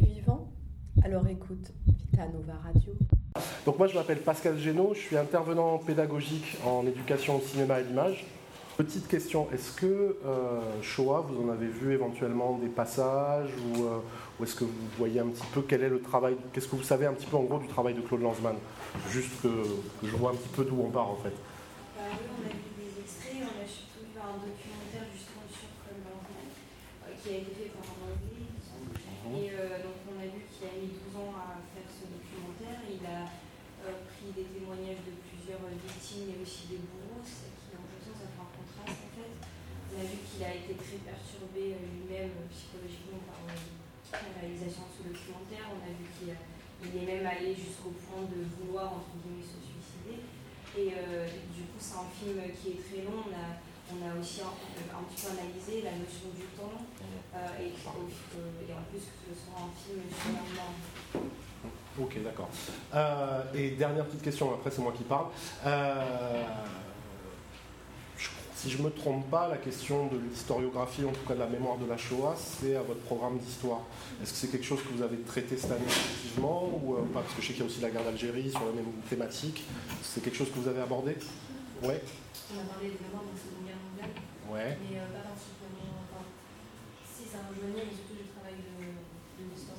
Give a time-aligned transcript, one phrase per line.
[0.00, 0.48] Vivant
[1.04, 2.92] Alors écoute Vita Nova Radio.
[3.64, 7.84] Donc moi je m'appelle Pascal Génaud, je suis intervenant pédagogique en éducation au cinéma et
[7.84, 8.24] l'image.
[8.76, 14.44] Petite question, est-ce que euh, Shoah, vous en avez vu éventuellement des passages ou, euh,
[14.44, 17.06] est-ce que vous voyez un petit peu quel est le travail, qu'est-ce que vous savez
[17.06, 18.56] un petit peu en gros du travail de Claude Lanzmann?
[19.08, 21.32] Juste que, que, je vois un petit peu d'où on part en fait.
[21.96, 25.68] Bah oui, on a vu des extraits, on a surtout vu un documentaire justement sur
[25.80, 28.44] Claude Lanzmann euh, qui a été fait par un anglais.
[29.26, 32.78] Et euh, donc on a vu qu'il a mis 12 ans à faire ce documentaire.
[32.86, 33.26] Il a
[33.88, 38.06] euh, pris des témoignages de plusieurs victimes et aussi des bourreaux, ce qui en quelque
[38.06, 39.34] sorte ça fait un contraste en fait.
[39.90, 43.58] On a vu qu'il a été très perturbé euh, lui-même euh, psychologiquement par euh,
[44.14, 45.74] la réalisation de ce documentaire.
[45.74, 46.38] On a vu qu'il a-
[46.86, 50.22] il est même allé jusqu'au point de vouloir entre guillemets se suicider.
[50.78, 53.18] Et euh, du coup, c'est un film qui est très long.
[53.26, 53.46] On a,
[53.92, 54.46] on a aussi un,
[54.98, 56.78] un petit peu analysé la notion du temps
[57.34, 61.26] euh, et, que- et en plus que ce soit un film sur la mort.
[61.98, 62.48] Ok, d'accord.
[62.94, 65.26] Euh, et dernière petite question, après c'est moi qui parle.
[65.64, 66.02] Euh,
[68.18, 71.38] je- si je ne me trompe pas, la question de l'historiographie, en tout cas de
[71.40, 73.80] la mémoire de la Shoah, c'est à votre programme d'histoire.
[74.22, 77.20] Est-ce que c'est quelque chose que vous avez traité cette année effectivement ou euh, pas?
[77.20, 79.62] Parce que je sais qu'il y a aussi la guerre d'Algérie sur la même thématique.
[80.02, 81.16] C'est quelque chose que vous avez abordé?
[81.82, 82.00] Ouais.
[82.54, 84.10] On a parlé mémoires de la Seconde Guerre mondiale,
[84.48, 84.78] Ouais.
[84.80, 86.00] mais euh, pas particulièrement.
[86.06, 86.24] Enfin,
[87.04, 89.74] si ça rejoignait, mais surtout du travail de, de ça.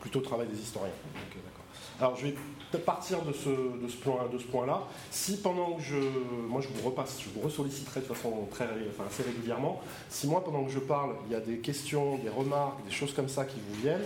[0.00, 0.92] Plutôt le travail des historiens.
[1.14, 1.64] Ok, d'accord.
[2.00, 4.82] Alors je vais peut-être partir de ce, de ce point, point-là.
[5.10, 5.96] Si pendant que je,
[6.48, 9.80] moi je vous repasse, je vous ressolliciterai de façon très, enfin, assez régulièrement.
[10.08, 13.12] Si moi pendant que je parle, il y a des questions, des remarques, des choses
[13.14, 14.04] comme ça qui vous viennent,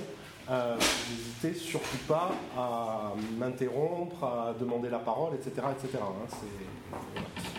[0.49, 0.77] euh,
[1.11, 5.99] n'hésitez surtout pas à m'interrompre, à demander la parole, etc., etc.
[6.03, 6.37] hein.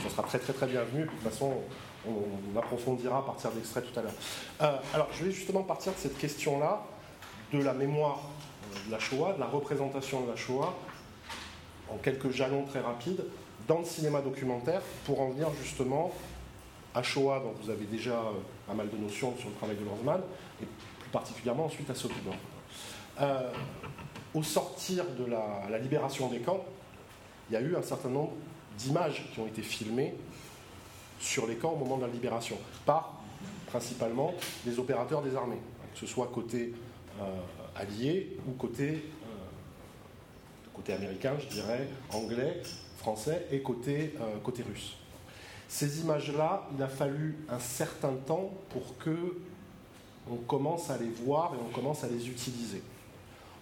[0.03, 1.01] Ça sera très très très bienvenu.
[1.01, 1.53] De toute façon,
[2.07, 4.13] on, on approfondira à partir d'extraits tout à l'heure.
[4.61, 6.83] Euh, alors je vais justement partir de cette question-là
[7.53, 8.19] de la mémoire
[8.73, 10.73] euh, de la Shoah, de la représentation de la Shoah,
[11.89, 13.23] en quelques jalons très rapides,
[13.67, 16.11] dans le cinéma documentaire, pour en venir justement
[16.93, 18.31] à Shoah, dont vous avez déjà euh,
[18.65, 20.21] pas mal de notions sur le travail de Lanzmann,
[20.61, 20.65] et
[20.99, 22.35] plus particulièrement ensuite à Sobibor.
[23.19, 23.51] Euh,
[24.33, 26.63] au sortir de la, libération des camps,
[27.49, 28.33] il y a eu un certain nombre
[28.77, 30.13] d'images qui ont été filmées
[31.19, 33.19] sur les camps au moment de la libération, par
[33.67, 34.33] principalement
[34.65, 35.59] les opérateurs des armées,
[35.93, 36.73] que ce soit côté
[37.19, 37.23] euh,
[37.75, 38.95] allié ou côté, euh,
[40.75, 42.61] côté américain, je dirais, anglais,
[42.97, 44.13] français et côté,
[44.43, 44.97] côté russe.
[45.67, 49.37] Ces images-là, il a fallu un certain temps pour que
[50.29, 52.83] on commence à les voir et on commence à les utiliser.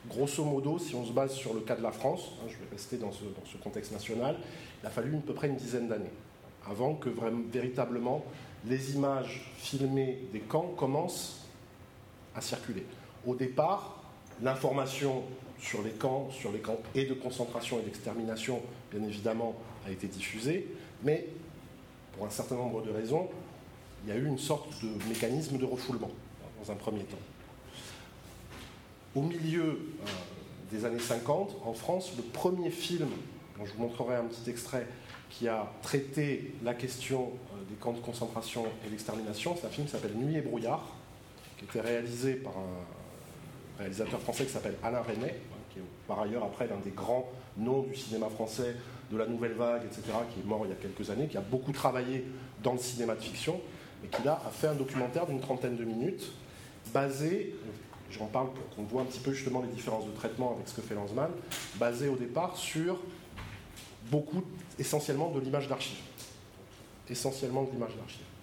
[0.10, 2.70] Grosso modo, si on se base sur le cas de la France, hein, je vais
[2.72, 4.38] rester dans ce, contexte national,
[4.82, 6.12] il a fallu à peu près une dizaine d'années
[6.68, 7.10] avant que
[7.52, 8.24] véritablement
[8.68, 11.46] les images filmées des camps commencent
[12.36, 12.86] à circuler.
[13.26, 14.04] Au départ,
[14.42, 15.24] l'information
[15.60, 18.62] sur les camps, sur les camps et de concentration et d'extermination,
[18.92, 19.56] bien évidemment,
[19.86, 20.68] a été diffusée,
[21.04, 21.28] mais
[22.14, 23.30] pour un certain nombre de raisons,
[24.04, 26.12] il y a eu une sorte de mécanisme de refoulement
[26.62, 27.18] dans un premier temps.
[29.16, 30.06] Au milieu euh,
[30.72, 33.08] des années 50, en France, le premier film,
[33.58, 34.86] dont je vous montrerai un petit extrait,
[35.30, 39.88] qui a traité la question euh, des camps de concentration et d'extermination, c'est un film
[39.88, 40.84] qui s'appelle Nuit et brouillard,
[41.58, 46.20] qui était réalisé par un réalisateur français qui s'appelle Alain Resnais, hein, qui est par
[46.20, 48.76] ailleurs après l'un des grands noms du cinéma français,
[49.10, 50.02] de la nouvelle vague, etc.,
[50.34, 52.26] qui est mort il y a quelques années, qui a beaucoup travaillé
[52.62, 53.62] dans le cinéma de fiction,
[54.04, 56.34] et qui là a fait un documentaire d'une trentaine de minutes,
[56.94, 57.56] basé,
[58.12, 60.76] j'en parle pour qu'on voit un petit peu justement les différences de traitement avec ce
[60.76, 61.32] que fait Lanzmann,
[61.78, 63.00] basé au départ sur
[64.12, 64.44] beaucoup,
[64.80, 65.98] essentiellement de l'image d'archives.
[67.10, 67.92] Essentiellement de l'image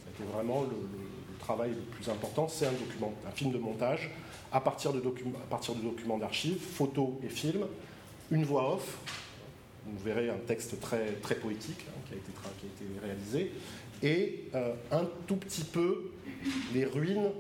[0.07, 0.99] a été vraiment le, le-
[1.33, 2.47] le travail le plus important.
[2.49, 4.11] C'est un, document, un film de montage
[4.53, 7.67] à partir de, à partir documents d'archives, photos et films,
[8.31, 8.99] une voix off.
[9.87, 12.31] Vous verrez un texte très, très poétique hein, qui, a été
[12.61, 13.53] qui a été réalisé.
[14.05, 16.13] Et euh, un tout petit peu
[16.73, 17.31] les ruines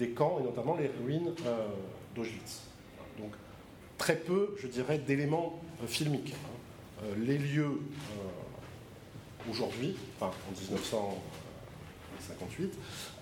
[0.00, 1.68] des camps, et notamment les ruines euh,
[2.16, 2.62] d'Auschwitz.
[3.18, 3.30] Donc
[3.98, 6.34] très peu, je dirais, d'éléments euh, filmiques.
[6.34, 7.04] hein.
[7.04, 7.80] Euh, les lieux
[9.48, 12.72] aujourd'hui, enfin en 1958,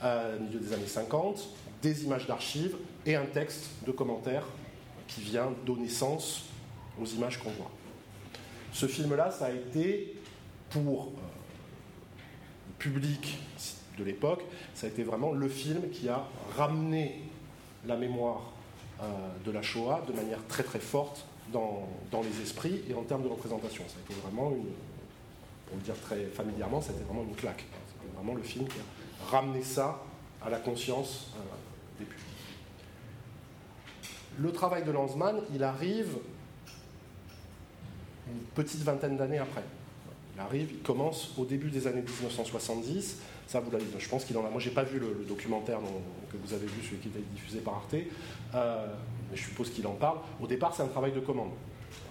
[0.02, 1.48] euh, au milieu des années 50,
[1.82, 2.76] des images d'archives
[3.06, 4.46] et un texte de commentaires
[5.06, 6.46] qui vient donner sens
[7.00, 7.70] aux images qu'on voit.
[8.72, 10.14] Ce film-là, ça a été
[10.70, 11.12] pour
[12.66, 13.38] le public
[13.98, 14.42] de l'époque,
[14.74, 16.24] ça a été vraiment le film qui a
[16.56, 17.22] ramené
[17.86, 18.52] la mémoire
[19.00, 19.04] euh,
[19.44, 21.88] de la Shoah de manière très très forte dans,
[22.22, 23.84] les esprits et en termes de représentation.
[23.88, 24.66] Ça a été vraiment une,
[25.66, 27.64] pour le dire très familièrement, c'était vraiment une claque.
[27.88, 30.02] C'était vraiment le film qui a ramené ça
[30.44, 31.40] à la conscience euh,
[31.98, 32.24] des publics.
[34.38, 36.16] le travail de Lanzmann, il arrive
[38.28, 39.64] une petite vingtaine d'années après.
[40.38, 43.18] Il arrive, il commence au début des années 1970.
[43.48, 44.50] Ça, vous l'avez Je pense qu'il en a.
[44.50, 45.80] Moi, j'ai pas vu le, documentaire
[46.30, 47.96] que vous avez vu, celui qui été diffusé par Arte,
[48.54, 48.86] euh,
[49.30, 50.18] mais je suppose qu'il en parle.
[50.40, 51.50] Au départ, c'est un travail de commande.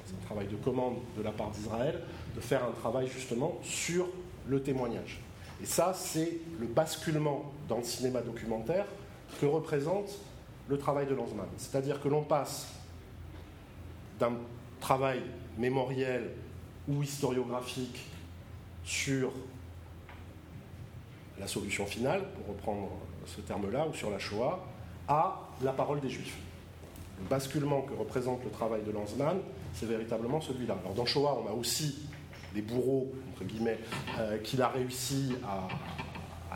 [0.06, 2.02] C'est un travail de commande de la part d'Israël
[2.36, 4.08] de faire un travail justement sur
[4.46, 5.22] le témoignage.
[5.64, 8.86] Et ça, c'est le basculement dans le cinéma documentaire
[9.40, 10.20] que représente
[10.68, 11.48] le travail de Lanzmann.
[11.58, 12.68] C'est-à-dire que l'on passe
[14.20, 14.34] d'un
[14.82, 15.22] travail
[15.58, 16.32] mémoriel
[16.90, 18.06] ou historiographique
[18.88, 19.34] sur
[21.38, 22.90] la solution finale, pour reprendre
[23.26, 24.66] ce terme-là, ou sur la Shoah,
[25.10, 26.38] à la parole des Juifs.
[27.20, 29.40] Le basculement que représente le travail de Lanzmann,
[29.74, 30.78] c'est véritablement celui-là.
[30.82, 32.08] Alors dans Shoah, on a aussi
[32.56, 33.78] des bourreaux, entre guillemets,
[34.20, 35.68] euh, qu'il a réussi à,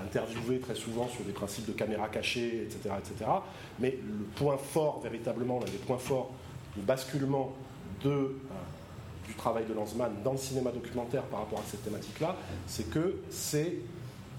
[0.01, 3.29] interviewer très souvent sur des principes de caméra cachée, etc., etc.
[3.77, 6.31] Mais le point fort, véritablement, l'un des points forts
[6.75, 7.53] du basculement
[8.03, 8.33] de, euh,
[9.27, 12.35] du travail de Lanzmann dans le cinéma documentaire par rapport à cette thématique-là,
[12.67, 13.75] c'est que c'est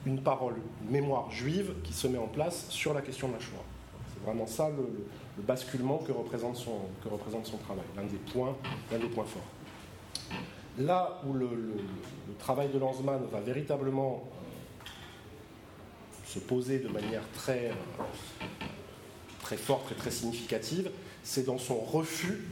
[0.06, 3.40] une parole, une mémoire juive qui se met en place sur la question de la
[3.40, 3.64] Shoah.
[4.12, 6.80] C'est vraiment ça le, basculement que représente son,
[7.58, 8.54] travail, l'un des, points,
[9.24, 10.38] forts.
[10.78, 11.48] Là où le,
[12.38, 14.24] travail de Lanzmann va véritablement
[16.26, 17.72] se poser de manière très,
[19.42, 20.90] très forte et très significative,
[21.22, 22.42] c'est dans son refus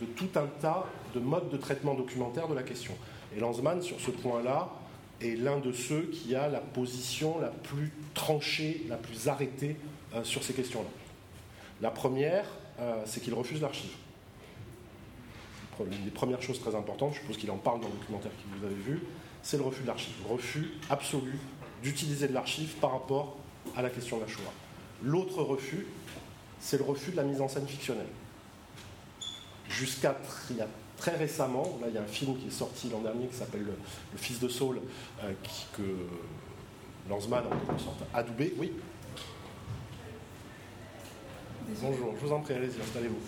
[0.00, 0.86] de tout un tas
[1.18, 2.94] de modes de traitement documentaire de la question.
[3.36, 4.70] Et Lanzmann, sur ce point-là,
[5.20, 9.76] est l'un de ceux qui a la position la plus tranchée, la plus arrêtée
[10.14, 10.88] euh, sur ces questions-là.
[11.80, 12.44] La première,
[12.80, 13.90] euh, c'est qu'il refuse l'archive.
[15.80, 18.58] Une des premières choses très importantes, je suppose qu'il en parle dans le documentaire que
[18.58, 19.00] vous avez vu,
[19.42, 20.14] c'est le refus de l'archive.
[20.28, 21.38] Refus absolu
[21.84, 23.36] d'utiliser de l'archive par rapport
[23.76, 24.52] à la question de la Shoah.
[25.04, 25.86] L'autre refus,
[26.58, 28.08] c'est le refus de la mise en scène fictionnelle.
[29.68, 30.16] Jusqu'à
[30.98, 33.64] très récemment, là il y a un film qui est sorti l'an dernier qui s'appelle
[33.64, 34.80] le, Fils de Saul,
[35.22, 35.32] euh,
[35.76, 35.82] que
[37.08, 38.54] Lanzmann en quelque sorte a doublé.
[38.58, 38.72] Oui
[41.82, 43.20] Bonjour, je vous en prie, allez-y, installez-vous.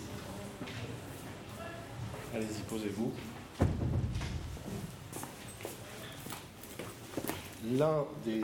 [2.33, 3.13] Allez-y, posez-vous.
[7.77, 8.41] L'un des.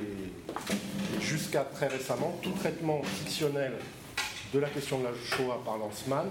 [1.20, 3.74] Jusqu'à très récemment, tout traitement fictionnel
[4.54, 6.28] de la question de la Shoah par Lanzmann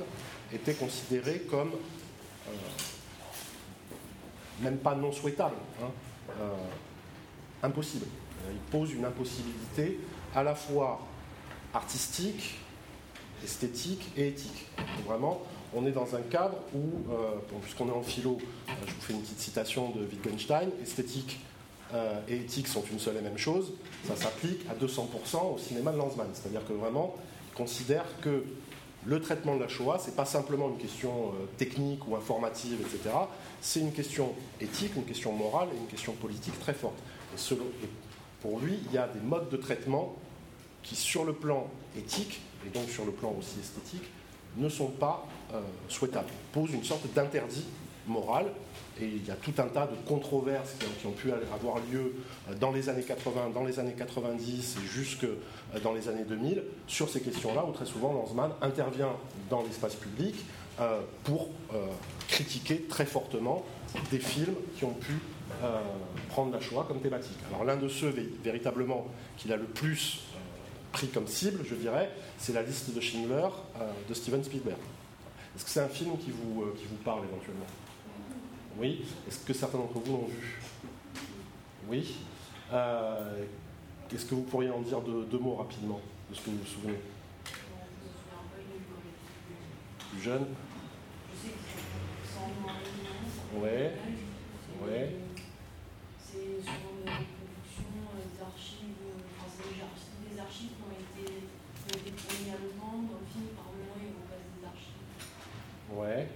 [0.52, 1.72] était considéré comme
[4.60, 5.90] même pas non souhaitable, hein,
[6.40, 6.54] euh,
[7.62, 8.06] impossible.
[8.50, 9.98] Il pose une impossibilité
[10.34, 11.00] à la fois
[11.74, 12.58] artistique,
[13.44, 14.66] esthétique et éthique.
[15.06, 15.42] vraiment,
[15.74, 18.38] on est dans un cadre où, euh, puisqu'on est en philo,
[18.68, 21.40] je vous fais une petite citation de Wittgenstein, esthétique
[22.28, 23.72] et éthique sont une seule et même chose,
[24.06, 26.26] ça s'applique à 200% au cinéma de Lanzmann.
[26.34, 27.14] C'est-à-dire que vraiment,
[27.48, 28.42] il considère que
[29.06, 32.80] le traitement de la Shoah, ce n'est pas simplement une question euh, technique ou informative,
[32.80, 33.14] etc.
[33.60, 36.98] C'est une question éthique, une question morale et une question politique très forte.
[37.34, 37.56] Et,
[38.42, 40.16] pour lui, il y a des modes de traitement
[40.82, 44.04] qui, sur le plan éthique, et donc sur le plan aussi esthétique,
[44.56, 47.66] ne sont pas euh, souhaitables, posent une sorte d'interdit
[48.06, 48.46] moral
[49.00, 52.14] et il y a tout un tas de controverses qui ont, pu avoir lieu
[52.48, 55.36] euh, dans les années 80, dans les années 90 et jusque euh,
[55.82, 59.12] dans les années 2000 sur ces questions-là, où très souvent Lanzmann intervient
[59.50, 60.34] dans l'espace public
[60.80, 61.48] euh, pour
[62.28, 63.64] critiquer très fortement
[64.10, 65.14] des films qui ont pu
[66.28, 67.38] prendre la Shoah comme thématique.
[67.50, 68.12] Alors l'un de ceux
[68.42, 69.06] véritablement
[69.38, 70.22] qu'il a le plus
[70.92, 73.48] pris comme cible, je dirais, c'est la liste de Schindler
[74.08, 74.78] de Steven Spielberg.
[75.54, 77.66] Est-ce que c'est un film qui vous, qui vous parle éventuellement?
[78.78, 79.04] Oui.
[79.26, 80.60] Est-ce que certains d'entre vous l'ont vu?
[81.88, 82.16] Oui.
[82.72, 83.44] Euh,
[84.12, 86.98] Est-ce que vous pourriez en dire deux, mots rapidement de ce que vous vous souvenez?
[90.10, 90.46] Plus jeune?
[93.54, 93.92] Ouais.
[94.82, 95.16] Ouais.
[96.18, 99.06] C'est souvent des reproductions des archives,
[99.40, 99.68] enfin,
[100.30, 103.66] des archives qui ont été, qui ont été tournées à l'OTAN, dans le film, par
[103.72, 105.00] moment, ils repassent des archives.
[105.94, 106.28] Ouais.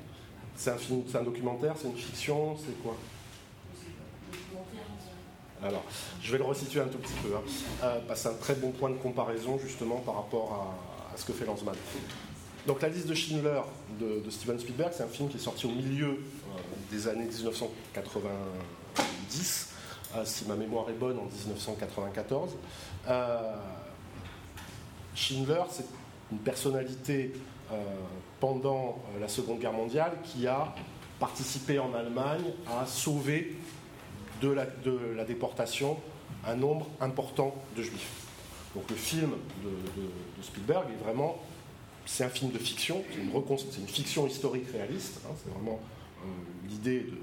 [0.61, 2.95] C'est un film, c'est un documentaire, c'est une fiction, c'est quoi
[5.63, 5.85] alors,
[6.23, 7.37] je vais le resituer un tout petit peu.
[7.37, 7.43] Hein.
[7.85, 10.75] Euh, c'est un très bon point de comparaison justement par rapport
[11.13, 11.75] à, ce que fait Lanzmann.
[12.67, 13.61] Donc, La liste de Schindler
[14.01, 16.15] de, Steven Spielberg, c'est un film qui est sorti au milieu euh,
[16.91, 19.69] des années 1990,
[20.17, 22.53] euh, si ma mémoire est bonne, en 1994.
[25.15, 25.85] Schindler, c'est
[26.33, 27.35] une personnalité
[28.41, 30.75] pendant euh, la Seconde Guerre mondiale qui a
[31.21, 33.55] participé en Allemagne à sauver
[34.41, 35.99] de la, déportation
[36.47, 38.27] un nombre important de juifs.
[38.75, 39.33] Donc le film
[39.63, 41.39] de, Spielberg est vraiment
[42.07, 43.21] c'est un film de fiction, c'est
[43.79, 45.21] une, fiction historique réaliste.
[45.25, 45.79] Hein, c'est vraiment
[46.23, 46.27] euh,
[46.69, 47.19] l'idée de.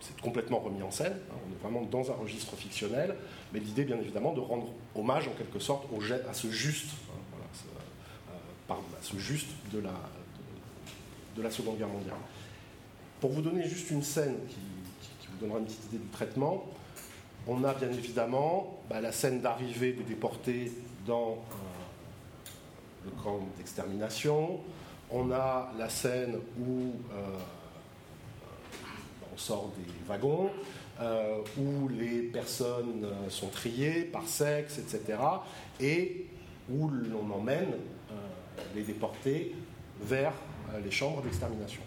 [0.00, 1.14] C'est complètement remis en scène.
[1.30, 3.16] Hein, on est vraiment dans un registre fictionnel,
[3.52, 5.86] mais l'idée, bien évidemment, de rendre hommage en quelque sorte
[6.28, 7.46] à ce juste, hein,
[8.70, 9.94] euh, à ce juste de la,
[11.36, 12.16] de, la Seconde Guerre mondiale.
[13.20, 14.56] Pour vous donner juste une scène qui,
[15.30, 16.64] vous donnera une petite idée du traitement,
[17.46, 20.72] on a bien évidemment bah, la scène d'arrivée des déportés
[21.06, 24.60] dans euh, le camp d'extermination.
[25.10, 27.38] On a la scène où euh,
[29.32, 30.50] on sort des wagons,
[31.00, 35.18] euh, où les personnes sont triées par sexe, etc.
[35.80, 36.26] Et
[36.70, 37.74] où l'on emmène
[38.74, 39.54] les déportés
[40.00, 40.32] vers
[40.82, 41.82] les chambres d'extermination.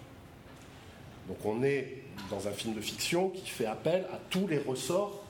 [1.28, 5.24] Donc on est dans un film de fiction qui fait appel à tous les ressorts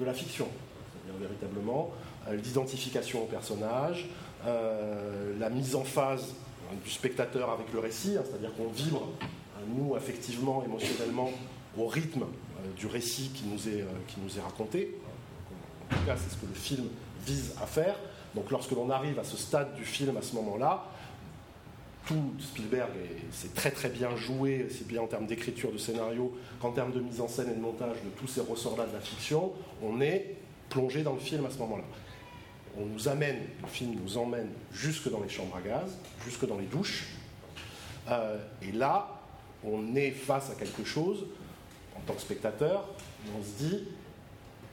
[0.00, 0.48] de la fiction.
[0.92, 1.90] C'est-à-dire véritablement
[2.28, 4.08] euh, l'identification au personnage,
[4.46, 6.34] euh, la mise en phase
[6.70, 9.26] hein, du spectateur avec le récit, hein, c'est-à-dire qu'on vibre, hein,
[9.76, 11.30] nous, affectivement, émotionnellement,
[11.76, 14.96] au rythme euh, du récit qui nous est, qui nous est raconté.
[15.90, 16.88] En tout cas, c'est ce que le film
[17.26, 17.94] vise à faire.
[18.34, 20.86] Donc lorsque l'on arrive à ce stade du film, à ce moment-là,
[22.06, 22.90] tout Spielberg,
[23.30, 27.00] c'est très très bien joué, c'est bien en termes d'écriture de scénario qu'en termes de
[27.00, 30.36] mise en scène et de montage de tous ces ressorts-là de la fiction, on est
[30.68, 31.84] plongé dans le film à ce moment-là.
[32.76, 36.56] On nous amène, le film nous emmène jusque dans les chambres à gaz, jusque dans
[36.56, 37.06] les douches,
[38.08, 39.20] euh, et là,
[39.64, 41.26] on est face à quelque chose,
[41.96, 42.88] en tant que spectateur,
[43.38, 43.84] on se dit,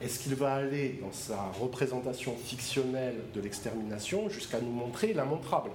[0.01, 5.71] est-ce qu'il va aller dans sa représentation fictionnelle de l'extermination jusqu'à nous montrer l'immontrable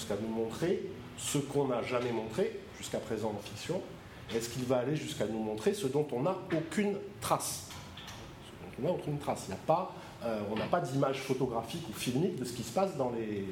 [0.00, 0.82] jusqu'à nous montrer
[1.18, 3.82] ce qu'on n'a jamais montré jusqu'à présent en fiction
[4.34, 7.68] Est-ce qu'il va aller jusqu'à nous montrer ce dont on n'a aucune trace?
[8.46, 9.44] Ce dont on n'a aucune trace.
[9.48, 12.72] Il a pas, euh, on n'a pas d'image photographique ou filmique de ce qui se
[12.72, 13.44] passe dans les,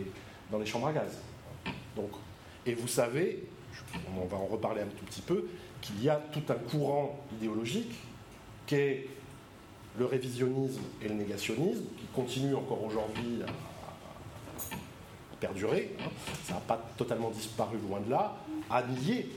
[0.51, 1.19] dans les chambres à gaz.
[1.95, 2.11] Donc,
[2.65, 3.45] et vous savez,
[4.17, 5.49] on va en reparler un tout petit peu,
[5.83, 7.93] qu'il y a tout un courant idéologique
[8.67, 9.09] qui est
[9.99, 13.43] le révisionnisme et le négationnisme, qui continue encore aujourd'hui
[15.39, 16.11] à perdurer, hein,
[16.45, 18.37] ça n'a pas totalement disparu loin de là,
[18.71, 19.29] à nier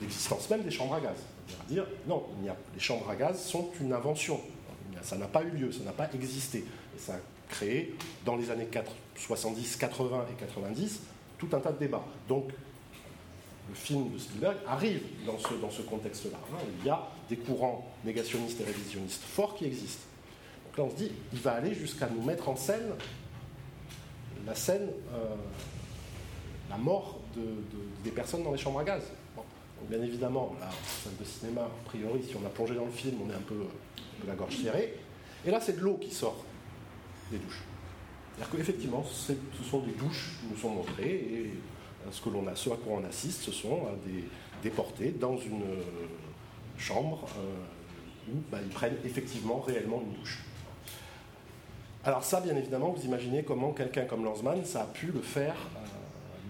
[0.00, 1.16] l'existence même des chambres à gaz.
[1.46, 4.40] C'est-à-dire dire, non, il a, les chambres à gaz sont une invention.
[5.02, 6.58] Ça n'a pas eu lieu, ça n'a pas existé.
[6.58, 8.68] Et ça a créé, dans les années
[9.16, 11.00] 70, 80 et 90,
[11.38, 12.04] tout un tas de débats.
[12.28, 12.50] Donc,
[13.68, 16.38] le film de Spielberg arrive dans ce, dans ce contexte-là.
[16.52, 16.58] Hein.
[16.80, 20.04] Il y a des courants négationnistes et révisionnistes forts qui existent.
[20.66, 22.94] Donc là, on se dit, il va aller jusqu'à nous mettre en scène
[24.46, 25.34] la scène, euh,
[26.68, 27.18] la mort
[28.04, 29.02] des personnes dans les chambres à gaz.
[29.88, 33.16] bien évidemment, la scène de cinéma, a priori, si on a plongé dans le film,
[33.24, 33.54] on est un peu
[34.22, 34.94] de la gorge serrée.
[35.44, 36.44] Et là, c'est de l'eau qui sort
[37.30, 37.62] des douches.
[38.34, 39.34] C'est-à-dire qu'effectivement, ce
[39.68, 41.50] sont des douches qui nous sont montrées, et
[42.06, 44.24] euh, ce, que a, ce à quoi on assiste, ce sont euh, des
[44.62, 45.64] déportés dans une
[46.76, 47.26] chambre
[48.28, 50.40] où bah, ils prennent effectivement, réellement une douche.
[52.04, 55.54] Alors ça, bien évidemment, vous imaginez comment quelqu'un comme Lanzmann, ça a pu le faire
[55.54, 55.80] euh,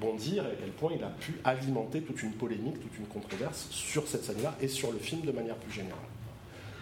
[0.00, 3.66] bondir et à quel point il a pu alimenter toute une polémique, toute une controverse
[3.71, 5.99] sur cette scène-là et sur le film de manière plus générale.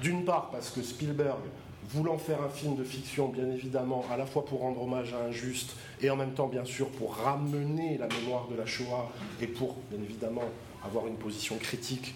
[0.02, 1.40] D'une part parce que Spielberg,
[1.88, 5.24] voulant faire un film de fiction, bien évidemment, à la fois pour rendre hommage à
[5.24, 9.10] un juste et en même temps, bien sûr, pour ramener la mémoire de la Shoah
[9.40, 10.44] et pour, bien évidemment,
[10.84, 12.14] avoir une position critique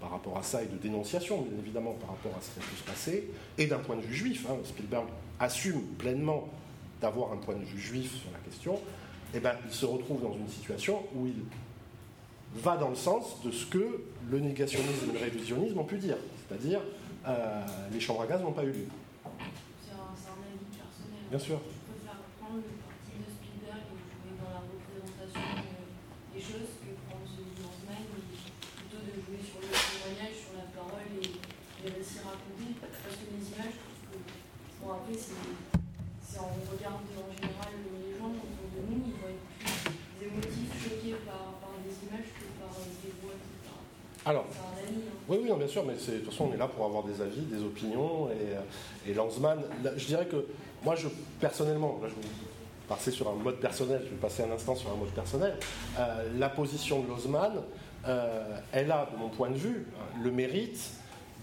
[0.00, 2.62] par rapport à ça et de dénonciation, bien évidemment, par rapport à ce qui a
[2.62, 4.46] pu se passer, et d'un point de vue juif.
[4.48, 5.04] Hein, Spielberg
[5.40, 6.48] assume pleinement
[7.00, 8.80] d'avoir un point de vue juif sur la question,
[9.34, 11.42] eh ben, il se retrouve dans une situation où il
[12.56, 16.16] va dans le sens de ce que le négationnisme et le révisionnisme ont pu dire,
[16.48, 16.80] c'est-à-dire
[17.26, 18.86] euh, les chambres à gaz n'ont pas eu lieu.
[19.84, 21.20] C'est un, avis personnel.
[21.30, 21.60] Bien sûr.
[35.16, 40.84] Si on regarde en général les gens autour de nous, ils vont être plus émotifs,
[40.84, 43.74] choqués par, des images que par des voix, etc.
[44.26, 44.92] Alors, hein.
[45.28, 47.40] oui, oui, bien sûr, mais de toute façon, on est là pour avoir des avis,
[47.42, 48.28] des opinions.
[48.30, 49.62] Et, et Lanzmann,
[49.96, 50.46] je dirais que
[50.84, 51.08] moi, je,
[51.40, 52.28] personnellement, là, je vais
[52.88, 55.54] passer sur un mode personnel, je vais passer un instant sur un mode personnel.
[55.98, 57.62] Euh, la position de Lanzmann,
[58.06, 59.86] euh, elle a, de mon point de vue,
[60.22, 60.80] le mérite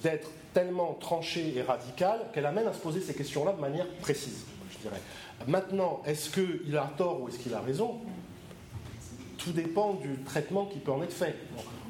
[0.02, 4.46] d'être tellement tranchée et radicale qu'elle amène à se poser ces questions-là de manière précise,
[4.72, 5.02] je dirais.
[5.48, 7.98] Maintenant, est-ce qu'il a tort ou est-ce qu'il a raison?
[9.38, 11.36] Tout dépend du traitement qui peut en être fait.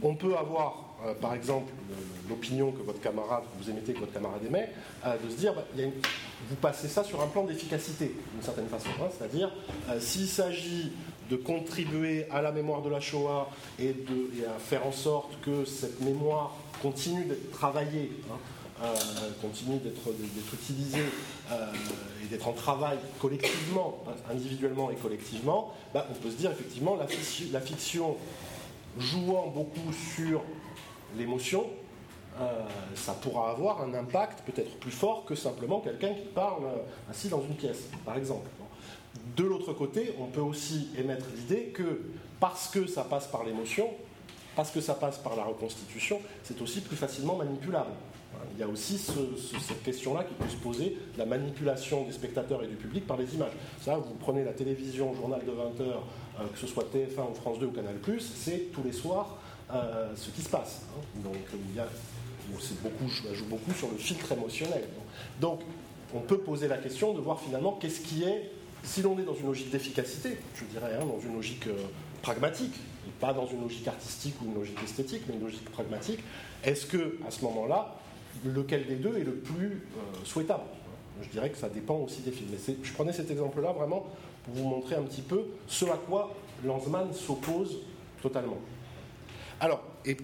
[0.02, 0.86] On peut avoir
[1.22, 1.72] par exemple,
[2.28, 4.72] l'opinion que votre camarade, que vous émettez, que votre camarade émet,
[5.06, 5.62] de se dire, bah,
[6.50, 8.90] vous passez ça sur un plan d'efficacité, d'une certaine façon.
[9.00, 9.10] Hein.
[9.16, 9.52] C'est-à-dire,
[10.00, 10.92] s'il s'agit
[11.30, 15.66] de contribuer à la mémoire de la Shoah et, de, à faire en sorte que
[15.66, 18.55] cette mémoire continue d'être travaillée, hein, euh,
[19.42, 21.06] continue d'être utilisée
[21.52, 21.72] euh,
[22.24, 27.08] et d'être en travail collectivement, individuellement et collectivement, bah, on peut se dire effectivement la
[27.08, 28.18] fiction, la fiction
[28.98, 30.44] jouant beaucoup sur
[31.18, 31.66] l'émotion,
[32.40, 32.62] euh,
[32.96, 36.64] ça pourra avoir un impact peut-être plus fort que simplement quelqu'un qui parle
[37.10, 38.50] assis dans une pièce, par exemple.
[39.38, 42.02] De l'autre côté, on peut aussi émettre l'idée que
[42.42, 43.90] parce que ça passe par l'émotion,
[44.56, 47.92] parce que ça passe par la reconstitution, c'est aussi plus facilement manipulable.
[48.56, 52.68] Il y a aussi cette question-là qui peut se poser, la manipulation des spectateurs et
[52.68, 53.52] du public par les images.
[53.82, 57.60] Ça, vous prenez la télévision, journal de 20h, euh, que ce soit TF1 ou France
[57.60, 59.38] 2 ou Canal+, c'est tous les soirs
[59.74, 60.84] euh, ce qui se passe.
[60.96, 61.22] Hein.
[61.24, 61.88] Donc, il y a,
[62.82, 64.86] beaucoup, je joue beaucoup sur le filtre émotionnel.
[65.42, 65.62] Donc,
[66.14, 68.52] on peut poser la question de voir finalement qu'est-ce qui est
[68.84, 71.74] si l'on est dans une logique d'efficacité, je dirais, hein, dans une logique euh,
[72.22, 72.76] pragmatique,
[73.08, 76.20] et pas dans une logique artistique ou une logique esthétique, mais une logique pragmatique,
[76.64, 77.96] est-ce que à ce moment-là,
[78.44, 80.64] lequel des deux est le plus euh, souhaitable
[81.22, 82.50] Je dirais que ça dépend aussi des films.
[82.52, 84.08] Mais je prenais cet exemple-là vraiment
[84.44, 87.80] pour vous montrer un petit peu ce à quoi Lanzmann s'oppose
[88.22, 88.58] totalement.
[89.60, 90.18] Alors, et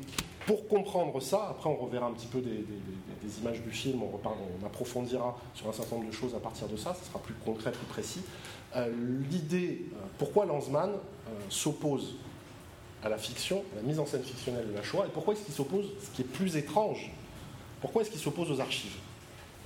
[0.46, 2.66] pour comprendre ça, après on reverra un petit peu des,
[3.40, 6.76] images du film, on, on, approfondira sur un certain nombre de choses à partir de
[6.76, 8.22] ça, ce sera plus concret, plus précis.
[8.76, 8.92] Euh,
[9.30, 10.92] l'idée, euh, pourquoi Lanzmann
[11.50, 12.16] s'oppose
[13.04, 15.44] à la fiction, à la mise en scène fictionnelle de la Shoah, et pourquoi est-ce
[15.44, 17.12] qu'il s'oppose, ce qui est plus étrange,
[17.82, 18.96] pourquoi est-ce qu'il s'oppose aux archives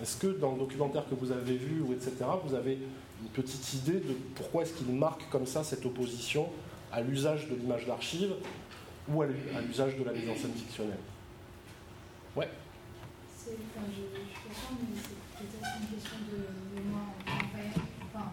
[0.01, 2.13] Est-ce que dans le documentaire que vous avez vu, ou etc.,
[2.45, 2.79] vous avez
[3.21, 6.49] une petite idée de pourquoi est-ce qu'il marque comme ça cette opposition
[6.91, 8.33] à l'usage de l'image d'archive
[9.09, 10.97] ou à l'usage de la mise en scène fictionnelle?
[12.35, 12.49] Ouais
[13.37, 17.11] C'est, je, je comprends, mais c'est peut-être une question de mémoire
[18.15, 18.31] Enfin,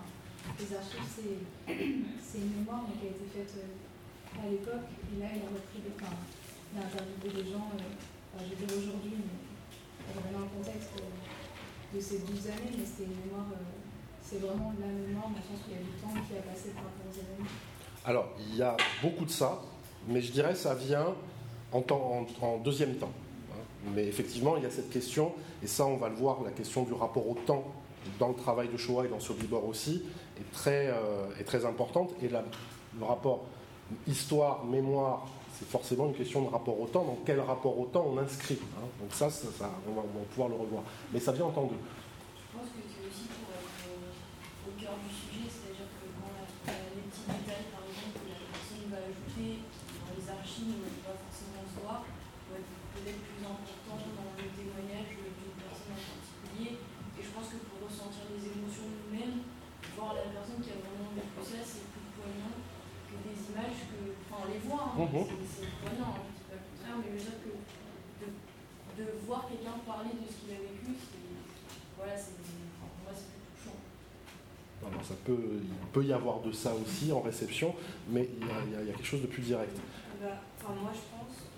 [0.58, 1.74] les archives, c'est,
[2.22, 5.82] c'est une mémoire qui a été faite euh, à l'époque, et là, il a repris
[5.82, 5.90] des.
[5.98, 6.14] Enfin,
[6.72, 9.41] il a interviewé des gens, euh, je vais dire aujourd'hui, mais
[10.20, 13.46] vraiment le contexte euh, de ces 12 années, mais c'était une mémoire.
[14.22, 16.42] c'est vraiment la mémoire, dans le sens où il y a du temps qui a
[16.42, 17.50] passé par rapport aux événements.
[18.04, 19.60] Alors, il y a beaucoup de ça
[20.08, 21.14] mais je dirais ça vient
[21.72, 23.12] en, deuxième temps.
[23.52, 23.54] Hein.
[23.94, 26.82] Mais effectivement, il y a cette question, et ça on va le voir, la question
[26.82, 27.64] du rapport au temps
[28.18, 30.02] dans le travail de Shoah et dans Sobibor aussi,
[30.38, 32.10] est très, euh, est très importante.
[32.22, 33.44] Et le rapport
[34.06, 35.26] histoire, mémoire,
[35.62, 37.04] c'est forcément une question de rapport au temps.
[37.04, 38.58] Dans quel rapport au temps on inscrit.
[38.76, 38.86] Hein.
[39.00, 39.28] Donc ça,
[39.88, 40.82] on, va, pouvoir le revoir.
[41.12, 41.70] Mais ça vient en temps
[75.24, 77.74] peut, il peut y avoir de ça aussi en réception,
[78.08, 79.76] mais il y, a, il y a quelque chose de plus direct
[80.62, 81.50] enfin, moi je pense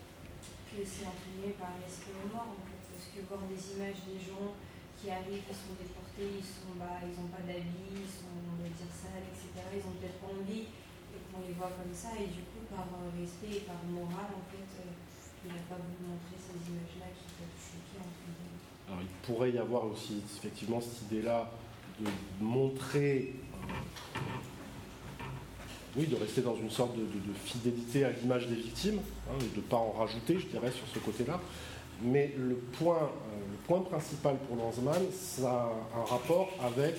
[0.72, 4.56] que c'est entraîné par l'esprit mémoire en fait, parce que voir des images des gens
[4.96, 8.56] qui arrivent, qui sont déportés, ils sont bah, ils n'ont pas d'habits, ils sont on
[8.56, 9.60] va dire sales, etc.
[9.76, 10.72] Ils ont peut-être pas envie
[11.12, 14.44] et qu'on les voit comme ça et du coup par respect et par morale en
[14.48, 18.24] fait, euh, il n'a pas voulu montrer ces images-là qui peuvent choquer entre
[18.88, 21.52] Alors il pourrait y avoir aussi effectivement cette idée-là
[22.00, 22.08] de
[22.40, 23.36] montrer
[25.96, 27.04] oui, de rester dans une sorte de,
[27.44, 28.98] fidélité à l'image des victimes,
[29.28, 31.40] hein, de ne pas en rajouter, je dirais, sur ce côté-là.
[32.02, 36.96] Mais le point, euh, le point principal pour Lanzmann, ça a un rapport avec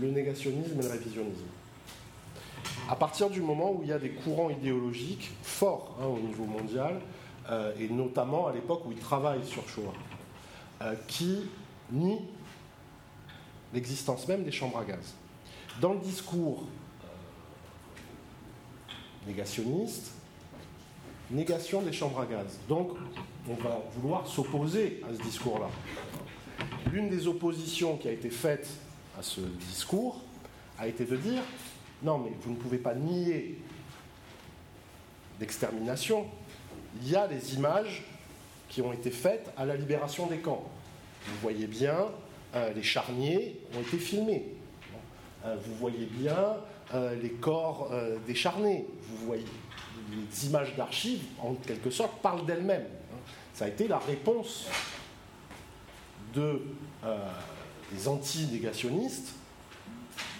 [0.00, 1.46] le négationnisme et le révisionnisme.
[2.90, 6.44] À partir du moment où il y a des courants idéologiques forts hein, au niveau
[6.44, 7.00] mondial,
[7.50, 9.94] euh, et notamment à l'époque où il travaille sur Shoah,
[10.82, 11.38] euh, qui
[11.90, 12.20] nient
[13.72, 15.14] l'existence même des chambres à gaz.
[15.80, 16.64] Dans le discours
[19.26, 20.12] négationniste,
[21.30, 22.58] négation des chambres à gaz.
[22.68, 22.90] Donc,
[23.48, 25.68] on va vouloir s'opposer à ce discours-là.
[26.92, 28.68] L'une des oppositions qui a été faite
[29.18, 30.20] à ce discours
[30.78, 31.42] a été de dire
[32.02, 33.58] non, mais vous ne pouvez pas nier
[35.40, 36.26] l'extermination.
[37.00, 38.04] Il y a des images
[38.68, 40.64] qui ont été faites à la libération des camps.
[41.26, 42.08] Vous voyez bien,
[42.54, 44.56] euh, les charniers ont été filmés.
[45.44, 46.56] Euh, vous voyez bien
[46.94, 47.90] euh, les corps
[48.26, 48.86] décharnés.
[49.08, 49.44] Vous voyez.
[50.10, 52.86] les images d'archives, en quelque sorte, parlent d'elles-mêmes.
[53.54, 54.66] Ça a été la réponse
[56.34, 56.62] de,
[57.04, 57.18] euh,
[57.92, 59.34] des anti-négationnistes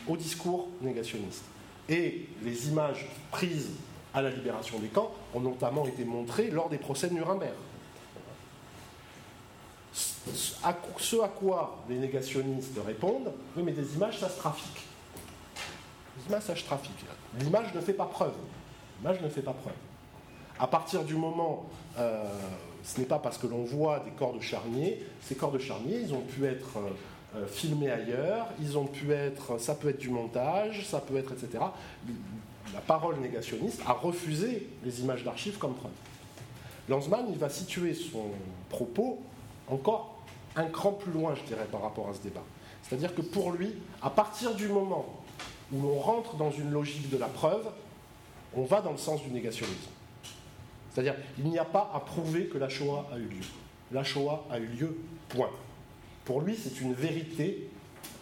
[0.08, 1.44] au discours négationniste.
[1.88, 3.70] Et les images prises
[4.14, 7.54] à la libération des camps ont notamment été montrées lors des procès de Nuremberg.
[9.92, 14.86] Ce à quoi les négationnistes répondent, oui mais des images ça se trafique.
[16.28, 17.04] Se trafique.
[17.40, 18.35] L'image ne fait pas preuve.
[19.00, 19.74] L'image ne fait pas preuve.
[20.58, 21.66] À partir du moment,
[21.98, 22.24] euh,
[22.85, 26.00] ce n'est pas parce que l'on voit des corps de charniers, ces corps de charniers,
[26.00, 26.90] ils ont pu être euh,
[27.37, 31.32] euh, filmés ailleurs, ils ont pu être, ça peut être du montage, ça peut être,
[31.32, 31.64] etc.
[32.72, 35.92] La parole négationniste a refusé les images d'archives comme preuve.
[36.88, 38.30] Lanzmann, il va situer son
[38.68, 39.20] propos
[39.68, 40.22] encore
[40.56, 42.42] un cran plus loin, je dirais, par rapport à ce débat.
[42.82, 45.06] C'est-à-dire que pour lui, à partir du moment
[45.72, 47.66] où l'on rentre dans une logique de la preuve,
[48.54, 49.90] on va dans le sens du négationnisme.
[50.90, 53.44] C'est-à-dire, il n'y a pas à prouver que la Shoah a eu lieu.
[53.92, 55.50] La Shoah a eu lieu, point.
[56.24, 57.68] Pour lui, c'est une vérité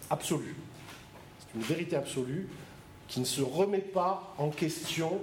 [0.08, 0.54] absolue.
[1.40, 2.48] C'est une vérité absolue
[3.08, 5.18] qui ne se remet pas en question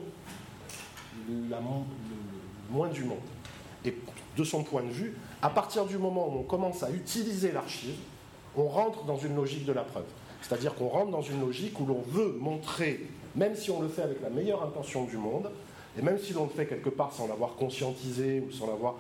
[1.30, 1.56] le
[2.70, 3.18] moins du monde.
[3.86, 3.96] Et
[4.36, 7.96] de son point de vue, à partir du moment où on commence à utiliser l'archive,
[8.58, 10.06] on rentre dans une logique de la preuve.
[10.48, 13.06] C'est-à-dire qu'on rentre dans une logique où l'on veut montrer,
[13.36, 15.50] même si on le fait avec la meilleure intention du monde,
[15.98, 18.96] et même si l'on le fait quelque part sans l'avoir conscientisé ou sans l'avoir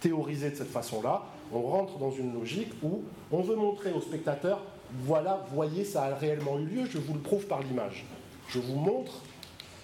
[0.00, 4.60] théorisé de cette façon-là, on rentre dans une logique où on veut montrer aux spectateurs,
[5.04, 8.04] voilà, voyez, ça a réellement eu lieu, je vous le prouve par l'image.
[8.48, 9.20] Je vous montre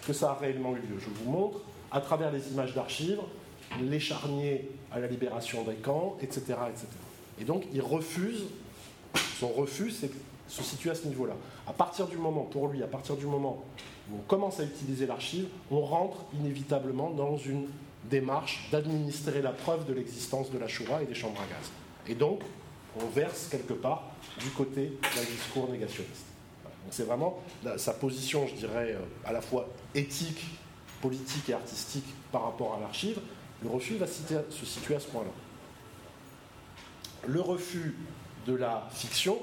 [0.06, 0.98] que ça a réellement eu lieu.
[0.98, 1.60] Je vous montre,
[1.92, 3.20] à travers les images d'archives,
[3.80, 6.40] les charniers à la libération des camps, etc.
[6.68, 6.86] etc.
[7.40, 8.44] Et donc, il refuse,
[9.38, 9.92] son refus
[10.48, 11.34] se situe à ce niveau-là.
[11.66, 13.64] À partir du moment, pour lui, à partir du moment
[14.10, 17.68] où on commence à utiliser l'archive, on rentre inévitablement dans une
[18.10, 21.70] démarche d'administrer la preuve de l'existence de la Shoah et des chambres à gaz.
[22.06, 22.40] Et donc,
[23.00, 24.04] on verse quelque part
[24.40, 26.26] du côté d'un discours négationniste.
[26.90, 27.38] c'est vraiment
[27.76, 30.44] sa position, je dirais, euh, à la fois éthique,
[31.00, 33.18] politique et artistique par rapport à l'archive,
[33.62, 35.30] le refus va se situer à ce point-là.
[37.26, 37.96] Le refus
[38.46, 39.38] de la fiction,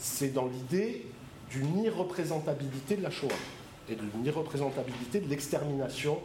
[0.00, 1.06] c'est dans l'idée
[1.50, 3.28] d'une irreprésentabilité de la Shoah
[3.88, 6.18] et d'une irreprésentabilité de l'extermination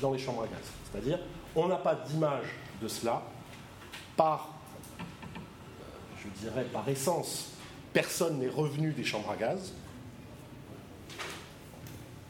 [0.00, 0.64] dans les chambres à gaz.
[0.90, 1.20] C'est-à-dire,
[1.54, 2.46] on n'a pas d'image
[2.82, 3.22] de cela
[4.16, 4.54] par,
[6.22, 7.52] je dirais, par essence,
[7.92, 9.72] personne n'est revenu des chambres à gaz.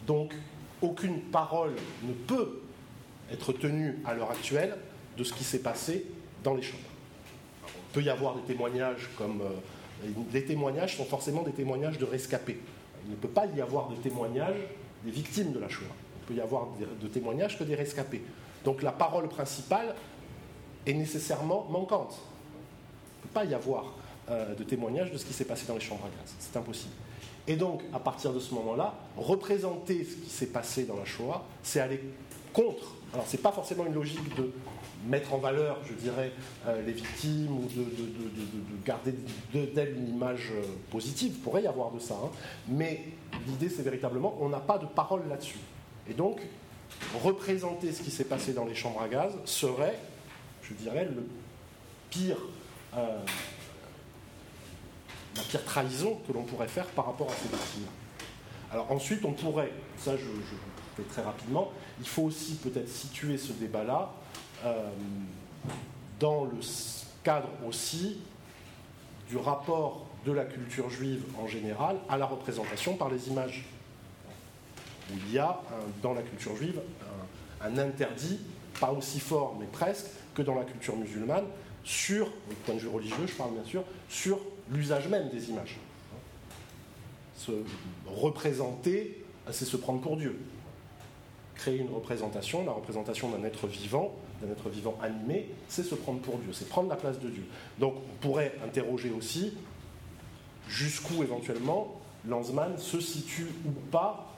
[0.07, 0.35] Donc,
[0.83, 2.61] aucune parole ne peut
[3.31, 4.77] être tenu à l'heure actuelle
[5.17, 6.07] de ce qui s'est passé
[6.45, 6.83] dans les chambres.
[7.67, 9.43] Il peut y avoir des témoignages comme.
[10.33, 12.61] Les témoignages sont forcément des témoignages de rescapés.
[13.07, 14.61] Il ne peut pas y avoir de témoignages
[15.05, 15.87] des victimes de la Shoah.
[16.23, 16.69] Il peut y avoir
[17.01, 18.23] de témoignages que des rescapés.
[18.65, 19.95] Donc la parole principale
[20.87, 22.19] est nécessairement manquante.
[22.19, 23.95] Il ne peut pas y avoir
[24.31, 26.35] euh, de témoignages de ce qui s'est passé dans les chambres à gaz.
[26.39, 26.95] C'est impossible.
[27.47, 31.45] Et donc, à partir de ce moment-là, représenter ce qui s'est passé dans la Shoah,
[31.63, 32.01] c'est aller
[32.53, 34.51] contre alors, ce n'est pas forcément une logique de
[35.09, 36.33] mettre en valeur, je dirais,
[36.67, 39.15] euh, les victimes ou de, garder
[39.53, 41.33] d'elles une image euh, positive.
[41.35, 42.15] Il pourrait y avoir de ça.
[42.15, 42.31] Hein.
[42.69, 43.05] Mais
[43.47, 45.59] l'idée, c'est véritablement, on n'a pas de parole là-dessus.
[46.09, 46.41] Et donc,
[47.23, 49.99] représenter ce qui s'est passé dans les chambres à gaz serait,
[50.63, 51.27] je dirais, le
[52.11, 52.39] pire,
[52.97, 53.19] euh,
[55.37, 57.89] la pire trahison que l'on pourrait faire par rapport à ces victimes.
[58.71, 60.25] Alors ensuite, on pourrait, ça je
[61.05, 61.71] très rapidement.
[62.01, 64.13] Il faut aussi peut-être situer ce débat-là
[66.19, 66.59] dans le
[67.23, 68.19] cadre aussi
[69.29, 73.65] du rapport de la culture juive en général à la représentation par les images.
[75.11, 75.61] Il y a
[76.03, 76.81] dans la culture juive
[77.61, 78.41] un, interdit,
[78.81, 81.45] pas aussi fort mais presque, que dans la culture musulmane,
[81.85, 84.39] sur, du point de vue religieux, je parle bien sûr, sur
[84.71, 85.77] l'usage même des images.
[87.37, 87.53] Se
[88.07, 90.39] représenter, c'est se prendre pour Dieu
[91.59, 96.21] créer une représentation, la représentation d'un être vivant, d'un être vivant animé, c'est se prendre
[96.21, 97.45] pour Dieu, c'est prendre la place de Dieu.
[97.79, 99.55] Donc on pourrait interroger aussi
[100.69, 104.29] jusqu'où éventuellement Lanzmann se situe ou pas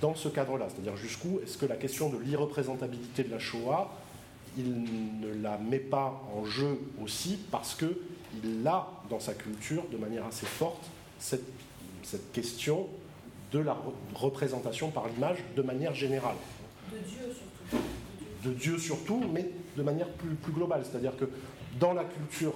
[0.00, 0.68] dans ce cadre-là.
[0.68, 3.90] C'est-à-dire jusqu'où est-ce que la question de l'irreprésentabilité de la Shoah,
[4.56, 9.96] il ne la met pas en jeu aussi parce qu'il a dans sa culture de
[9.96, 10.84] manière assez forte
[11.18, 11.44] cette,
[12.02, 12.86] cette question
[13.52, 13.76] de la
[14.14, 16.36] représentation par l'image de manière générale.
[16.92, 17.34] De Dieu
[17.70, 17.82] surtout.
[18.44, 20.82] De Dieu surtout, mais de manière plus, globale.
[20.84, 21.28] C'est-à-dire que
[21.78, 22.54] dans la culture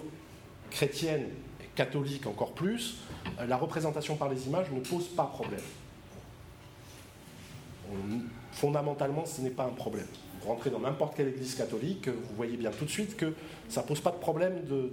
[0.71, 1.27] chrétienne
[1.61, 2.99] et catholique encore plus,
[3.40, 5.61] euh, la représentation par les images ne pose pas problème.
[8.53, 10.07] fondamentalement, ce n'est pas un problème.
[10.40, 13.35] Vous rentrez dans n'importe quelle église catholique, vous voyez bien tout de suite que
[13.68, 14.90] ça ne pose pas de problème de,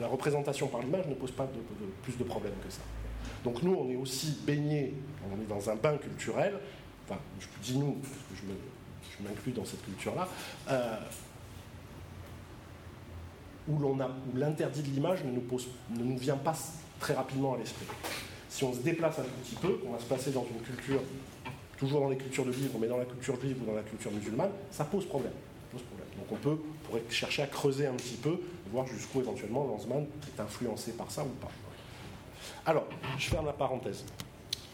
[0.00, 1.48] la représentation par l'image ne pose pas
[2.02, 2.80] plus de problèmes que ça.
[3.44, 4.94] Donc nous, on est aussi baignés,
[5.30, 6.54] on est dans un bain culturel,
[7.06, 8.42] enfin, je dis nous, parce que je
[9.20, 10.28] m'inclus dans cette culture-là,
[10.68, 10.96] euh,
[13.68, 13.78] où
[14.34, 16.54] l'interdit de l'image ne, ne nous vient pas
[17.00, 17.86] très rapidement à l'esprit.
[18.48, 21.00] Si on se déplace un tout petit peu, on va se placer dans une culture,
[21.76, 24.12] toujours dans les cultures de vivre, mais dans la culture juive ou dans la culture
[24.12, 25.32] musulmane, ça pose problème.
[25.72, 28.38] Donc on peut pourrait chercher à creuser un petit peu,
[28.70, 31.50] voir jusqu'où éventuellement Lanzmann est influencé par ça ou pas.
[32.66, 32.86] Alors,
[33.18, 34.04] je ferme la parenthèse.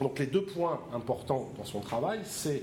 [0.01, 2.63] Donc les deux points importants dans son travail, c'est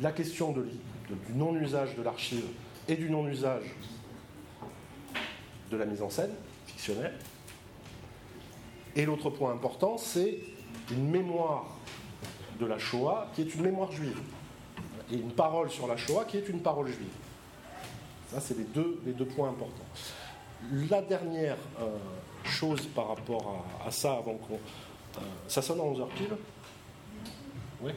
[0.00, 2.44] la question du non-usage de l'archive
[2.88, 3.74] et du non-usage
[5.70, 6.32] de la mise en scène
[6.66, 7.14] fictionnelle.
[8.94, 10.38] Et l'autre point important, c'est
[10.90, 11.66] une mémoire
[12.58, 14.18] de la Shoah qui est une mémoire juive.
[15.12, 17.14] Et une parole sur la Shoah qui est une parole juive.
[18.28, 19.84] Ça, c'est les deux, les deux points importants.
[20.90, 21.96] La dernière euh,
[22.44, 24.54] chose par rapport à, ça, avant qu'on.
[24.54, 26.36] Euh, ça sonne à 11h pile
[27.82, 27.92] Oui.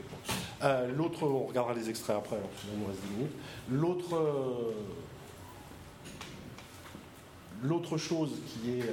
[0.64, 2.38] Euh, l'autre, on regardera les extraits après,
[2.74, 3.36] il nous reste 10 minutes.
[3.72, 4.74] L'autre.
[7.62, 8.86] L'autre chose qui est,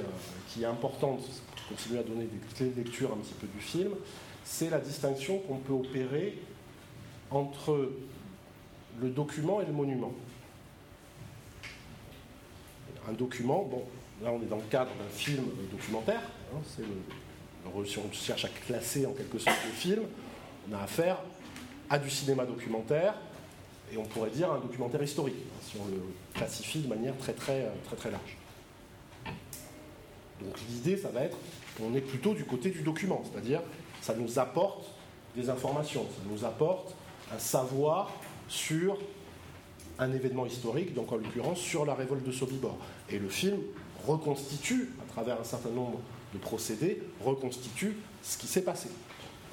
[0.49, 1.21] qui est importante
[1.67, 3.91] continuer à donner des clés de lecture un petit peu du film,
[4.43, 6.39] c'est la distinction qu'on peut opérer
[7.29, 7.91] entre
[9.01, 10.13] le document et le monument.
[13.07, 13.83] Un document, bon,
[14.23, 16.21] là on est dans le cadre d'un film documentaire,
[16.53, 16.85] hein, le,
[17.73, 20.03] on cherche à classer en quelque sorte le film,
[20.69, 21.17] on a affaire
[21.89, 23.15] à du cinéma documentaire,
[23.91, 26.01] et on pourrait dire un documentaire historique, si on le
[26.33, 28.37] classifie de manière très très très très large.
[30.41, 31.37] Donc l'idée, ça va être,
[31.81, 33.61] on est plutôt du côté du document, c'est-à-dire
[34.01, 34.89] ça nous apporte
[35.35, 36.95] des informations, ça nous apporte
[37.33, 38.11] un savoir
[38.49, 38.97] sur
[39.99, 42.77] un événement historique, donc en l'occurrence sur la révolte de Sobibor.
[43.09, 43.59] Et le film
[44.05, 45.99] reconstitue, à travers un certain nombre
[46.33, 48.89] de procédés, reconstitue ce qui s'est passé.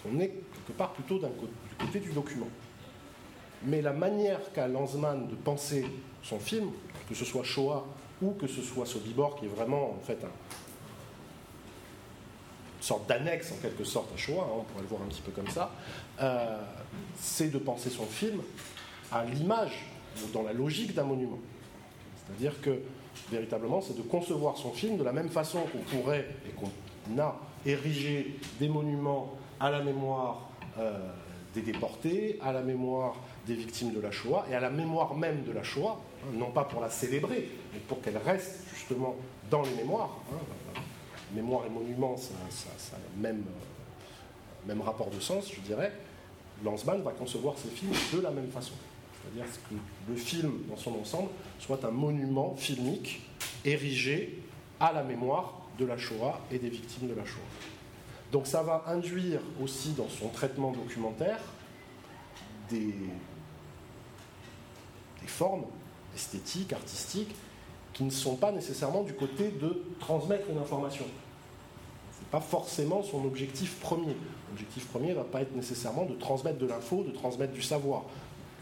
[0.06, 0.34] On est
[0.72, 2.48] part plutôt du côté du document.
[3.64, 5.86] Mais la manière qu'a Lanzmann de penser
[6.22, 6.70] son film,
[7.08, 7.84] que ce soit Shoah
[8.22, 10.30] ou que ce soit Sobibor, qui est vraiment en fait un,
[12.84, 15.32] sorte d'annexe en quelque sorte à Shoah, hein, on pourrait le voir un petit peu
[15.32, 15.72] comme ça,
[16.20, 16.60] euh,
[17.18, 18.40] c'est de penser son film
[19.10, 19.86] à l'image,
[20.32, 21.38] dans la logique d'un monument.
[22.16, 22.80] C'est-à-dire que
[23.30, 27.36] véritablement, c'est de concevoir son film de la même façon qu'on pourrait et qu'on a
[27.66, 30.48] érigé des monuments à la mémoire
[31.54, 33.14] des déportés, à la mémoire
[33.46, 36.50] des victimes de la Shoah et à la mémoire même de la Shoah, hein, non
[36.50, 39.14] pas pour la célébrer, mais pour qu'elle reste justement
[39.50, 40.18] dans les mémoires.
[40.32, 40.80] Hein,
[41.34, 45.92] mémoire et monument, ça, ça, même, euh, même rapport de sens, je dirais.
[46.64, 48.74] Lanzmann va concevoir ses films de la même façon.
[49.22, 49.74] C'est-à-dire que
[50.10, 53.22] le film, dans son ensemble, soit un monument filmique
[53.64, 54.38] érigé
[54.78, 57.40] à la mémoire de la Shoah et des victimes de la Shoah.
[58.34, 61.38] Donc ça va induire aussi dans son traitement documentaire
[62.68, 62.92] des,
[65.28, 65.62] formes
[66.16, 67.32] esthétiques, artistiques,
[67.92, 71.04] qui ne sont pas nécessairement du côté de transmettre une information
[72.32, 74.16] pas forcément son objectif premier.
[74.48, 78.02] L'objectif premier ne va pas être nécessairement de transmettre de l'info, de transmettre du savoir,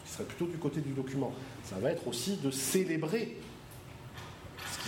[0.05, 1.33] qui serait plutôt du côté du document.
[1.65, 3.52] Ça va être aussi de célébrer ce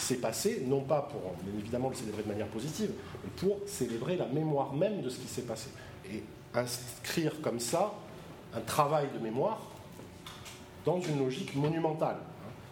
[0.04, 2.90] s'est passé, non pas pour, bien évidemment, le célébrer de manière positive,
[3.22, 5.68] mais pour célébrer la mémoire même de ce qui s'est passé.
[6.10, 6.22] Et
[6.54, 7.92] inscrire comme ça
[8.54, 9.60] un travail de mémoire
[10.84, 12.18] dans une logique monumentale.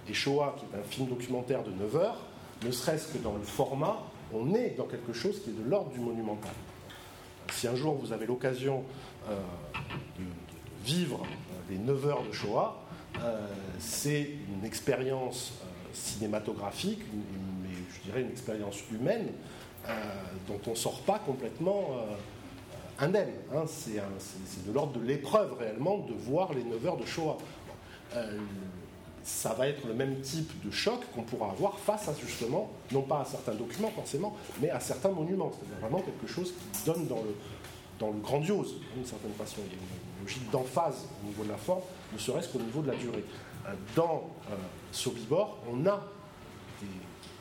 [0.09, 2.19] Et Shoah, qui est un film documentaire de 9 heures,
[2.65, 3.99] ne serait-ce que dans le format,
[4.33, 6.53] on est dans quelque chose qui est de l'ordre du monumental.
[7.53, 8.85] Si un jour vous avez l'occasion
[9.29, 9.37] euh,
[10.19, 10.25] de,
[10.85, 12.81] vivre euh, les 9 heures de Shoah,
[13.21, 13.47] euh,
[13.79, 15.53] c'est une expérience
[15.93, 19.29] cinématographique, mais je dirais une expérience humaine
[20.47, 21.97] dont on ne sort pas complètement
[22.99, 23.33] indemne.
[23.55, 23.65] Hein.
[23.67, 27.39] C'est de l'ordre de l'épreuve réellement de voir les 9 heures de Shoah
[29.25, 33.03] ça va être le même type de choc qu'on pourra avoir face à justement, non
[33.03, 35.53] pas à certains documents forcément, mais à certains monuments.
[35.53, 37.35] C'est-à-dire vraiment quelque chose qui donne dans le,
[37.99, 39.61] dans le grandiose, d'une certaine façon.
[39.65, 42.83] Il y a une logique d'emphase au niveau de la forme, ne serait-ce qu'au niveau
[42.83, 43.25] de la durée.
[43.67, 44.55] Euh, dans euh,
[44.91, 46.03] Sobibor, on a
[46.81, 46.89] des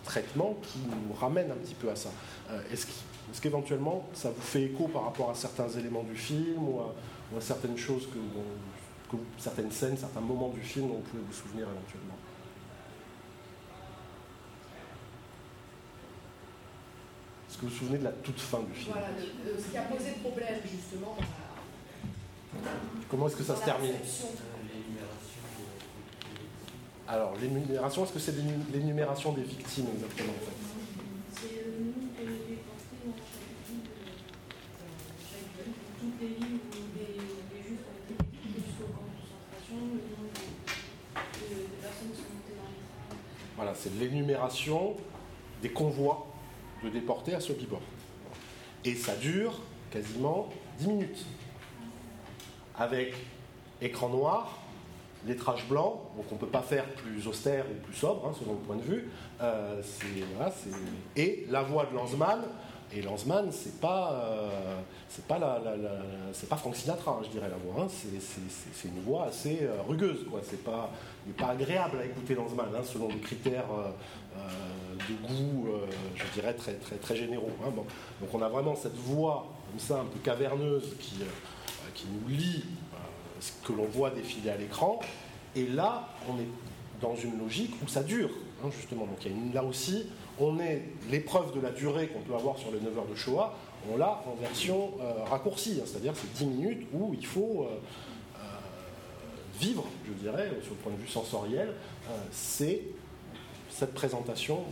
[0.03, 2.09] traitements qui nous ramènent un petit peu à ça.
[2.51, 6.79] Euh, est-ce qu'éventuellement ça vous fait écho par rapport à certains éléments du film ou
[6.79, 11.67] à, certaines choses que certaines scènes, certains moments du film dont vous pouvez vous souvenir
[11.67, 12.17] éventuellement?
[17.49, 18.93] Est-ce que vous vous souvenez de la toute fin du film?
[18.93, 19.07] Voilà,
[19.57, 21.17] ce qui a posé problème justement
[23.09, 23.93] Comment est-ce que ça se termine?
[27.07, 28.35] Alors, l'énumération, est-ce que c'est
[28.73, 30.71] l'énumération des victimes exactement en fait?
[43.55, 44.95] Voilà, c'est l'énumération
[45.61, 46.27] des convois
[46.83, 47.81] de déportés à Sobibor.
[48.85, 49.59] Et ça dure
[49.91, 51.25] quasiment 10 minutes.
[52.77, 53.13] Avec
[53.81, 54.57] écran noir,
[55.25, 58.53] lettrage blanc, donc on ne peut pas faire plus austère ou plus sobre, hein, selon
[58.53, 59.09] le point de vue.
[59.41, 59.81] Euh,
[61.15, 62.41] et la voix de Lanzmann,
[62.93, 64.49] et Lanzmann, c'est pas, euh,
[65.27, 65.61] pas, la,
[66.49, 67.83] pas Frank Sinatra, hein, je dirais, la voix.
[67.83, 67.87] hein.
[67.89, 70.41] C'est, une voix assez euh, rugueuse, quoi.
[70.43, 70.91] C'est pas,
[71.25, 73.69] il n'est pas agréable à écouter Lanzmann, selon des critères
[74.35, 75.69] de goût,
[76.15, 77.51] je dirais, très, très, généraux.
[77.75, 81.19] Donc on a vraiment cette voix, comme ça, un peu caverneuse, qui,
[81.93, 82.80] qui nous ce
[83.63, 84.99] que l'on voit défiler à l'écran.
[85.55, 86.47] Et là, on est
[87.01, 88.29] dans une logique où ça dure,
[88.63, 89.05] hein, justement.
[89.05, 89.19] Donc
[89.53, 90.05] là aussi,
[90.39, 93.53] on est l'épreuve de la durée qu'on peut avoir sur les 9 heures de Shoah,
[93.91, 97.77] on l'a en version euh, raccourcie, hein, c'est-à-dire c'est 10 minutes où il faut euh,
[98.37, 98.39] euh,
[99.59, 101.73] vivre, je dirais, sur le point de vue sensoriel,
[102.31, 102.81] c'est
[103.69, 104.63] cette présentation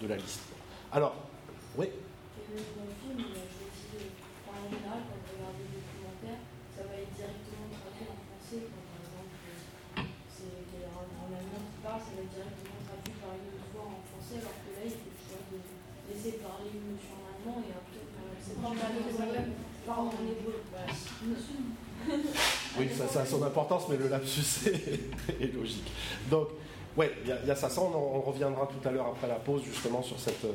[0.00, 0.42] de la liste.
[0.92, 1.14] Alors,
[1.74, 5.34] oui, Et le, dans le film, il a choisi, euh, enfin, en général, quand vous
[5.34, 6.38] regardez des documentaires,
[6.70, 8.62] ça va être directement traduit en français.
[8.70, 12.22] Quand, par exemple, euh, c'est qu'il y a un, un allemand qui parle, ça va
[12.22, 15.42] être directement traduit par une autre voix en français, alors que là, il faut choix
[15.50, 15.58] de
[16.06, 18.53] laisser parler une notion en allemand et après, euh, c'est pas mal Pardon, en hébreu.
[18.53, 18.53] Voilà.
[22.78, 25.90] Oui, ça, ça a son importance, mais le lapsus est, est logique.
[26.30, 26.48] Donc,
[26.96, 27.68] ouais, il y, a- il y a ça.
[27.70, 30.52] Ça, on, en- on reviendra tout à l'heure après la pause, justement, sur, cette, euh,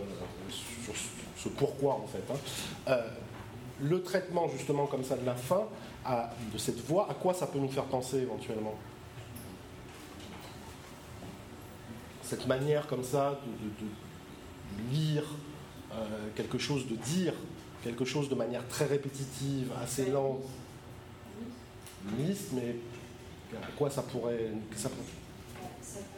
[0.83, 0.93] sur
[1.37, 2.23] ce pourquoi, en fait.
[2.33, 2.37] hein.
[2.89, 3.07] Euh,
[3.81, 5.63] le traitement, justement, comme ça, de la fin,
[6.05, 8.75] à- de cette voix, à quoi ça peut nous faire penser, éventuellement?
[12.23, 13.91] Cette manière, comme ça, de, de-
[14.83, 15.23] de lire
[15.93, 17.33] euh, quelque chose, de dire
[17.83, 20.43] quelque chose de manière très répétitive, assez lente,
[22.17, 22.75] une liste, mais
[23.61, 24.51] à quoi ça pourrait.
[24.75, 24.95] ça peut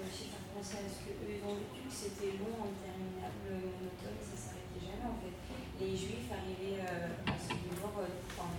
[0.07, 4.25] aussi faire penser à ce qu'eux ils ont vécu, que c'était long, interminable, monotone, et
[4.25, 5.85] ça s'arrêtait jamais en fait.
[5.85, 8.49] Les juifs arrivaient euh, à se voir enfin,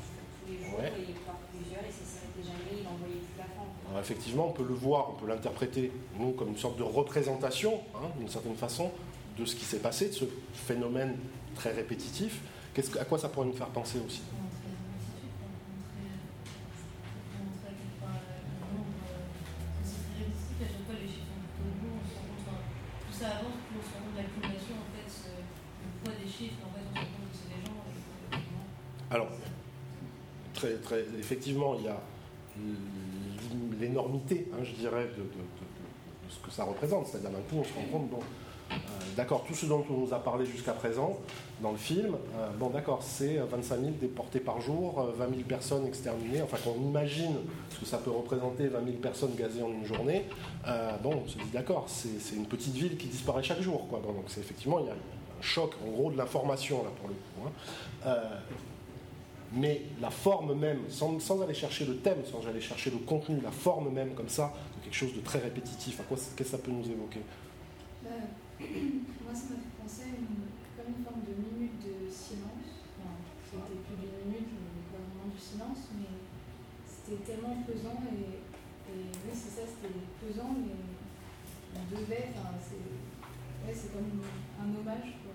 [0.42, 0.88] tous les jours Ouais.
[0.98, 3.62] et par plusieurs et ça s'arrêtait jamais, ils n'en voyaient plus la fin.
[3.62, 3.88] en fait.
[3.90, 7.80] Alors effectivement, on peut le voir, on peut l'interpréter, nous, comme une sorte de représentation,
[7.94, 8.90] hein, d'une certaine façon,
[9.38, 11.16] de ce qui s'est passé, de ce phénomène
[11.54, 12.40] très répétitif.
[12.74, 14.22] Qu'est-ce que- à quoi ça pourrait nous faire penser aussi
[29.10, 29.28] Alors,
[30.54, 32.00] très, très, effectivement, il y a
[33.80, 35.26] l'énormité, hein, je dirais, de, de- de-
[36.26, 37.06] de ce que ça représente.
[37.08, 38.20] C'est-à-dire, d'un coup, on se rend compte, bon,
[39.16, 41.18] d'accord, tout ce dont on nous a parlé jusqu'à présent
[41.60, 45.40] dans le film, euh, bon, d'accord, c'est 25 000 déportés par jour, euh, 20 000
[45.42, 47.34] personnes exterminées, enfin, qu'on imagine
[47.70, 50.24] ce que ça peut représenter, 20 000 personnes gazées en une journée,
[50.66, 54.24] euh, bon, on se dit, d'accord, c'est une petite ville qui disparaît chaque jour, donc,
[54.26, 57.48] c'est effectivement, il y a un choc, en gros, de l'information, là, pour le coup.
[57.48, 57.52] hein.
[58.06, 58.38] Euh,
[59.54, 63.50] mais la forme même, sans, aller chercher le thème, sans aller chercher le contenu, la
[63.50, 66.70] forme même comme ça, quelque chose de très répétitif, à quoi qu'est-ce que ça peut
[66.70, 67.20] nous évoquer?
[69.24, 70.46] Moi, ça m'a fait penser à une,
[70.76, 72.68] comme une forme de minute de silence.
[72.98, 76.12] Enfin, c'était plus d'une minute, mais pas vraiment du silence, mais
[76.86, 78.40] c'était tellement pesant et,
[78.92, 80.76] et oui, c'est ça, c'était pesant, mais
[81.76, 82.80] on devait, enfin, c'est
[83.66, 84.20] ouais, c'est comme
[84.60, 85.32] un hommage, quoi.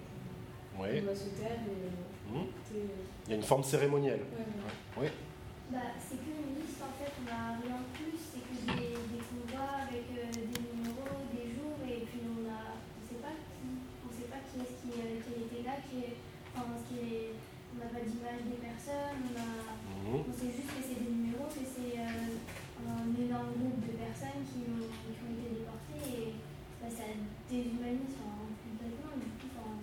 [0.79, 1.01] Oui.
[1.01, 1.89] On doit se taire et
[2.27, 2.43] Mhm.
[2.43, 4.19] écouter, euh, Il y a une forme cérémonielle.
[4.35, 4.75] ouais, ouais.
[5.01, 5.07] Oui.
[5.71, 9.23] Bah, c'est qu'une liste en fait, on n'a rien de plus, c'est que des, des
[9.31, 13.67] combats avec euh, des numéros, des jours, et puis on a, on sait pas qui,
[14.05, 16.15] on sait pas qui est-ce qui, euh, qui était là, qui est,
[17.01, 19.49] on n'a pas d'image des personnes, on, a,
[20.07, 20.23] Mhm.
[20.23, 22.37] on sait juste que c'est des numéros, que c'est euh,
[22.87, 26.33] un énorme groupe de personnes qui ont, qui ont été déportées, et
[26.81, 27.03] bah, ça
[27.49, 29.75] déshumanise enfin, complètement, du coup, enfin,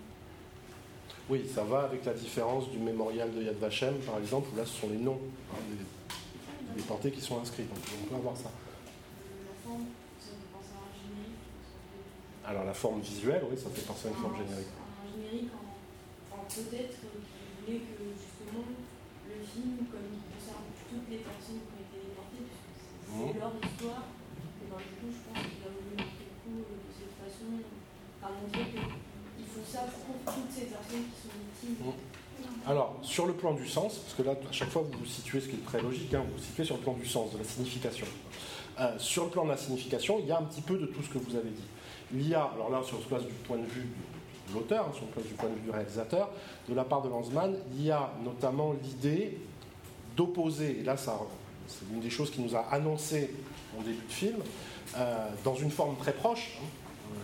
[1.28, 4.64] Oui, ça va avec la différence du mémorial de Yad Vashem, par exemple, où là,
[4.64, 5.20] ce sont les noms
[5.52, 7.64] hein, des, déportés qui sont inscrits.
[7.64, 8.50] Donc, on peut avoir ça.
[8.50, 9.84] La forme,
[10.18, 11.38] ça fait penser à un générique.
[11.70, 14.50] ça fait- Alors, la forme visuelle, oui, ça fait penser à une forme générique.
[14.50, 14.84] Un générique,
[16.55, 17.18] peut-être qu'il
[17.59, 18.62] voulait que justement
[19.26, 23.38] le film, comme il concerne toutes les personnes qui ont été déportées, puisque c'est c'est
[23.42, 26.90] leur histoire, et ben, du coup, je pense qu'il a voulu le coup euh, de
[26.94, 27.50] cette façon,
[28.22, 31.90] à montrer qu'ils font ça pour toutes ces personnes qui sont victimes.
[31.90, 32.14] Mhm.
[32.66, 35.40] Alors, sur le plan du sens, parce que là, à chaque fois, vous vous situez,
[35.40, 37.38] ce qui est très logique, hein, vous vous situez sur le plan du sens, de
[37.38, 38.07] la signification.
[38.80, 41.02] Euh, sur le plan de la signification, il y a un petit peu de tout
[41.02, 41.68] ce que vous avez dit.
[42.12, 43.86] Il y a, alors là, sur place du point de vue
[44.53, 46.30] l'auteur, hein, du point de vue du réalisateur,
[46.68, 49.38] de la part de Lanzmann, il y a notamment l'idée
[50.16, 51.11] d'opposer, et là, c'est
[51.92, 53.30] une des choses qui nous a annoncé
[53.78, 54.36] en début de film,
[54.97, 56.59] euh, dans une forme très proche.
[56.61, 56.66] Hein,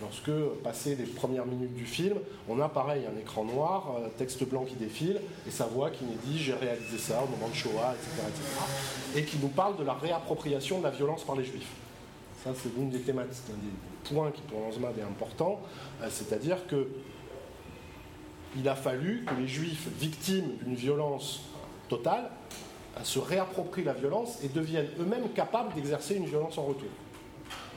[0.01, 0.31] lorsque,
[0.63, 2.17] passé les premières minutes du film,
[2.47, 6.03] on a pareil un écran noir, euh, texte blanc qui défile, et sa voix qui
[6.05, 9.17] nous dit j'ai réalisé ça au moment de Shoah, etc., etc.
[9.17, 11.71] Et qui nous parle de la réappropriation de la violence par les juifs.
[12.43, 15.61] Ça, c'est une des thématiques, un des points qui pour Lanzmann est important,
[16.01, 16.87] euh, c'est-à-dire que
[18.57, 21.43] il a fallu que les juifs victimes d'une violence
[21.87, 22.29] totale
[23.03, 26.89] se réapproprient la violence et deviennent eux-mêmes capables d'exercer une violence en retour.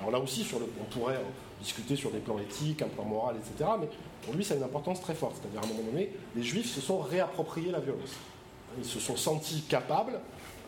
[0.00, 1.20] Alors là aussi, sur le, on pourrait
[1.60, 3.70] discuter sur des plans éthiques, un plan moral, etc.
[3.80, 3.88] Mais
[4.22, 5.36] pour lui, ça a une importance très forte.
[5.40, 8.10] C'est-à-dire, à un moment donné, les juifs se sont réappropriés la violence.
[8.78, 10.18] Ils se sont sentis capables,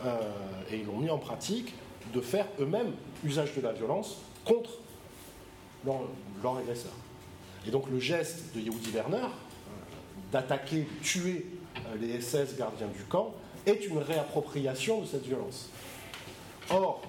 [0.05, 0.21] euh,
[0.71, 1.73] et ils l'ont mis en pratique,
[2.13, 2.93] de faire eux-mêmes
[3.23, 4.71] usage de la violence contre
[5.85, 6.01] leur,
[6.41, 6.91] leur agresseur.
[7.67, 9.29] Et donc le geste de Yehudi Werner, euh,
[10.31, 11.45] d'attaquer, tuer
[11.77, 13.33] euh, les SS gardiens du camp,
[13.65, 15.69] est une réappropriation de cette violence.
[16.69, 17.01] Or,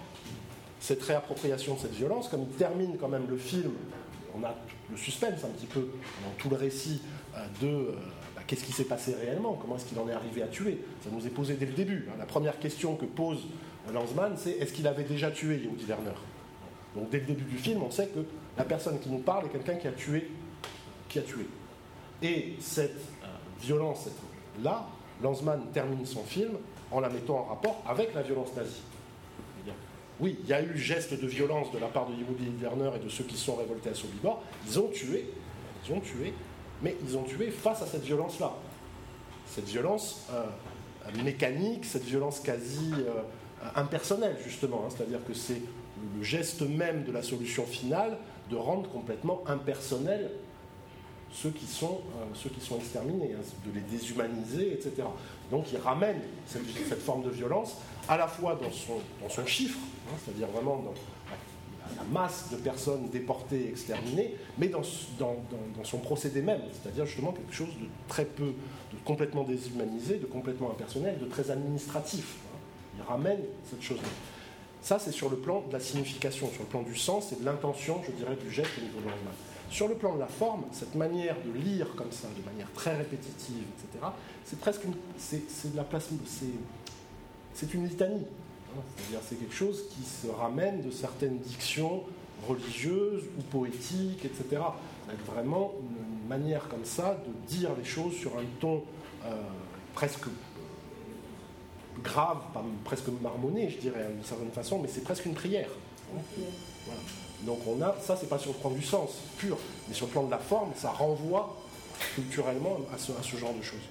[0.80, 3.72] cette réappropriation de cette violence, comme il termine quand même le film,
[4.34, 4.54] on a
[4.90, 5.80] le suspense un petit peu
[6.24, 7.02] dans tout le récit
[7.36, 7.94] euh, de
[8.34, 10.80] bah, qu'est-ce qui s'est passé réellement, comment est-ce qu'il en est arrivé à tuer?
[11.04, 12.08] Ça nous est posé dès le début.
[12.08, 12.16] Hein.
[12.18, 13.46] La première question que pose
[13.92, 16.14] Lanzmann, c'est est-ce qu'il avait déjà tué Yehudi Werner?
[16.94, 18.20] Donc dès le début du film, on sait que
[18.56, 20.30] la personne qui nous parle est quelqu'un qui a tué,
[21.08, 21.46] qui a tué.
[22.22, 23.26] Et cette euh,
[23.60, 24.08] violence,
[24.62, 24.86] là,
[25.22, 26.52] Lanzmann termine son film
[26.90, 28.82] en la mettant en rapport avec la violence nazie.
[30.20, 33.04] Oui, il y a eu geste de violence de la part de Yehudi Werner et
[33.04, 34.42] de ceux qui sont révoltés à Sobibor.
[34.66, 35.30] Ils ont tué,
[35.86, 36.34] ils ont tué,
[36.82, 38.52] mais ils ont tué face à cette violence-là.
[39.46, 40.44] Cette violence euh,
[41.22, 43.22] mécanique, cette violence quasi euh,
[43.74, 44.84] impersonnelle, justement.
[44.86, 44.90] Hein.
[44.94, 45.60] C'est-à-dire que c'est
[46.16, 48.18] le geste même de la solution finale
[48.50, 50.30] de rendre complètement impersonnel
[51.32, 55.06] ceux qui sont, euh, ceux qui sont exterminés, hein, de les déshumaniser, etc.
[55.50, 57.76] Donc il ramène cette, forme de violence
[58.08, 58.70] à la fois dans
[59.28, 59.78] son, chiffre,
[60.08, 60.94] hein, c'est-à-dire vraiment dans
[61.96, 64.82] la masse de personnes déportées et exterminées, mais dans,
[65.18, 65.36] dans,
[65.76, 68.54] dans son procédé même, c'est-à-dire justement quelque chose de très peu,
[68.92, 72.36] de complètement déshumanisé, de complètement impersonnel, de très administratif.
[73.02, 74.08] Ramène cette chose-là.
[74.80, 77.44] Ça, c'est sur le plan de la signification, sur le plan du sens et de
[77.44, 79.30] l'intention, je dirais, du geste au niveau de l'engagement.
[79.70, 82.96] Sur le plan de la forme, cette manière de lire comme ça, de manière très
[82.96, 84.06] répétitive, etc.,
[84.44, 86.08] c'est presque une, c'est, de la place,
[87.54, 88.24] c'est, une litanie.
[88.96, 92.04] C'est-à-dire c'est quelque chose qui se ramène de certaines dictions
[92.48, 94.62] religieuses ou poétiques, etc.
[95.08, 98.82] Avec vraiment une manière comme ça de dire les choses sur un ton
[99.24, 99.34] euh,
[99.94, 100.26] presque
[102.08, 102.38] grave,
[102.84, 105.68] presque marmonné, je dirais, d'une certaine façon, mais c'est presque une prière.
[106.12, 107.00] Voilà.
[107.42, 110.12] Donc on a, ça c'est pas sur le plan du sens pur, mais sur le
[110.12, 111.56] plan de la forme, ça renvoie
[112.14, 113.86] culturellement à ce, à ce genre de choses.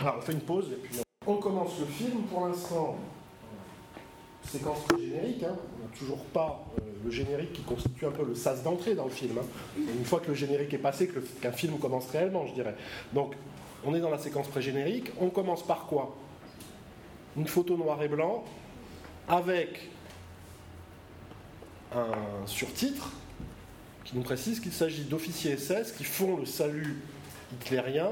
[0.00, 2.96] Alors on fait une pause et puis on commence le film pour l'instant.
[4.44, 5.56] Séquence générique, hein.
[5.76, 9.06] on n'a toujours pas euh, le générique qui constitue un peu le sas d'entrée dans
[9.06, 9.36] le film.
[9.38, 9.46] Hein.
[9.76, 11.10] Une fois que le générique est passé,
[11.42, 12.76] qu'un film commence réellement, je dirais.
[13.12, 13.34] Donc
[13.84, 15.10] on est dans la séquence pré-générique.
[15.20, 16.14] On commence par quoi?
[17.36, 18.44] Une photo noir et blanc
[19.28, 19.90] avec
[21.94, 23.12] un surtitre
[24.04, 27.02] qui nous précise qu'il s'agit d'officiers SS qui font le salut
[27.52, 28.10] hitlérien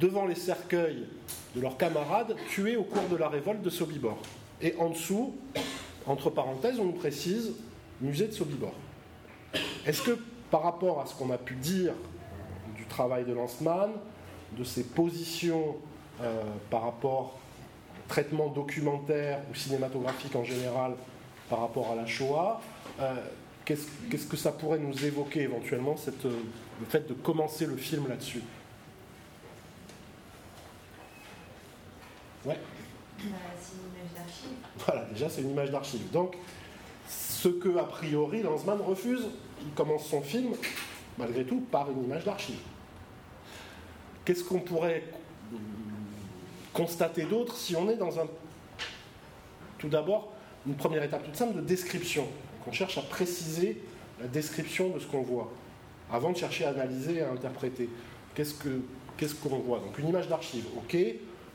[0.00, 1.06] devant les cercueils
[1.54, 4.18] de leurs camarades tués au cours de la révolte de Sobibor.
[4.60, 5.34] Et en dessous,
[6.06, 7.52] entre parenthèses, on nous précise
[8.00, 8.74] musée de Sobibor.
[9.86, 10.18] Est-ce que
[10.50, 11.94] par rapport à ce qu'on a pu dire
[12.76, 13.90] du travail de Lanzmann,
[14.56, 15.76] de ses positions
[16.20, 17.38] euh, par rapport
[18.08, 20.94] traitement documentaire ou cinématographique en général
[21.48, 22.60] par rapport à la Shoah,
[23.00, 23.14] euh,
[23.64, 26.40] qu'est-ce, que ça pourrait nous évoquer éventuellement, cette, euh,
[26.80, 28.42] le fait de commencer le film là-dessus?
[32.44, 32.58] Ouais
[33.18, 34.48] bah, C'est une image d'archive.
[34.86, 36.10] Voilà, déjà c'est une image d'archive.
[36.10, 36.36] Donc,
[37.08, 39.28] ce que a priori Lanzmann refuse,
[39.62, 40.54] il commence son film,
[41.18, 42.60] malgré tout, par une image d'archive.
[44.24, 45.04] Qu'est-ce qu'on pourrait
[46.78, 48.26] constater d'autre si on est dans un.
[49.78, 50.32] Tout d'abord,
[50.66, 52.26] une première étape toute simple de description.
[52.66, 53.82] On cherche à préciser
[54.20, 55.50] la description de ce qu'on voit,
[56.12, 57.88] avant de chercher à analyser et à interpréter.
[58.34, 58.80] Qu'est-ce qu'on
[59.16, 59.80] qu'est-ce qu'on voit?
[59.80, 60.96] Donc une image d'archive, ok.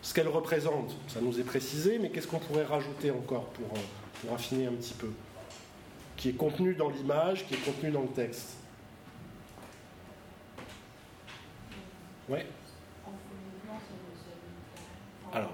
[0.01, 3.81] Ce qu'elle représente, ça nous est précisé, mais qu'est-ce qu'on pourrait rajouter encore pour, euh,
[4.21, 5.09] pour affiner un petit peu?
[6.17, 8.57] Qui est contenu dans l'image, qui est contenu dans le texte
[12.27, 12.45] Ouais
[15.33, 15.49] Alors,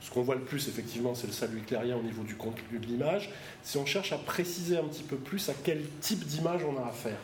[0.00, 2.86] ce qu'on voit le plus, effectivement, c'est le salut éclairien au niveau du contenu de
[2.86, 3.28] l'image.
[3.62, 6.86] Si on cherche à préciser un petit peu plus à quel type d'image on a
[6.86, 7.18] affaire.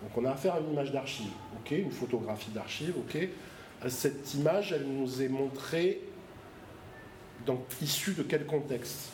[0.00, 3.28] Donc on a affaire à une image d'archive, ok, une photographie d'archive, ok.
[3.88, 6.00] Cette image, elle nous est montrée
[7.44, 9.10] donc issue de quel contexte?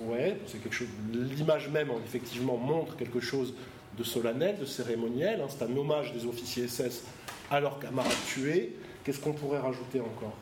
[0.00, 0.88] Ouais, c'est quelque chose.
[1.10, 3.54] L'image même, effectivement, montre quelque chose
[3.96, 5.40] de solennel, de cérémoniel.
[5.40, 5.46] Hein.
[5.48, 7.04] c'est un hommage des officiers SS
[7.50, 8.76] à leurs camarades tués.
[9.06, 10.34] Qu'est-ce qu'on pourrait rajouter encore?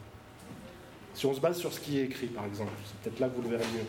[1.13, 3.37] Si on se base sur ce qui est écrit, par exemple, c'est peut-être là que
[3.37, 3.85] vous le verrez mieux.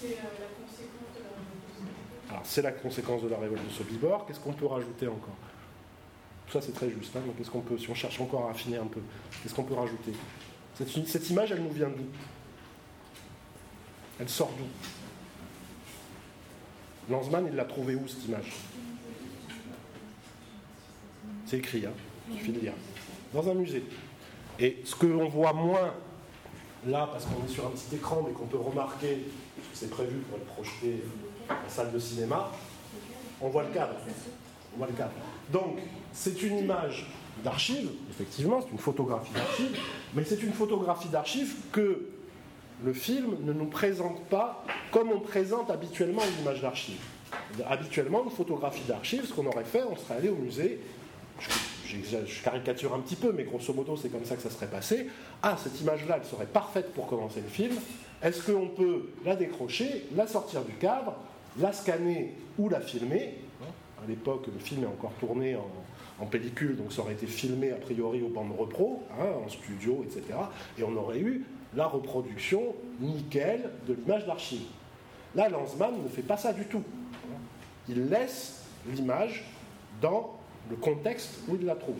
[0.00, 2.30] C'est euh, la conséquence de la révolte.
[2.30, 4.24] Alors, c'est la conséquence de la révolte de Sobibor.
[4.24, 5.36] Qu'est-ce qu'on peut rajouter encore?
[6.46, 7.14] Tout ça, c'est très juste.
[7.14, 9.00] Hein, mais qu'est-ce qu'on peut, si on cherche encore à affiner un peu,
[9.42, 10.12] qu'est-ce qu'on peut rajouter?
[10.76, 12.06] Cette, cette image, elle nous vient d'où?
[14.18, 14.64] Elle sort d'où?
[17.12, 18.54] Lanzmann, il l'a trouvé où cette image?
[21.44, 21.92] C'est écrit, hein
[22.30, 22.72] il suffit de lire.
[23.34, 23.84] Dans un musée.
[24.58, 25.92] Et ce que l'on voit moins
[26.86, 29.26] là, parce qu'on est sur un petit écran, mais qu'on peut remarquer,
[29.56, 31.02] parce que c'est prévu pour être projeté
[31.50, 32.50] en salle de cinéma,
[33.40, 33.94] on voit le cadre.
[34.74, 35.12] On voit le cadre.
[35.52, 35.78] Donc,
[36.12, 37.06] c'est une image
[37.44, 39.78] d'archive, effectivement, c'est une photographie d'archive,
[40.14, 42.08] mais c'est une photographie d'archive que
[42.82, 47.00] le film ne nous présente pas comme on présente habituellement une image d'archive.
[47.68, 50.80] Habituellement, une photographie d'archive, ce qu'on aurait fait, on serait allé au musée,
[51.86, 55.08] je, caricature un petit peu, mais grosso modo, c'est comme ça que ça serait passé.
[55.42, 57.76] Ah, cette image-là, elle serait parfaite pour commencer le film.
[58.22, 61.14] Est-ce qu'on peut la décrocher, la sortir du cadre,
[61.58, 63.34] la scanner ou la filmer?
[64.02, 67.76] À l'époque, le film est encore tourné en, pellicule, donc ça aurait été filmé a
[67.76, 70.38] priori au banc de repro, hein, en studio, etc.
[70.78, 74.66] Et on aurait eu la reproduction nickel de l'image d'archive.
[75.34, 76.82] Là, Lanzmann ne fait pas ça du tout.
[77.88, 79.44] Il laisse l'image
[80.00, 80.35] dans
[80.70, 81.96] le contexte où il la trouve.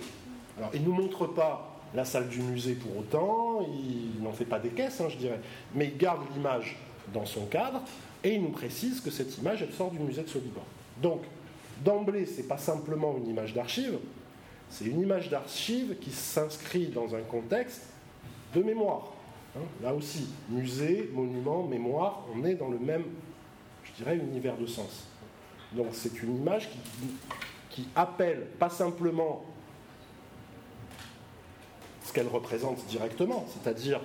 [0.59, 4.45] Alors, il ne nous montre pas la salle du musée pour autant, il n'en fait
[4.45, 5.41] pas des caisses, hein, je dirais,
[5.75, 6.77] mais il garde l'image
[7.13, 7.83] dans son cadre
[8.25, 10.65] et il nous précise que cette image, elle sort du musée de Sobibor.
[11.01, 11.23] Donc,
[11.85, 13.99] d'emblée, ce n'est pas simplement une image d'archive,
[14.69, 17.83] c'est une image d'archive qui s'inscrit dans un contexte
[18.55, 19.13] de mémoire.
[19.57, 19.63] Hein.
[19.83, 23.05] Là aussi, musée, monument, mémoire, on est dans le même,
[23.85, 25.07] je dirais, univers de sens.
[25.73, 26.79] Donc c'est une image qui
[27.77, 29.45] qui appelle pas simplement
[32.03, 34.01] ce qu'elle représente directement, c'est-à-dire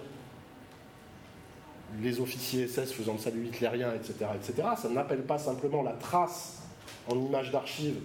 [2.02, 4.68] les officiers SS faisant le salut hitlérien, etc., etc.
[4.76, 6.64] Ça n'appelle pas simplement la trace
[7.10, 7.96] en image d'archive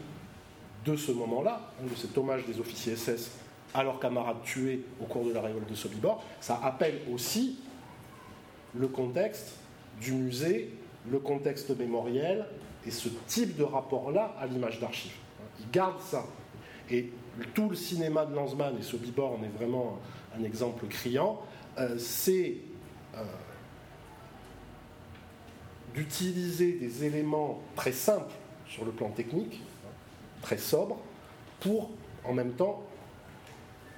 [0.85, 3.33] de ce moment-là, hein, de cet hommage des officiers SS
[3.75, 6.23] à leurs camarades tués au cours de la révolte de Sobibor.
[6.41, 7.59] Ça appelle aussi
[8.73, 9.57] le contexte
[10.01, 10.73] du musée,
[11.11, 12.47] le contexte mémoriel
[12.87, 15.26] et ce type de rapport-là à l'image d'archive.
[15.61, 16.25] Il garde ça.
[16.91, 17.11] Et
[17.55, 19.99] tout le cinéma de Lanzmann, et Sobibor en est vraiment
[20.39, 21.43] un exemple criant,
[21.79, 22.57] euh, c'est
[23.15, 23.23] euh,
[25.95, 28.33] d'utiliser des éléments très simples
[28.69, 29.61] sur le plan technique,
[30.43, 30.99] très sobres,
[31.61, 31.91] pour
[32.25, 32.83] en même temps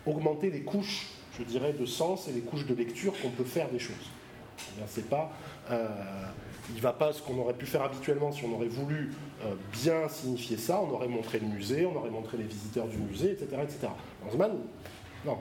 [0.06, 3.68] augmenter les couches, je dirais, de sens et les couches de lecture qu'on peut faire
[3.70, 4.10] des choses.
[4.86, 5.32] C'est pas
[5.70, 5.88] euh,
[6.74, 9.12] il va pas ce qu'on aurait pu faire habituellement si on aurait voulu
[9.44, 12.98] euh, bien signifier ça, on aurait montré le musée, on aurait montré les visiteurs du
[12.98, 13.46] musée, etc.
[13.62, 13.88] etc.
[14.24, 14.52] Lanzmann,
[15.24, 15.38] non,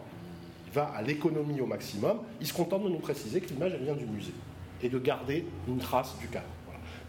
[0.67, 3.95] il va à l'économie au maximum, il se contente de nous préciser que l'image vient
[3.95, 4.33] du musée
[4.81, 6.45] et de garder une trace du cadre.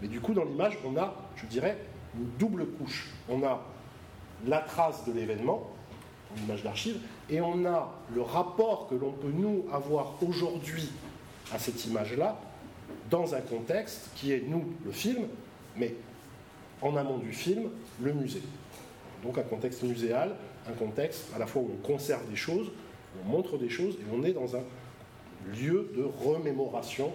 [0.01, 1.77] Mais du coup, dans l'image, on a, je dirais,
[2.17, 3.11] une double couche.
[3.29, 3.61] On a
[4.47, 5.69] la trace de l'événement,
[6.37, 6.99] une image d'archive,
[7.29, 10.89] et on a le rapport que l'on peut nous avoir aujourd'hui
[11.53, 12.39] à cette image-là
[13.11, 15.27] dans un contexte qui est, nous, le film,
[15.77, 15.95] mais
[16.83, 18.43] en amont du film, le musée.
[19.23, 20.35] Donc un contexte muséal,
[20.69, 22.71] un contexte à la fois où on conserve des choses,
[23.25, 24.63] on montre des choses, et on est dans un
[25.61, 27.11] lieu de remémoration,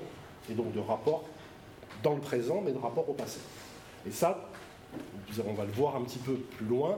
[0.49, 1.23] et donc de rapport
[2.01, 3.39] dans le présent, mais de rapport au passé.
[4.05, 4.49] Et ça,
[5.47, 6.97] on va le voir un petit peu plus loin,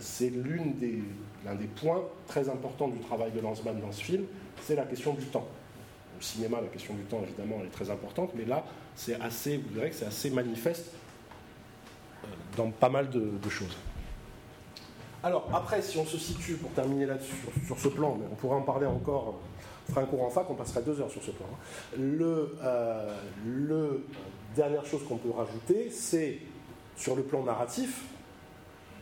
[0.00, 1.02] c'est l'un des,
[1.58, 4.24] des points très importants du travail de Lanzmann dans ce film,
[4.62, 5.46] c'est la question du temps
[6.18, 8.64] au cinéma, la question du temps, évidemment, elle est très importante, mais là,
[8.94, 10.92] c'est assez, vous verrez que c'est assez manifeste
[12.24, 13.76] euh, dans pas mal de, choses.
[15.22, 17.34] Alors, après, si on se situe, pour terminer là-dessus,
[17.66, 19.34] sur, ce plan, mais on pourrait en parler encore,
[19.88, 21.46] on fera un cours en fac, on passerait deux heures sur ce plan.
[21.52, 21.96] Hein.
[21.98, 24.04] Le, euh, le
[24.54, 26.38] dernière chose qu'on peut rajouter, c'est
[26.96, 28.04] sur le plan narratif,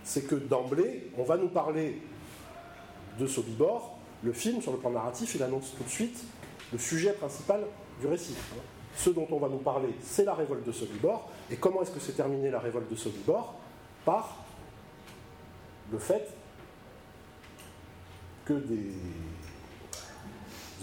[0.02, 2.00] c'est que d'emblée, on va nous parler
[3.18, 3.96] de Sobibor.
[4.22, 6.24] Le film, sur le plan narratif, il annonce tout de suite
[6.72, 7.60] le sujet principal
[8.00, 8.34] du récit.
[8.96, 11.28] Ce dont on va nous parler, c'est la révolte de Sobibor.
[11.50, 13.54] Et comment est-ce que s'est terminée la révolte de Sobibor
[14.04, 14.44] Par
[15.90, 16.28] le fait
[18.44, 18.92] que des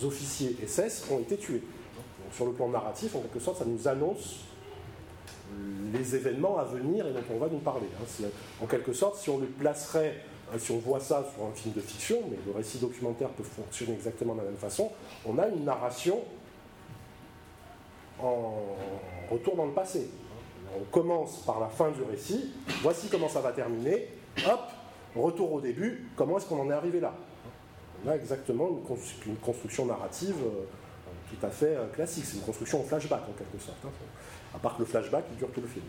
[0.03, 1.63] officiers SS ont été tués.
[2.33, 4.45] sur le plan narratif, en quelque sorte, ça nous annonce
[5.93, 7.87] les événements à venir et dont on va nous parler.
[7.99, 8.25] Hein.
[8.61, 10.23] En quelque sorte, si on le placerait,
[10.59, 13.93] si on voit ça sur un film de fiction, mais le récit documentaire peut fonctionner
[13.93, 14.91] exactement de la même façon,
[15.25, 16.19] on a une narration
[18.19, 18.53] en
[19.31, 20.09] retour dans le passé.
[20.79, 24.07] On commence par la fin du récit, voici comment ça va terminer,
[24.45, 24.61] hop,
[25.15, 27.13] retour au début, comment est-ce qu'on en est arrivé là
[28.05, 30.63] On a exactement une construction narrative euh,
[31.31, 33.77] tout à fait euh, classique, c'est une construction en flashback en quelque sorte.
[33.85, 33.89] Hein.
[34.53, 35.85] À part que le flashback, il dure tout le film.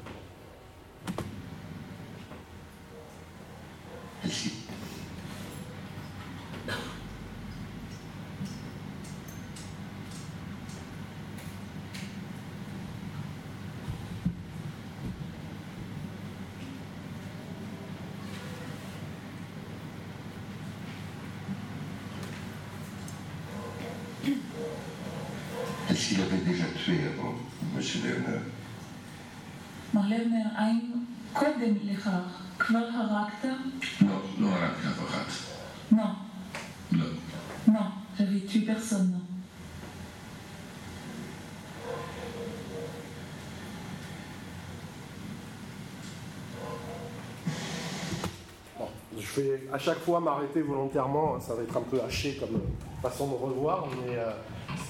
[49.73, 53.27] À chaque fois m'arrêter volontairement, hein, ça va être un peu haché comme euh, façon
[53.29, 54.31] de revoir, mais euh,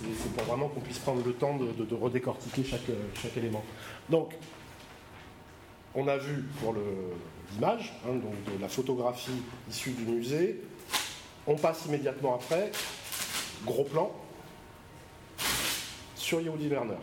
[0.01, 3.64] c'est pour vraiment qu'on puisse prendre le temps de, redécortiquer chaque, euh, chaque élément.
[4.11, 4.35] Donc,
[5.95, 6.74] on a vu pour
[7.53, 10.61] l'image, hein, donc de la photographie issue du musée.
[11.47, 12.72] On passe immédiatement après,
[13.64, 14.11] gros plan,
[16.16, 16.97] sur Yehudi Werner.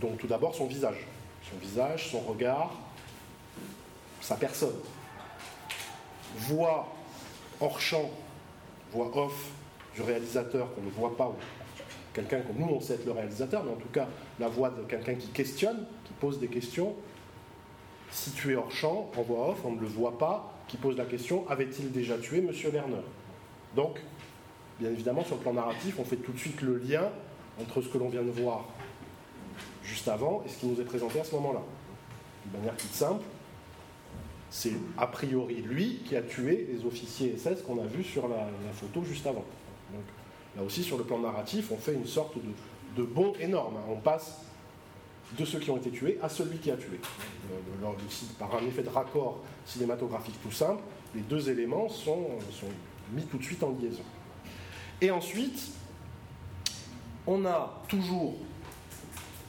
[0.00, 1.06] Donc tout d'abord son visage.
[1.50, 2.72] Son visage, son regard,
[4.20, 4.76] sa personne.
[6.36, 6.88] Voix
[7.60, 8.10] hors champ,
[8.92, 9.50] voix off
[9.94, 11.34] du réalisateur qu'on ne voit pas, ou
[12.12, 14.08] quelqu'un que nous on sait être le réalisateur, mais en tout cas
[14.40, 16.94] la voix de quelqu'un qui questionne, qui pose des questions,
[18.10, 21.48] situé hors champ, en voix off, on ne le voit pas, qui pose la question
[21.48, 22.50] avait-il déjà tué M.
[22.72, 22.96] Lerner
[23.76, 24.00] Donc,
[24.80, 27.10] bien évidemment, sur le plan narratif, on fait tout de suite le lien
[27.60, 28.64] entre ce que l'on vient de voir
[29.82, 31.60] juste avant et ce qui nous est présenté à ce moment-là.
[32.46, 33.24] De manière toute simple,
[34.54, 38.46] c'est a priori lui qui a tué les officiers SS qu'on a vus sur la,
[38.72, 39.44] photo juste avant.
[40.56, 42.36] Là aussi, sur le plan narratif, on fait une sorte
[42.96, 43.74] de, bond énorme.
[43.76, 43.86] hein.
[43.90, 44.42] On passe
[45.36, 47.00] de ceux qui ont été tués à celui qui a tué.
[47.50, 47.86] Euh,
[48.38, 50.84] par un effet de raccord cinématographique tout simple,
[51.16, 52.28] les deux éléments sont
[53.10, 54.04] mis tout de suite en liaison.
[55.00, 55.72] Et ensuite,
[57.26, 58.36] on a toujours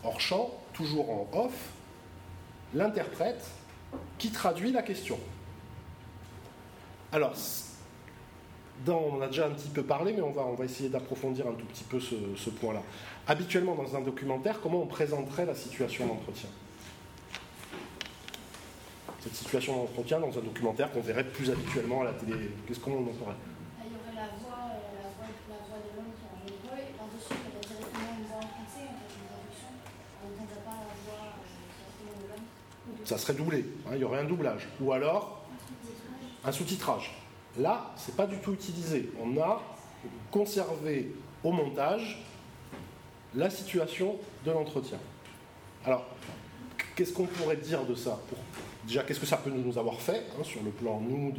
[0.04, 1.70] hors champ, toujours en off,
[2.74, 3.46] l'interprète
[4.18, 5.20] qui traduit la question.
[7.12, 7.34] Alors,
[8.88, 11.54] on a déjà un petit peu parlé, mais on va, on va essayer d'approfondir un
[11.54, 12.82] tout petit peu ce point-là.
[13.28, 16.50] Habituellement, dans un documentaire, comment on présenterait la situation d'entretien?
[19.26, 22.94] Cette situation d'entretien dans un documentaire qu'on verrait plus habituellement à la télé, qu'est-ce qu'on
[22.94, 23.34] en ferait
[23.82, 26.78] Il y aurait la voix, euh, la voix, la voix de l'homme qui a enregistré,
[26.86, 29.74] et par-dessus, il y aurait directement une voix en français, en fait, une traduction.
[30.22, 32.46] On n'entendrait pas la voix euh, directement de l'homme.
[33.06, 34.68] Ça serait doublé, hein, il y aurait un doublage.
[34.82, 35.46] Ou alors
[36.44, 37.12] un sous-titrage.
[37.58, 39.10] Là, c'est pas du tout utilisé.
[39.22, 39.62] On a
[40.32, 41.12] conservé
[41.44, 42.24] au montage
[43.34, 44.98] la situation de l'entretien.
[45.86, 46.06] Alors,
[46.96, 48.20] qu'est-ce qu'on pourrait dire de ça
[48.88, 51.34] Déjà, qu'est-ce que ça peut nous avoir fait hein, sur le plan, nous,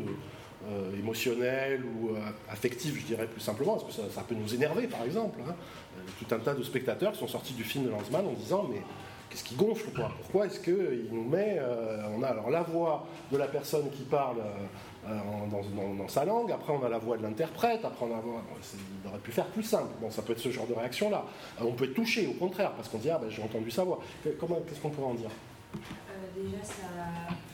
[0.69, 4.53] euh, émotionnel ou euh, affectif, je dirais plus simplement Est-ce que ça, ça peut nous
[4.55, 5.55] énerver, par exemple hein
[5.99, 8.67] Euh, Tout un tas de spectateurs qui sont sortis du film de Lanzmann en disant
[8.69, 8.83] Mais
[9.31, 10.11] qu'est-ce qui gonfle quoi?
[10.22, 11.57] Pourquoi est-ce qu'il nous met.
[11.59, 14.39] euh, on a alors la voix de la personne qui parle
[15.07, 18.16] euh, euh, dans, sa langue, après on a la voix de l'interprète, après on a
[18.16, 18.43] la voix.
[18.43, 19.95] il aurait pu faire plus simple.
[20.01, 21.24] Bon, ça peut être ce genre de réaction-là.
[21.61, 23.85] Euh, on peut être touché, au contraire, parce qu'on dit Ah ben j'ai entendu sa
[23.85, 24.01] voix.
[24.41, 25.31] Comment, qu'est-ce qu'on pourrait en dire?
[26.35, 26.91] Déjà, ça,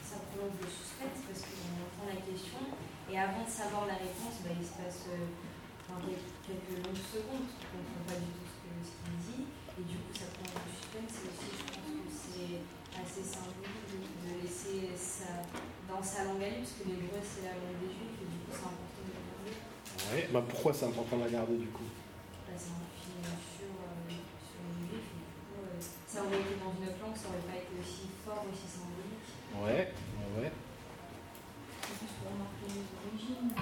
[0.03, 2.59] ça prolonge le suspense parce qu'on entend la question
[3.13, 5.05] et avant de savoir la réponse, bah, il se passe
[6.49, 7.53] quelques longues secondes.
[7.53, 9.45] On ne comprend pas du tout ce qu'il dit
[9.77, 11.21] et du coup, ça prolonge le suspense.
[11.21, 12.33] Et aussi, je pense que
[13.05, 15.47] c'est assez symbolique de, de laisser ça
[15.87, 18.39] dans sa langue à lui parce que l'hébreu, c'est la langue des juifs et du
[18.43, 19.55] coup, c'est important de le garder.
[20.11, 21.87] Ouais, bah pourquoi c'est important de la garder du coup?
[21.87, 26.43] Bah, c'est un film sur, euh, sur les juifs et du coup, euh, ça aurait
[26.43, 29.31] été dans une autre langue, ça aurait pas été aussi fort, aussi symbolique.
[29.55, 30.51] Ouais, ouais.
[31.87, 33.55] C'est plus pour marquer les origines?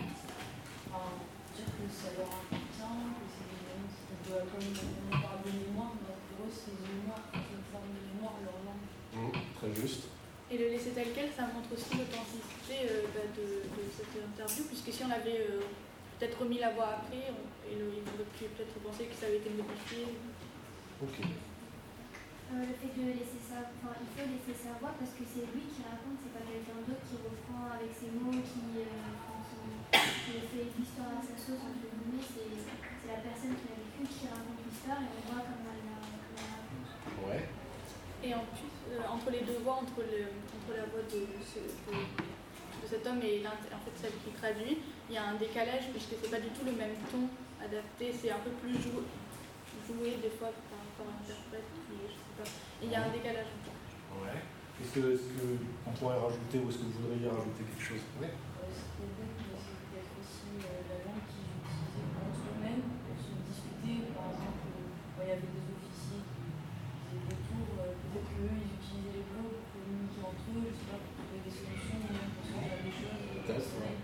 [0.89, 1.21] Enfin,
[1.53, 5.93] dire que ça leur appartient, que c'est des c'est peu comme on parle de mémoire,
[5.99, 8.59] mais pour eux, c'est une mémoire, c'est une forme de mémoire, leur
[9.61, 10.09] très juste.
[10.51, 14.65] Et le laisser tel quel, ça montre aussi l'authenticité euh, bah, de, de cette interview,
[14.67, 15.63] puisque si on avait euh,
[16.19, 19.31] peut-être remis la voix après, on, et le, il aurait pu peut-être penser que ça
[19.31, 20.17] avait été modifié.
[20.99, 21.23] Ok.
[21.23, 25.47] Euh, le fait de laisser sa, enfin, il faut laisser sa voix parce que c'est
[25.55, 29.15] lui qui raconte, c'est pas quelqu'un d'autre qui reprend avec ses mots, qui, euh,
[29.95, 32.27] qui fait l'histoire à sa sauce entre guillemets.
[32.27, 35.87] C'est c'est la personne qui a vécu qui raconte l'histoire et on voit comment elle
[35.87, 36.91] la, comment elle la raconte.
[37.23, 37.43] Ouais.
[38.23, 41.73] Et en plus, euh, entre les deux voix, entre, le, entre la voix de, ce-
[41.89, 45.89] de- de cet homme et en fait, celle qui traduit, il y a un décalage
[45.93, 47.29] puisque c'est pas du tout le même ton
[47.65, 49.05] adapté, c'est un peu plus jou-
[49.89, 52.49] joué des fois par rapport à l'interprète, je sais pas.
[52.83, 53.49] Et il y a un décalage.
[54.21, 54.41] Ouais.
[54.81, 55.47] Est-ce que, est-ce que
[55.89, 58.05] on pourrait rajouter ou est-ce que vous voudriez rajouter quelque chose?
[58.21, 58.33] Ouais.
[58.33, 62.85] Euh, Ce qui est bête, c'est peut-être aussi euh, la langue qu'ils utilisaient entre eux-mêmes
[63.05, 64.09] pour se disputer.
[64.17, 64.61] Par exemple,
[65.17, 66.41] quand il y avait des officiers qui
[67.13, 70.75] faisaient des tours, euh, peut-être qu'eux, ils utilisaient les mots pour communiquer entre eux, je
[70.79, 73.21] sais pas, pour trouver des solutions, ou même pour se dire des choses.
[73.47, 73.97] Peut-être, ouais.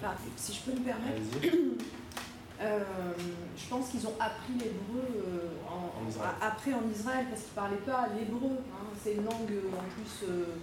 [0.00, 1.22] Enfin, si je peux me permettre,
[2.60, 2.84] euh,
[3.56, 5.90] je pense qu'ils ont appris l'hébreu euh, en,
[6.40, 8.58] après en Israël parce qu'ils ne parlaient pas l'hébreu.
[8.72, 8.88] hein.
[9.00, 10.56] C'est une langue euh, en plus euh,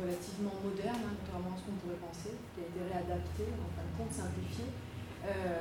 [0.00, 3.84] relativement moderne, hein, contrairement à ce qu'on pourrait penser, qui a été réadaptée, en fin
[3.84, 4.70] de compte simplifiée.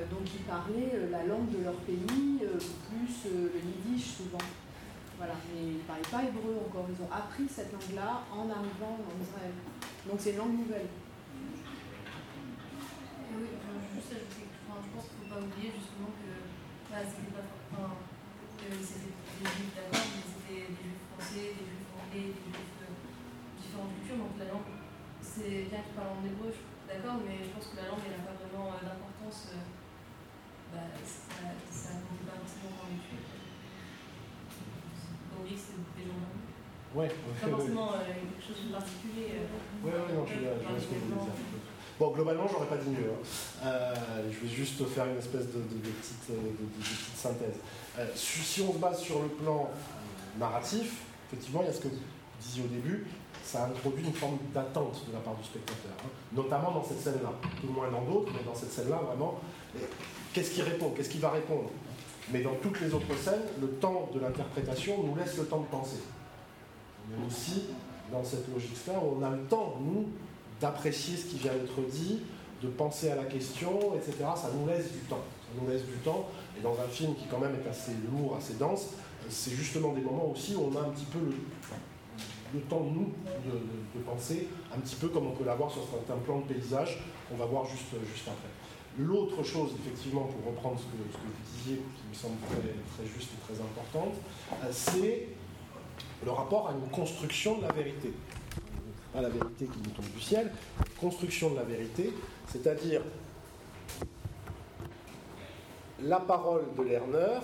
[0.10, 4.40] Donc ils parlaient la langue de leur pays, plus le yiddish souvent.
[5.20, 6.88] Voilà, mais ils ne parlaient pas hébreu encore.
[6.88, 9.52] Ils ont appris cette langue-là en arrivant en Israël.
[10.08, 10.88] Donc c'est une langue nouvelle.
[13.36, 16.32] Oui, enfin, juste ajouter, enfin, je pense qu'il ne faut pas oublier justement que
[16.88, 17.44] bah, c'était pas
[18.80, 22.88] c'était des juifs d'accord, mais c'était des juifs français, des juifs anglais, des juifs de
[23.60, 24.20] différentes cultures.
[24.24, 24.72] Donc la langue,
[25.20, 28.18] c'est bien qu'ils parlent en hébreu, je d'accord, mais je pense que la langue elle
[28.18, 29.54] n'a pas vraiment euh, d'importance.
[29.54, 29.68] euh,
[30.74, 33.29] bah, ça compte pas forcément dans l'étude.
[35.50, 37.08] Oui, c'est Ouais.
[37.42, 39.28] Pas forcément euh, quelque chose de particulier.
[39.38, 40.40] euh, Ouais, ouais, non, je, je
[40.70, 41.34] vois ce que vous voulez dire.
[42.00, 43.12] Bon, globalement, j'aurais pas dit mieux.
[43.12, 43.66] hein.
[43.66, 43.94] Euh,
[44.32, 47.60] je vais juste faire une espèce de, de- de petite, euh, de- synthèse.
[48.00, 51.82] Euh, si on se base sur le plan euh, narratif, effectivement, il y a ce
[51.82, 51.98] que vous
[52.42, 53.06] disiez au début,
[53.44, 56.10] ça introduit une forme d'attente de la part du spectateur, hein.
[56.34, 57.34] notamment dans cette scène-là.
[57.62, 59.40] Tout moins dans d'autres, mais dans cette scène-là, vraiment,
[60.34, 60.90] qu'est-ce qu'il répond?
[60.92, 61.70] Qu'est-ce qu'il va répondre?
[62.32, 65.66] Mais dans toutes les autres scènes, le temps de l'interprétation nous laisse le temps de
[65.68, 65.98] penser.
[67.12, 67.64] Est aussi
[68.12, 70.08] dans cette logique-là, on a le temps, nous,
[70.62, 72.20] d'apprécier ce qui vient d'être dit,
[72.62, 74.14] de penser à la question, etc.
[74.36, 75.22] Ça nous laisse du temps.
[75.42, 76.28] Ça nous laisse du temps.
[76.58, 78.88] Et dans un film qui quand même est assez lourd, assez dense,
[79.30, 81.34] c'est justement des moments aussi où on a un petit peu le,
[82.54, 83.12] le temps, nous,
[83.46, 83.58] de, de-
[83.96, 87.00] de penser, un petit peu comme on peut l'avoir sur certains plans de paysage
[87.30, 88.50] qu'on va voir juste, juste après.
[89.00, 93.54] L'autre chose, effectivement, pour reprendre ce que, vous disiez, qui me semble très, juste et
[93.54, 94.14] très importante,
[94.52, 95.30] euh, c'est
[96.26, 98.12] le rapport à une construction de la vérité.
[99.14, 100.52] Pas la vérité qui nous tombe du ciel,
[101.00, 102.14] construction de la vérité,
[102.48, 103.02] c'est-à-dire
[106.02, 107.40] la parole de Lerner,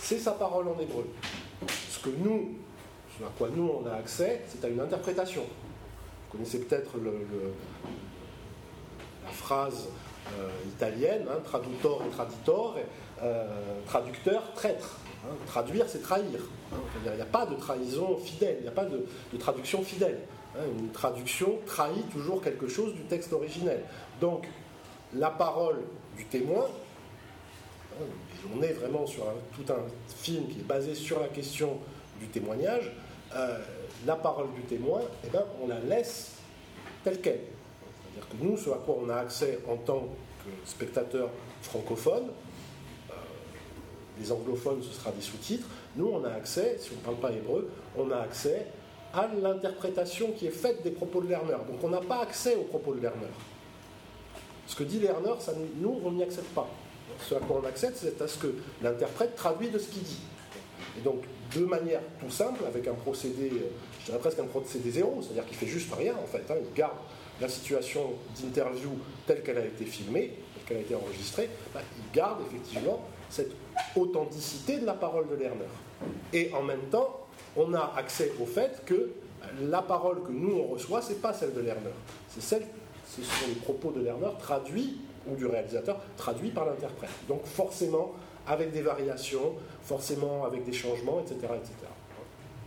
[0.00, 1.08] c'est sa parole en hébreu.
[1.90, 2.56] Ce que nous,
[3.16, 5.42] ce à quoi nous on a accès, c'est à une interprétation.
[5.42, 6.94] Vous connaissez peut-être
[9.24, 9.88] la phrase
[10.66, 12.76] italienne, hein, traductor et traditor,
[13.22, 13.46] euh,
[13.86, 14.96] traducteur, traître.
[15.24, 15.34] hein.
[15.46, 16.40] traduire, c'est trahir.
[16.72, 16.76] hein.
[17.04, 19.06] Il n'y a pas de trahison fidèle, il n'y a pas de,
[19.38, 20.18] traduction fidèle.
[20.56, 20.60] hein.
[20.78, 23.82] Une traduction trahit toujours quelque chose du texte originel.
[24.20, 24.46] Donc,
[25.14, 25.80] la parole
[26.16, 26.66] du témoin,
[28.56, 29.78] on est vraiment sur un- tout un
[30.22, 31.78] film qui est basé sur la question
[32.20, 32.92] du témoignage,
[33.34, 33.58] euh,
[34.06, 36.32] la parole du témoin, eh ben, on la laisse
[37.04, 37.40] telle qu'elle.
[38.18, 40.00] C'est-à-dire que nous, ce à quoi on a accès en tant
[40.44, 41.30] que spectateur
[41.62, 42.24] francophone,
[43.10, 43.14] euh,
[44.18, 45.66] les anglophones, ce sera des sous-titres,
[45.96, 48.66] nous, on a accès, si on ne parle pas hébreu, on a accès
[49.14, 51.52] à l'interprétation qui est faite des propos de Lerner.
[51.68, 53.26] Donc on n'a pas accès aux propos de Lerner.
[54.66, 55.32] Ce que dit Lerner,
[55.76, 56.68] nous, on n'y accède pas.
[57.26, 60.20] Ce à quoi on accède, c'est à ce que l'interprète traduit de ce qu'il dit.
[60.98, 61.22] Et donc,
[61.54, 65.46] de manière tout simple, avec un procédé, euh, je dirais presque un procédé zéro, c'est-à-dire
[65.46, 66.44] qu'il fait juste rien en fait.
[66.50, 66.56] hein.
[66.60, 66.96] il garde
[67.40, 68.90] la situation d'interview
[69.26, 73.52] telle qu'elle a été filmée, telle qu'elle a été enregistrée, bah, il garde effectivement cette
[73.96, 75.64] authenticité de la parole de Lerner.
[76.32, 77.26] Et en même temps,
[77.56, 79.12] on a accès au fait que
[79.62, 81.90] la parole que nous on reçoit, c'est pas celle de Lerner,
[82.28, 82.62] c'est
[83.08, 87.10] ce sont les propos de Lerner traduits ou du réalisateur traduits par l'interprète.
[87.26, 88.12] Donc forcément
[88.46, 91.74] avec des variations, forcément avec des changements, etc., etc.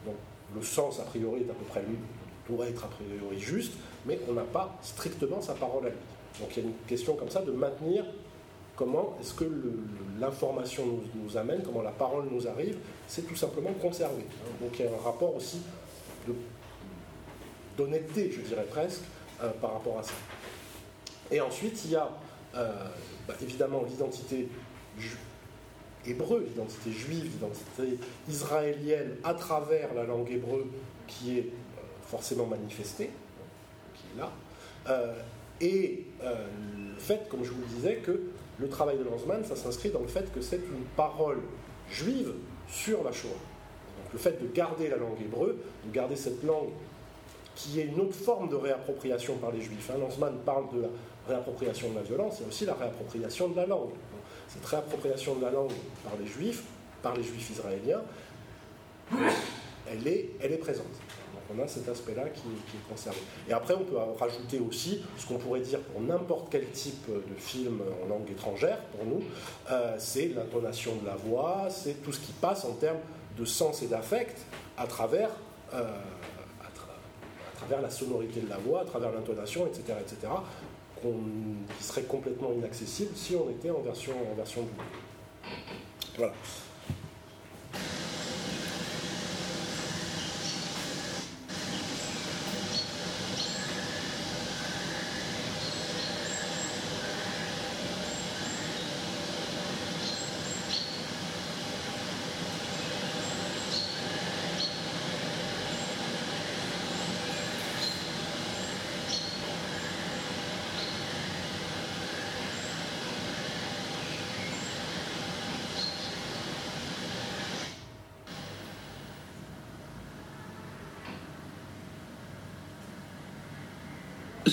[0.05, 0.15] Donc
[0.55, 1.97] le sens a priori est à peu près lui,
[2.49, 3.73] doit être a priori juste,
[4.05, 5.97] mais on n'a pas strictement sa parole à lui.
[6.39, 8.05] Donc il y a une question comme ça de maintenir
[8.75, 9.45] comment est-ce que
[10.19, 10.83] l'information
[11.15, 12.77] nous, amène, comment la parole nous arrive,
[13.07, 14.23] c'est tout simplement conservé.
[14.23, 14.51] hein.
[14.59, 15.61] Donc il y a un rapport aussi
[17.77, 19.03] d'honnêteté, je dirais presque,
[19.41, 20.13] euh, par rapport à ça.
[21.29, 22.09] Et ensuite, il y a
[22.55, 22.71] euh,
[23.27, 24.47] bah, évidemment l'identité
[26.05, 30.65] hébreu, l'identité juive, l'identité israélienne à travers la langue hébreu
[31.07, 33.11] qui est euh, forcément manifestée,
[34.17, 34.31] là.
[34.89, 35.13] Euh,
[35.59, 36.47] et euh,
[36.93, 38.21] le fait, comme je vous le disais, que
[38.59, 41.39] le travail de Lanzmann, ça s'inscrit dans le fait que c'est une parole
[41.89, 42.33] juive
[42.67, 43.29] sur la Shoah.
[43.29, 46.69] Donc le fait de garder la langue hébreu, de garder cette langue
[47.55, 49.89] qui est une autre forme de réappropriation par les juifs.
[49.91, 49.99] Hein.
[49.99, 50.87] Lanzmann parle de la
[51.27, 53.91] réappropriation de la violence, il y a aussi la réappropriation de la langue.
[54.47, 55.71] Cette réappropriation de la langue
[56.03, 56.63] par les juifs,
[57.01, 58.01] par les juifs israéliens,
[59.89, 60.85] elle est, elle est présente.
[61.53, 63.19] On a cet aspect-là qui, est conservé.
[63.49, 67.35] Et après, on peut rajouter aussi ce qu'on pourrait dire pour n'importe quel type de
[67.35, 69.21] film en langue étrangère, pour nous,
[69.69, 72.99] euh, c'est l'intonation de la voix, c'est tout ce qui passe en termes
[73.37, 74.37] de sens et d'affect
[74.77, 75.29] à travers,
[75.73, 75.83] euh,
[77.55, 80.33] travers la sonorité de la voix, à travers l'intonation, etc., etc.,
[81.77, 84.67] qui serait complètement inaccessible si on était en version, en version.
[86.15, 86.33] Voilà.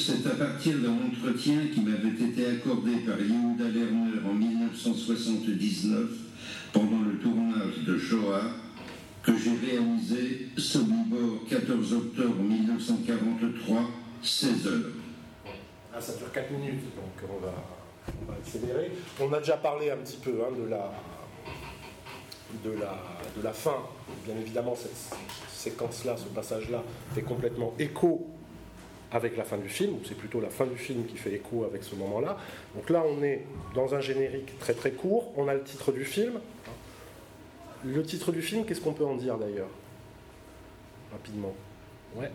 [0.09, 6.11] C'est à d'un entretien qui m'avait été accordé par Yehuda Lerner en 1979
[6.73, 8.43] pendant le tournage de Shoah
[9.23, 13.81] que j'ai réalisé Sobibor 14 octobre 1943,
[14.23, 14.93] 16 heures.
[15.95, 17.55] Ah, ça dure 4 minutes, donc on va,
[18.29, 18.93] on accélérer.
[19.21, 20.93] On a déjà parlé un petit peu hein, de, la,
[22.65, 22.99] de, la,
[23.37, 23.77] de la fin.
[24.27, 25.17] Bien évidemment, cette
[25.51, 26.83] séquence-là, ce passage-là,
[27.15, 28.38] fait complètement écho
[29.11, 31.65] avec la fin du film, ou c'est plutôt la fin du film qui fait écho
[31.65, 32.37] avec ce moment-là.
[32.75, 33.45] Donc là, on est
[33.75, 35.33] dans un générique très très court.
[35.37, 36.41] On a le titre du film.
[37.85, 39.69] Le titre du film, qu'est-ce qu'on peut en dire d'ailleurs?
[41.13, 41.55] Rapidement.
[42.17, 42.31] Ouais.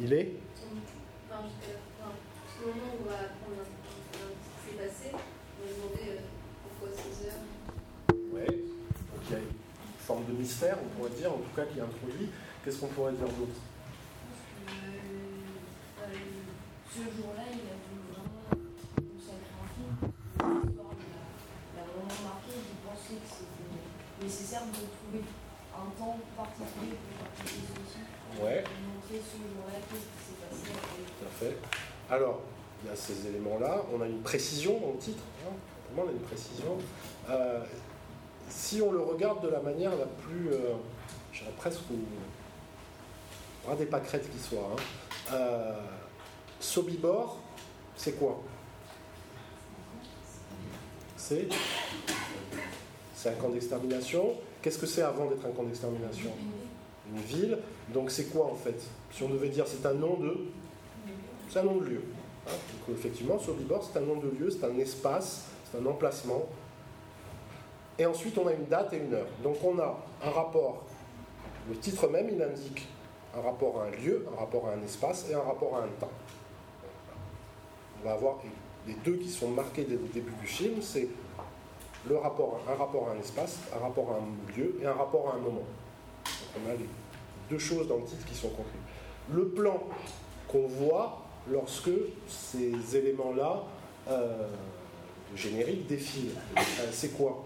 [0.00, 0.32] Il est?
[1.28, 2.12] Enfin, jusqu'à la fin.
[2.46, 6.10] Jusqu'au moment où on va apprendre un- un- ce qui s'est passé, on va demander
[6.16, 6.20] euh,
[6.78, 8.14] pourquoi 16 heures?
[8.32, 8.46] Ouais.
[8.46, 9.44] Donc il y a une
[9.98, 12.28] forme de mystère, on pourrait dire, en tout cas qui est introduit.
[12.64, 13.60] Qu'est-ce qu'on pourrait dire d'autre?
[16.92, 19.92] Ce jour-là, il a voulu vraiment consacrer un film.
[20.62, 20.92] L'histoire
[21.76, 22.52] l'a vraiment marqué.
[22.52, 25.24] Je pensais que c'était nécessaire de trouver
[25.72, 28.44] un temps particulier pour.
[28.44, 28.60] Ouais.
[28.64, 30.72] Et montrer ce jour-là qu'est-ce qui s'est passé.
[31.18, 31.56] Tout à fait.
[32.14, 32.40] Alors,
[32.82, 33.82] il y a ces éléments-là.
[33.94, 35.22] On a une précision dans le titre.
[35.46, 35.52] hein.
[35.88, 36.78] Vraiment, on a une précision.
[37.30, 37.64] Euh,
[38.48, 40.74] si on le regarde de la manière la plus, euh,
[41.32, 41.80] je dirais presque
[43.64, 44.76] bras des pâquerettes qui soit, hein.
[45.32, 45.80] Euh,
[46.62, 47.38] Sobibor,
[47.96, 48.40] c'est quoi?
[51.16, 51.48] C'est
[53.26, 54.34] un camp d'extermination.
[54.62, 56.30] Qu'est-ce que c'est avant d'être un camp d'extermination?
[57.12, 57.58] Une ville.
[57.92, 58.80] Donc c'est quoi en fait?
[59.10, 60.38] Si on devait dire c'est un nom de...
[61.50, 62.02] C'est un nom de lieu.
[62.46, 62.52] hein.
[62.86, 66.44] Donc effectivement, Sobibor, c'est un nom de lieu, c'est un espace, c'est un emplacement.
[67.98, 69.26] Et ensuite, on a une date et une heure.
[69.42, 70.84] Donc on a un rapport.
[71.68, 72.86] Le titre même, il indique
[73.36, 75.88] un rapport à un lieu, un rapport à un espace et un rapport à un
[76.00, 76.10] temps.
[78.02, 78.36] On va avoir
[78.86, 81.08] les deux qui sont marqués dès le début du film, c'est
[82.08, 85.30] le rapport, un rapport à un espace, un rapport à un lieu et un rapport
[85.32, 85.62] à un moment.
[86.24, 86.88] Donc on a les
[87.48, 88.82] deux choses dans le titre qui sont contenues.
[89.32, 89.80] Le plan
[90.48, 91.90] qu'on voit lorsque
[92.26, 93.62] ces éléments-là,
[94.08, 94.48] euh,
[95.36, 97.44] générique, défilent, euh, c'est quoi?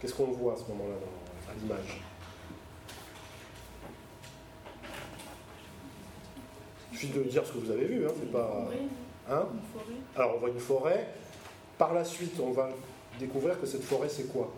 [0.00, 2.00] Qu'est-ce qu'on voit à ce moment-là dans- l'image?
[6.92, 8.68] Il suffit de dire ce que vous avez vu, hein, c'est pas.
[9.30, 9.46] Hein
[10.16, 11.08] Alors on voit une forêt.
[11.78, 12.68] Par la suite, on va
[13.18, 14.52] découvrir que cette forêt, c'est quoi?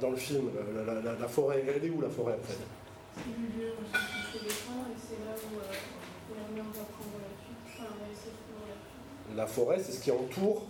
[0.00, 2.56] Dans le film, la, la- la- la forêt, elle est où la forêt en fait?
[9.36, 10.62] La forêt, c'est ce qui entoure,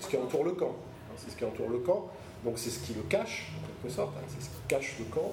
[0.00, 0.74] ce qui entoure le camp.
[1.16, 2.08] C'est ce qui entoure le camp.
[2.44, 4.12] Donc c'est ce qui le cache, en quelque sorte.
[4.18, 5.32] hein, C'est ce qui cache le camp.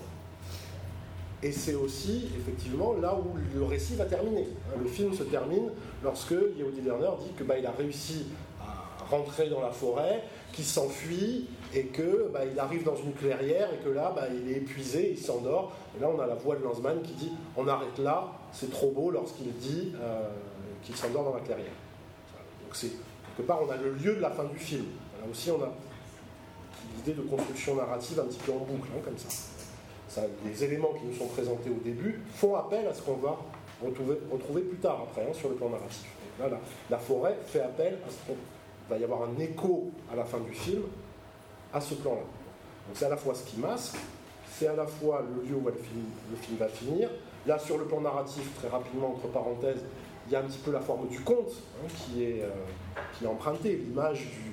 [1.44, 4.48] Et c'est aussi, effectivement, là où le récit va terminer.
[4.70, 4.78] hein.
[4.82, 5.70] Le film se termine
[6.04, 8.28] lorsque Yehudi Lerner dit que bah, a réussi
[8.62, 13.78] à rentrer dans la forêt, qui s'enfuit et que bah, arrive dans une clairière et
[13.84, 15.72] que là, bah, il est épuisé, il s'endort.
[15.98, 18.92] Et là, on a la voix de Lanzmann qui dit on arrête là, c'est trop
[18.92, 20.30] beau lorsqu'il dit euh,
[20.84, 21.72] qu'il s'endort dans la clairière.
[22.64, 22.92] Donc c'est
[23.36, 24.86] quelque part, on a le lieu de la fin du film.
[25.22, 25.72] Là aussi, on a
[26.96, 29.30] l'idée de construction narrative un petit peu en boucle, hein, comme ça.
[30.08, 30.22] ça.
[30.46, 33.38] Les éléments qui nous sont présentés au début font appel à ce qu'on va
[33.84, 36.06] retrouver, plus tard après hein, sur le plan narratif.
[36.40, 36.48] là,
[36.90, 38.38] la, forêt fait appel à ce qu'on
[38.90, 40.84] va y avoir un écho à la fin du film
[41.74, 42.22] à ce plan-là.
[42.22, 43.96] Donc c'est à la fois ce qui masque,
[44.52, 47.10] c'est à la fois le lieu où le film, va finir.
[47.48, 49.84] Là, sur le plan narratif, très rapidement, entre parenthèses,
[50.28, 51.88] il y a un petit peu la forme du conte hein,
[52.18, 52.50] euh,
[53.18, 54.52] qui est empruntée, l'image du.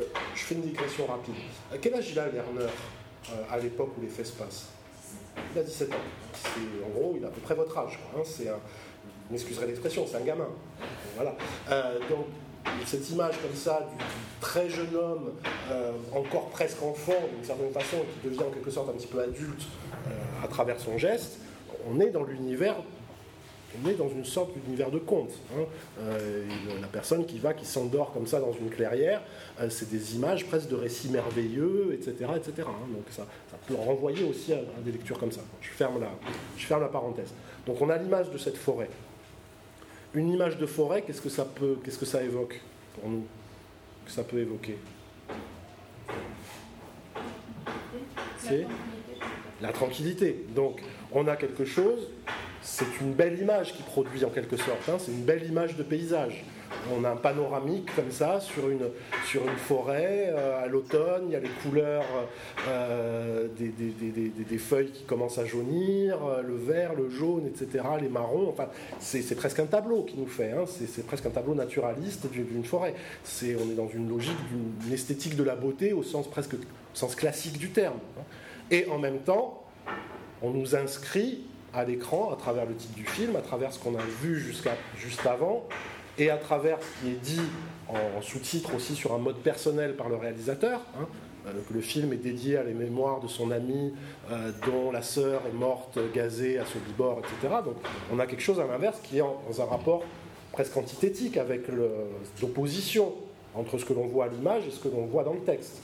[0.00, 1.34] Euh, je fais une digression rapide.
[1.72, 4.68] À quel âge il a Lerner euh, à l'époque où les faits se passent?
[5.54, 5.96] Il a 17 ans.
[6.86, 7.98] En gros, il a à peu près votre âge.
[8.14, 8.20] Hein.
[8.24, 10.48] C'est vous m'excuserez l'expression, c'est un gamin.
[11.16, 11.34] Voilà.
[11.70, 12.26] Euh, donc,
[12.84, 14.04] cette image comme ça du,
[14.40, 15.32] très jeune homme,
[16.14, 19.62] encore presque enfant d'une certaine façon, qui devient en quelque sorte un petit peu adulte
[20.42, 21.38] à travers son geste,
[21.90, 22.76] on est dans l'univers,
[23.82, 25.32] on est dans une sorte d'univers de conte.
[25.56, 25.64] Hein.
[26.00, 26.44] Euh,
[26.80, 29.22] la personne qui va, qui s'endort comme ça dans une clairière,
[29.68, 32.30] c'est des images presque de récits merveilleux, etc.
[32.36, 32.68] etc.
[32.68, 32.88] Hein.
[32.92, 35.40] Donc ça, ça, peut renvoyer aussi à, à, des lectures comme ça.
[35.60, 36.10] Je ferme la,
[36.56, 37.32] je ferme la parenthèse.
[37.66, 38.88] Donc on a l'image de cette forêt
[40.14, 42.60] une image de forêt, qu'est-ce que ça peut, qu'est-ce que ça évoque
[42.94, 43.26] pour nous?
[44.06, 44.78] Que ça peut évoquer?
[48.38, 48.66] C'est
[49.60, 50.44] la tranquillité.
[50.54, 50.80] Donc,
[51.12, 52.08] on a quelque chose,
[52.64, 55.84] c'est une belle image qui produit en quelque sorte, hein, c'est une belle image de
[55.84, 56.44] paysage
[56.92, 58.88] on a un panoramique comme ça sur une,
[59.26, 62.04] sur une forêt euh, à l'automne, il y a les couleurs
[62.68, 67.84] euh, des, des, des, feuilles qui commencent à jaunir, euh, le vert, le jaune, etc.,
[68.00, 68.68] les marrons, enfin
[69.00, 72.94] c'est presque un tableau qui nous fait, hein, c'est presque un tableau naturaliste d'une forêt.
[73.42, 76.56] on est dans une logique d'une esthétique de la beauté au sens presque
[76.92, 77.98] sens classique du terme.
[78.18, 78.22] Hein.
[78.70, 79.64] Et en même temps,
[80.42, 81.44] on nous inscrit
[81.74, 84.76] à l'écran, à travers le titre du film, à travers ce qu'on a vu jusqu'à
[84.96, 85.66] juste avant,
[86.18, 87.42] et à travers ce qui est dit
[87.88, 90.80] en sous-titre aussi sur un mode personnel par le réalisateur.
[90.98, 91.06] Hein,
[91.46, 93.92] euh, que le film est dédié à les mémoires de son ami
[94.30, 97.56] euh, dont la sœur est morte gazée à Sobibor, etc.
[97.64, 97.76] Donc
[98.10, 100.04] on a quelque chose à l'inverse qui est dans un rapport
[100.52, 101.66] presque antithétique avec
[102.40, 103.12] l'opposition
[103.54, 105.82] entre ce que l'on voit à l'image et ce que l'on voit dans le texte.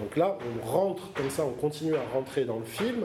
[0.00, 3.04] Donc là, on rentre comme ça, on continue à rentrer dans le film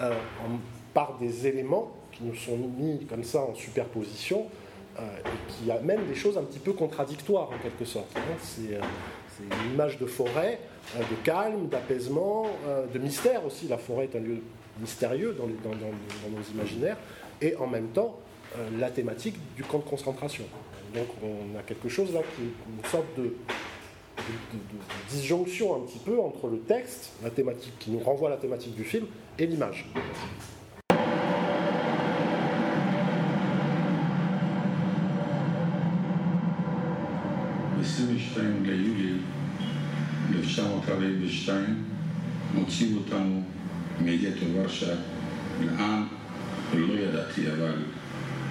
[0.00, 0.58] euh, en,
[0.98, 4.46] par des éléments qui nous sont mis comme ça en superposition
[4.98, 8.08] euh, et qui amène des choses un petit peu contradictoires en quelque sorte.
[8.16, 8.20] Hein.
[8.58, 8.80] Euh,
[9.28, 10.58] c'est une image de forêt,
[10.96, 12.46] euh, de calme, d'apaisement,
[12.92, 13.68] de mystère aussi.
[13.68, 14.42] La forêt est un lieu
[14.80, 16.96] mystérieux dans, nos imaginaires,
[17.40, 18.18] et en même temps
[18.76, 20.46] la thématique du camp de concentration.
[20.96, 24.78] Donc on a quelque chose là qui est une sorte de, de, de,
[25.10, 28.74] disjonction un petit peu entre le texte, la thématique qui nous renvoie à la thématique
[28.74, 29.06] du film,
[29.38, 29.86] et l'image.
[38.06, 39.20] Bechstein, Gayuli,
[40.32, 41.76] le Champ Travail Bechstein,
[42.54, 43.42] Motivo Tamo,
[44.00, 44.94] Mediato Varsha,
[45.60, 46.08] l'âme,
[46.74, 47.78] loyalty aval,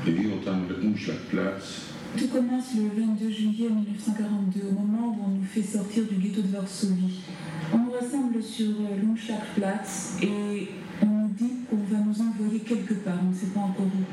[0.05, 1.81] et vit autant le chaque place.
[2.17, 6.41] Tout commence le 22 juillet 1942, au moment où on nous fait sortir du ghetto
[6.41, 7.19] de Varsovie.
[7.73, 10.69] On nous rassemble sur euh, Longchak Platz et
[12.56, 14.04] nous envoyer quelque part, on ne sait pas encore où.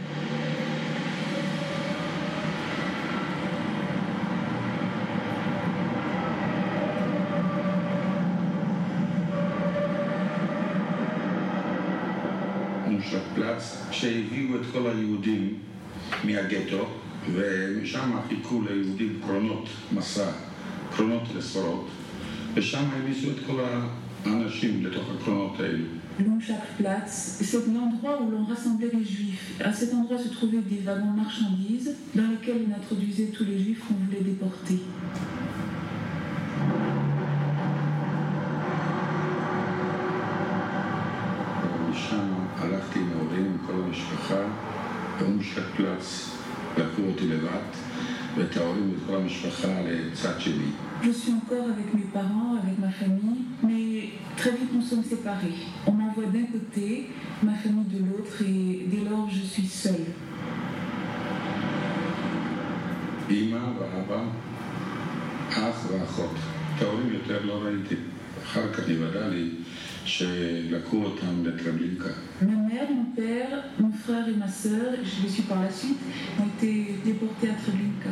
[13.36, 15.54] פלץ, שהביאו את כל היהודים
[16.24, 16.90] מהגטו,
[17.34, 20.32] ושם חיכו ליהודים קרונות מסע,
[20.96, 21.88] קרונות לספרות,
[22.54, 23.60] ושם הכניסו את כל
[24.26, 25.86] האנשים לתוך הקרונות האלו.
[26.20, 29.60] Longchak-Platz, c'est l'endroit où l'on rassemblait les juifs.
[29.64, 33.82] À cet endroit se trouvaient des wagons marchandises dans lesquels on introduisait tous les juifs
[33.88, 34.80] qu'on voulait déporter.
[43.90, 44.36] המשפחה,
[45.20, 46.36] באומשקת פלאץ
[46.78, 47.70] לקחו אותי לבד,
[48.38, 50.72] ואת ההורים ואת כל המשפחה לצד שלי.
[51.05, 55.55] je suis encore avec mes parents, avec ma famille, mais très vite nous sommes séparés.
[55.87, 57.11] On m'envoie d'un côté,
[57.43, 60.07] ma famille de l'autre, et dès lors je suis seule.
[72.41, 75.99] Ma mère, mon père, mon frère et ma sœur, je les suis par la suite,
[76.41, 78.11] ont été déportés à Treblinka.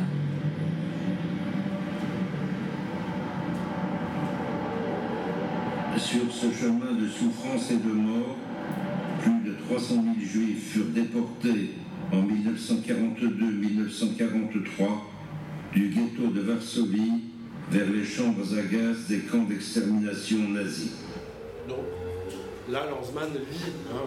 [5.97, 8.35] Sur ce chemin de souffrance et de mort,
[9.21, 11.71] plus de 300 000 juifs furent déportés
[12.11, 14.87] en 1942-1943
[15.73, 17.21] du ghetto de Varsovie
[17.69, 20.93] vers les chambres à gaz des camps d'extermination nazis.
[21.67, 21.85] Donc
[22.69, 24.01] là, Lanzmann lit hein,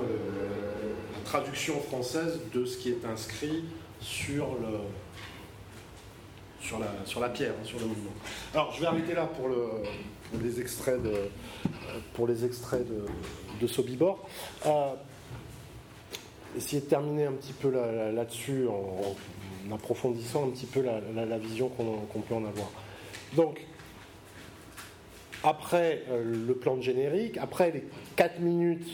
[1.15, 3.65] la traduction française de ce qui est inscrit
[4.01, 4.79] sur, le,
[6.61, 8.13] sur, la, sur la pierre, hein, sur le monument.
[8.53, 9.57] Alors, je vais arrêter là pour, le,
[10.31, 11.13] pour les extraits de,
[12.15, 12.87] pour les extraits
[13.61, 14.29] de, Sobibor.
[14.67, 14.93] Euh,
[16.57, 19.15] essayer de terminer un petit peu là- là- là-dessus en,
[19.75, 22.71] approfondissant un petit peu la, vision qu'on peut en avoir.
[23.35, 23.61] Donc,
[25.43, 27.85] après euh, le plan de générique, après les
[28.17, 28.87] 4 minutes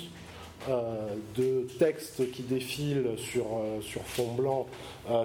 [0.69, 4.67] euh, de texte qui défile sur, euh, sur fond blanc,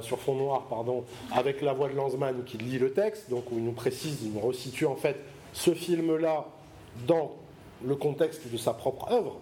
[0.01, 3.57] sur fond noir, pardon, avec la voix de Lanzmann qui lit le texte, donc où
[3.57, 5.15] il nous précise, il nous resitue en fait
[5.53, 6.45] ce film-là
[7.07, 7.31] dans
[7.83, 9.37] le contexte de sa propre œuvre.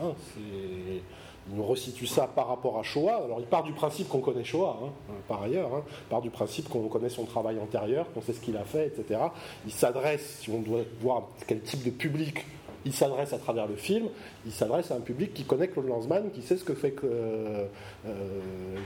[0.00, 3.24] Hein, il nous resitue ça par rapport à Shoah.
[3.24, 6.68] Alors il part du principe qu'on connaît Shoah, hein, par ailleurs, hein, part du principe
[6.68, 9.20] qu'on connaît son travail antérieur, qu'on sait ce qu'il a fait, etc.
[9.66, 12.44] Il s'adresse, si on doit voir quel type de public
[12.84, 14.08] il s'adresse à travers le film,
[14.46, 17.66] il s'adresse à un public qui connaît Claude Lanzmann, qui sait ce que fait euh,
[18.06, 18.10] euh,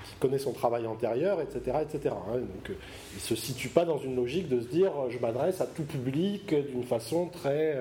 [0.05, 2.15] qui connaît son travail antérieur, etc., etc.
[2.29, 2.39] hein.
[2.39, 2.75] Donc, euh,
[3.15, 6.55] il se situe pas dans une logique de se dire, je m'adresse à tout public
[6.71, 7.79] d'une façon très,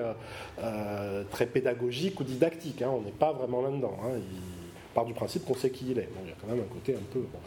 [1.30, 2.82] très pédagogique ou didactique.
[2.82, 2.90] hein.
[2.94, 3.96] On n'est pas vraiment là-dedans.
[4.04, 4.18] hein.
[4.18, 6.08] Il part du principe qu'on sait qui il est.
[6.22, 7.38] Il y a quand même un côté un peu bon,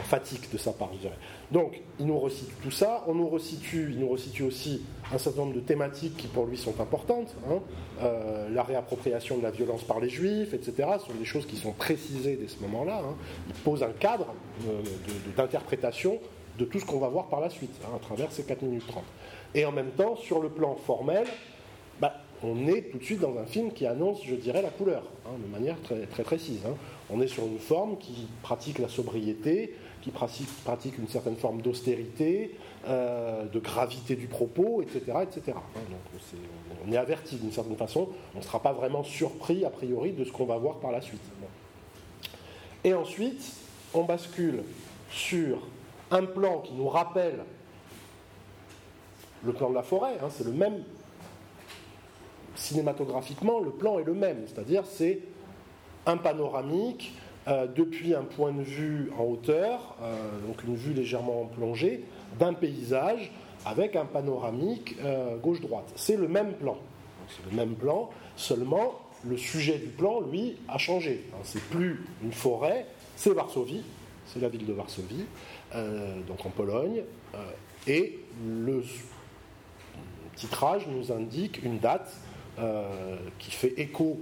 [0.00, 1.18] emphatique de sa part, je dirais.
[1.52, 3.04] Donc, il nous resitue tout ça.
[3.06, 4.82] On nous resitue, il nous resitue aussi
[5.12, 7.34] un certain nombre de thématiques qui pour lui sont importantes.
[7.48, 7.58] hein.
[8.02, 10.88] Euh, la réappropriation de la violence par les juifs, etc.
[11.00, 13.02] Ce sont des choses qui sont précisées dès ce moment-là.
[13.04, 13.14] hein.
[13.48, 14.26] Il pose un cadre
[14.68, 14.80] euh,
[15.36, 16.18] d'interprétation
[16.58, 18.86] de tout ce qu'on va voir par la suite, hein, à travers ces 4 minutes
[18.86, 19.02] 30.
[19.54, 21.26] Et en même temps, sur le plan formel,
[22.00, 25.02] bah, on est tout de suite dans un film qui annonce, je dirais, la couleur,
[25.26, 26.60] de manière très, précise.
[27.10, 29.74] On est sur une forme qui pratique la sobriété,
[30.04, 35.00] qui pratique, pratique une certaine forme d'austérité, euh, de gravité du propos, etc.
[35.22, 35.56] etc.
[36.86, 40.24] on est averti d'une certaine façon, on ne sera pas vraiment surpris a priori de
[40.24, 41.22] ce qu'on va voir par la suite.
[42.84, 43.56] Et ensuite,
[43.94, 44.62] on bascule
[45.10, 45.66] sur
[46.10, 47.42] un plan qui nous rappelle
[49.42, 50.84] le plan de la forêt, hein, c'est le même
[52.56, 55.20] cinématographiquement, le plan est le même, c'est-à-dire c'est
[56.04, 57.14] un panoramique
[57.46, 60.16] euh, depuis un point de vue en hauteur, euh,
[60.46, 62.04] donc une vue légèrement plongée,
[62.38, 63.30] d'un paysage
[63.66, 65.92] avec un panoramique euh, gauche-droite.
[65.96, 66.76] C'est le même plan.
[67.28, 68.94] C'est le même plan, seulement
[69.26, 71.24] le sujet du plan, lui, a changé.
[71.32, 72.86] Hein, C'est plus une forêt,
[73.16, 73.82] c'est Varsovie,
[74.26, 75.24] c'est la ville de Varsovie,
[76.28, 77.02] donc en Pologne,
[77.86, 78.82] et le
[80.36, 82.14] titrage nous indique une date
[83.38, 84.20] qui fait écho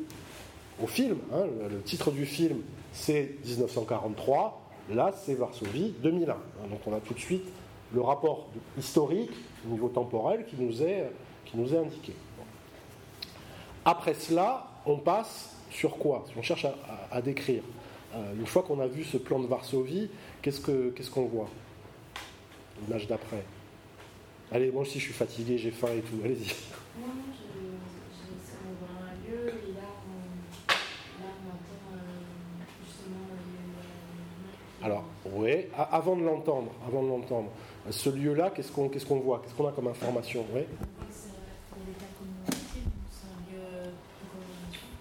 [0.83, 1.19] au film.
[1.33, 1.47] hein.
[1.71, 2.59] Le titre du film,
[2.93, 4.61] c'est 1943.
[4.91, 6.33] Là, c'est Varsovie 2001.
[6.33, 6.37] hein.
[6.71, 7.45] Donc, on a tout de suite
[7.95, 9.31] le rapport historique
[9.67, 11.11] au niveau temporel qui nous est,
[11.45, 12.15] qui nous est indiqué.
[13.85, 16.25] Après cela, on passe sur quoi?
[16.29, 16.67] Si on cherche
[17.11, 17.63] à, décrire,
[18.15, 20.09] euh, une fois qu'on a vu ce plan de Varsovie,
[20.41, 21.49] qu'est-ce que- qu'est-ce qu'on voit?
[22.87, 23.43] L'image d'après.
[24.51, 26.17] Allez, moi aussi je suis fatigué, j'ai faim et tout.
[26.25, 26.55] Allez-y.
[26.99, 27.43] Moi, je,
[28.19, 33.27] je, c'est on voit un lieu et là, on, là, on entend euh, justement
[34.81, 34.87] le.
[34.87, 37.51] Alors, oui, a- avant de l'entendre, avant de l'entendre,
[37.91, 39.41] ce lieu-là, qu'est-ce qu'on qu'est-ce qu'on voit?
[39.43, 40.45] Qu'est-ce qu'on a comme information?
[40.55, 40.63] Oui.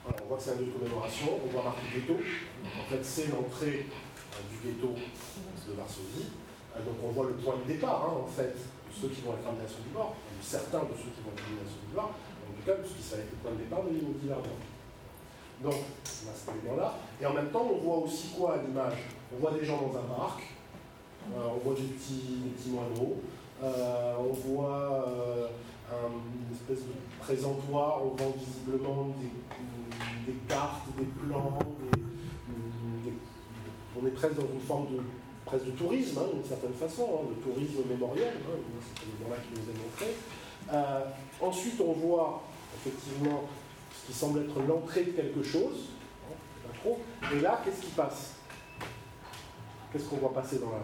[0.06, 2.14] On voit que c'est un lieu de commémoration, on voit marqué ghetto.
[2.14, 6.32] En fait, c'est l'entrée euh, du ghetto de Varsovie.
[6.76, 9.34] Euh, donc on voit le point de départ, hein, en fait, de ceux qui vont
[9.34, 12.54] être amenés à Sobibor, ou certains de ceux qui vont être amenés à Sobibor, en
[12.56, 14.36] tout cas, va être le point de départ de l'île.
[15.64, 16.96] Donc, on a cet élément-là.
[17.22, 18.98] Et en même temps, on voit aussi quoi à l'image?
[19.34, 20.42] On voit des gens dans un parc,
[21.36, 23.16] on voit des petits, des moineaux,
[23.64, 25.48] euh, on voit euh,
[25.92, 29.08] un- une espèce de présentoir, on voit visiblement
[30.26, 31.58] des, cartes, des plans,
[34.02, 35.02] on est presque dans une forme de,
[35.46, 38.58] presque de tourisme, hein, d'une certaine façon, hein, de tourisme mémoriel, hein,
[38.96, 40.16] c'est ce là qui nous est montré.
[40.74, 41.06] Euh,
[41.46, 42.42] ensuite, on voit
[42.78, 43.44] effectivement
[43.94, 45.90] ce qui semble être l'entrée de quelque chose,
[46.30, 46.90] hein,
[47.36, 48.36] et là, qu'est-ce qui passe?
[49.92, 50.78] Qu'est-ce qu'on voit passer dans la...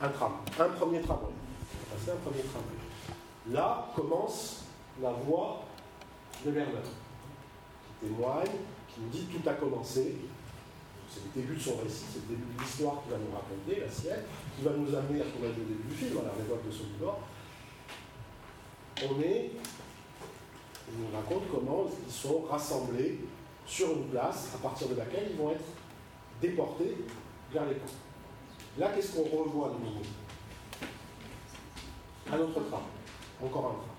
[0.00, 1.32] Un un premier tramway.
[3.50, 4.64] Là commence
[5.02, 5.64] la voix
[6.44, 6.72] de Lerner,
[8.00, 8.46] qui témoigne,
[8.88, 10.16] qui nous dit tout a commencé.
[11.10, 13.80] C'est le début de son récit, c'est le début de l'histoire qu'il va nous raconter,
[13.80, 16.14] la sienne, qui va nous amener à ce qu'on a vu au début du film,
[16.16, 17.18] la révolte de Sobibor.
[18.98, 19.50] on est,
[20.86, 23.20] on nous raconte comment ils sont rassemblés
[23.66, 25.64] sur une place à partir de laquelle ils vont être
[26.42, 26.96] déportés
[27.52, 28.07] vers les camps.
[28.78, 30.02] Là, qu'est-ce qu'on revoit de nouveau
[32.32, 32.82] Un autre train,
[33.44, 33.98] encore un train.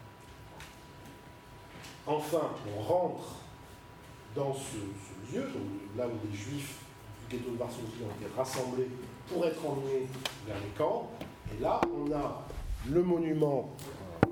[2.08, 3.36] Enfin, on rentre
[4.36, 5.46] dans ce, lieu,
[5.98, 6.80] là où les juifs
[7.30, 8.88] du ghetto de Varsovie ont été rassemblés
[9.28, 10.08] pour être emmenés
[10.48, 11.12] vers les camps.
[11.54, 12.46] Et là, on a
[12.90, 13.76] le monument
[14.24, 14.28] euh,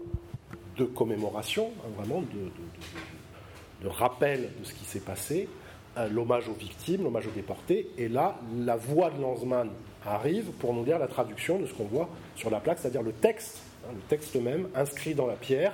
[0.78, 5.50] de commémoration, hein, vraiment de, rappel de ce qui s'est passé,
[5.98, 7.92] euh, l'hommage aux victimes, l'hommage aux déportés.
[7.98, 9.70] Et là, la voix de Lanzmann
[10.08, 13.12] arrive pour nous lire la traduction de ce qu'on voit sur la plaque, c'est-à-dire le
[13.12, 15.74] texte, hein, le texte même inscrit dans la pierre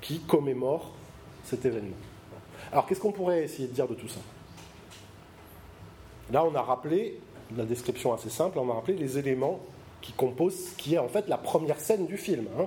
[0.00, 0.92] qui commémore
[1.44, 1.96] cet événement.
[2.72, 4.20] Alors qu'est-ce qu'on pourrait essayer de dire de tout ça?
[6.32, 7.18] Là, on a rappelé,
[7.56, 9.60] la description assez simple, on a rappelé les éléments
[10.00, 12.46] qui composent ce qui est en fait la première scène du film.
[12.58, 12.66] Hein.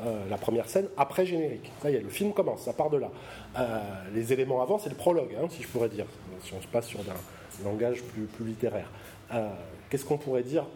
[0.00, 1.70] Euh, la première scène après générique.
[1.80, 3.10] Ça y est, le film commence, ça part de là.
[3.58, 3.78] Euh,
[4.12, 6.06] les éléments avant, c'est le prologue, hein, si je pourrais dire,
[6.42, 8.90] si on se passe sur un langage plus, plus littéraire.
[9.32, 9.48] Euh,
[9.88, 10.66] qu'est-ce qu'on pourrait dire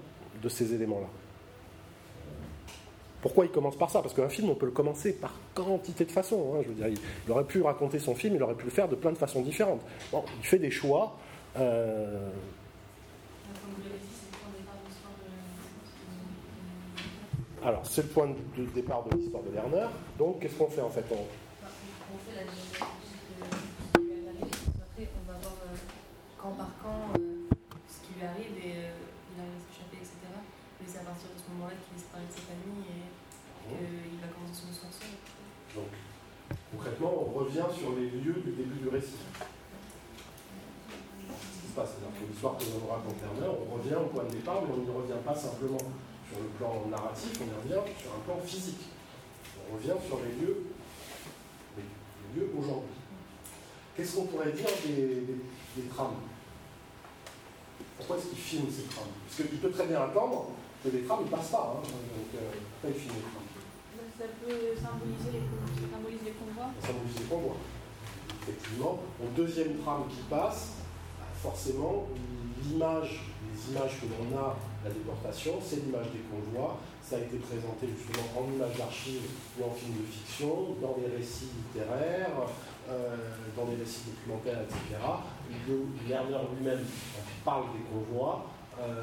[0.41, 1.09] de ces éléments-là?
[3.21, 4.01] Pourquoi il commence par ça?
[4.01, 6.55] Parce qu'un film, on peut le commencer par quantité de façons.
[6.55, 8.89] Hein, je veux dire, il, aurait pu raconter son film, il aurait pu le faire
[8.89, 9.81] de plein de façons différentes.
[10.13, 11.17] Il fait des choix.
[11.59, 12.31] Euh,
[17.65, 19.91] Alors, c'est le point de départ de l'histoire de Lerner.
[20.17, 21.27] Donc, qu'est-ce qu'on fait en fait on...
[22.23, 22.79] fait la généalogie
[23.99, 24.47] arrivé.
[24.79, 25.75] Après, on va voir euh,
[26.39, 27.51] camp par camp euh,
[27.91, 30.23] ce qui lui arrive et il arrive à s'échapper, etc.
[30.79, 33.11] Mais c'est à partir de ce moment-là qu'il disparaît de sa famille et
[33.75, 35.19] qu'il va commencer son histoire seul.
[35.75, 35.91] Donc,
[36.71, 39.27] concrètement, on revient sur les lieux du début du récit.
[41.27, 44.31] Ce qui se passe, c'est-à-dire que l'histoire que l'on raconte Lerner, on revient au point
[44.31, 45.83] de départ, mais on n'y revient pas simplement
[46.29, 48.85] sur le plan narratif, on y revient sur un plan physique.
[49.71, 50.65] On revient sur les lieux,
[51.77, 52.97] les, lieux aujourd'hui.
[53.97, 55.23] Qu'est-ce qu'on pourrait dire des,
[55.77, 56.17] des, trames?
[57.97, 59.13] Pourquoi est-ce qu'il filme ces trames?
[59.27, 60.51] Parce qu'il peut très bien attendre
[60.85, 61.77] que les trames ne passent pas.
[61.77, 61.83] Hein.
[61.83, 62.51] Donc, euh,
[62.81, 63.49] pourquoi il filme les trames?
[64.19, 66.71] Ça peut symboliser les, symbolise les convois?
[66.81, 67.57] Ça symbolise les convois.
[68.43, 70.73] Effectivement, au deuxième trame qui passe,
[71.19, 72.09] bah, forcément,
[72.65, 73.28] l'image,
[73.71, 76.79] images que l'on a de la déportation, c'est l'image des convois.
[77.03, 79.29] Ça a été présenté justement en image d'archives
[79.59, 82.37] ou en film de fiction, dans les récits littéraires,
[82.89, 83.17] euh,
[83.57, 85.03] dans les récits documentaires, etc.
[86.09, 86.85] Lerner lui-même
[87.45, 88.47] parle des convois.
[88.81, 89.03] Euh,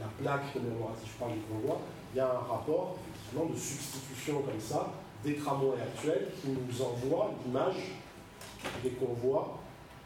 [0.00, 1.80] la plaque commémorative parle des convois.
[2.14, 2.96] Il y a un rapport
[3.34, 4.92] de substitution comme ça
[5.24, 7.92] des tramways actuels qui nous envoient l'image
[8.82, 9.58] des convois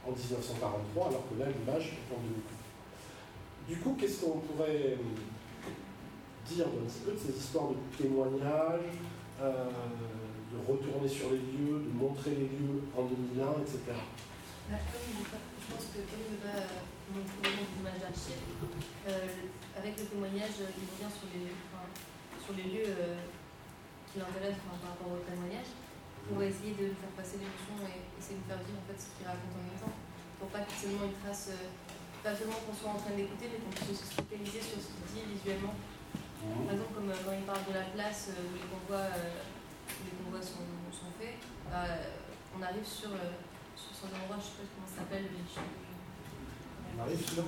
[0.07, 2.58] en 1943, alors que là, l'image est en 2000.
[3.69, 5.15] Du coup, qu'est-ce qu'on pourrait euh,
[6.49, 8.97] dire un petit peu de ces histoires de témoignages,
[9.43, 9.69] euh,
[10.53, 13.93] de retourner sur les lieux, de montrer les lieux en 2001, etc.
[14.71, 16.65] Bah, je pense que comme il va
[17.13, 18.41] montrer l'image d'archives,
[19.09, 21.53] euh, avec le témoignage, il revient sur les,
[22.41, 23.21] sur les lieux euh,
[24.09, 25.73] qui l'intéressent par rapport au témoignage,
[26.25, 29.29] pour essayer de faire passer l'émotion et essayer de faire vivre en fait ce qu'il
[29.29, 29.97] raconte en même temps,
[30.41, 31.69] pour pas que seulement une trace, euh,
[32.23, 35.07] pas seulement qu'on soit en train d'écouter, mais qu'on puisse se focaliser sur ce qu'il
[35.13, 35.75] dit visuellement.
[36.67, 40.43] Par exemple, comme euh, quand il parle de la place où les convois, les convois
[40.43, 41.39] sont, sont faits,
[41.71, 41.99] bah,
[42.55, 43.11] on arrive sur,
[43.75, 45.27] sur son endroit, je ne sais pas comment ça s'appelle,
[46.99, 47.45] on arrive sur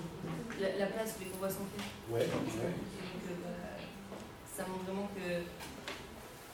[0.61, 1.87] la, place où les convois sont faits.
[2.11, 2.27] Ouais,
[4.57, 5.43] ça montre vraiment que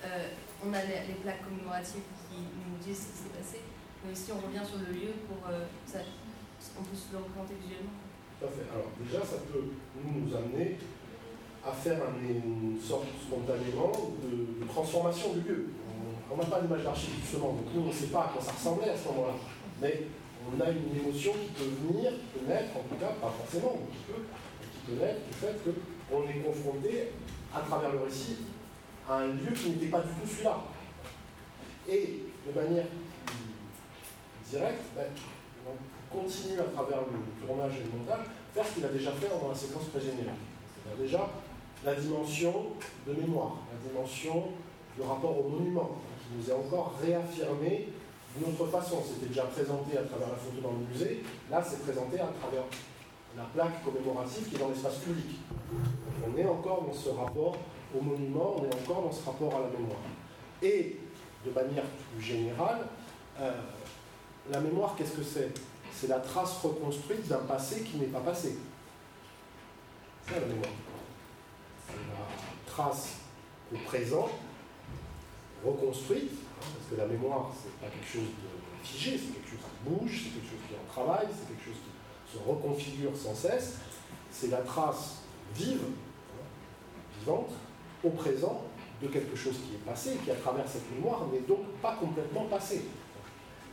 [0.07, 0.29] euh,
[0.65, 3.61] on a les, plaques commémoratives qui nous disent ce qui s'est passé,
[4.05, 5.99] mais aussi on revient sur le lieu pour euh, ça,
[6.79, 7.55] on peut se le représenter.
[8.39, 8.67] Tout à fait.
[8.73, 9.65] Alors déjà, ça peut
[9.97, 10.77] nous, nous amener
[11.65, 15.67] à faire une sorte spontanément de, transformation du lieu.
[16.31, 18.53] On n'a pas d'image d'archive justement, donc nous on ne sait pas à quoi ça
[18.53, 19.35] ressemblait à ce moment-là.
[19.81, 20.03] Mais
[20.47, 23.91] on a une émotion qui peut venir, peut naître, en tout cas, pas forcément, mais
[23.91, 24.23] qui peut,
[24.73, 25.57] qui peut naître du fait
[26.11, 27.13] qu'on est confronté
[27.55, 28.37] à travers le récit
[29.09, 30.59] à un lieu qui n'était pas du tout celui-là.
[31.89, 32.87] Et de manière
[34.51, 35.07] directe, ben,
[36.17, 39.49] continue à travers le tournage et le montage, faire ce qu'il a déjà fait dans
[39.49, 40.41] la séquence pré-générique.
[40.73, 41.29] C'est-à-dire déjà
[41.85, 42.73] la dimension
[43.07, 44.45] de mémoire, la dimension
[44.97, 47.89] du rapport au monument, qui nous est encore réaffirmé
[48.35, 49.03] d'une autre façon.
[49.05, 52.65] C'était déjà présenté à travers la photo dans le musée, là c'est présenté à travers
[53.37, 55.37] la plaque commémorative qui est dans l'espace public.
[56.27, 57.57] on est encore dans ce rapport
[57.95, 60.01] au monument, on est encore dans ce rapport à la mémoire.
[60.63, 60.97] Et
[61.45, 62.87] de manière plus générale,
[63.41, 63.53] euh,
[64.51, 65.53] la mémoire, qu'est-ce que c'est?
[65.99, 68.59] C'est la trace reconstruite d'un passé qui n'est pas passé.
[70.29, 70.71] C'est la mémoire.
[71.89, 73.15] C'est la trace
[73.73, 74.29] au présent,
[75.65, 79.89] reconstruite, Parce que la mémoire, c'est pas quelque chose de figé, c'est quelque chose qui
[79.89, 83.77] bouge, c'est quelque chose qui en travail, c'est quelque chose qui se reconfigure sans cesse.
[84.31, 85.23] C'est la trace
[85.55, 85.81] vive,
[87.21, 87.53] vivante,
[88.05, 88.63] au présent,
[89.01, 92.45] de quelque chose qui est passé, qui à travers cette mémoire n'est donc pas complètement
[92.45, 92.85] passé.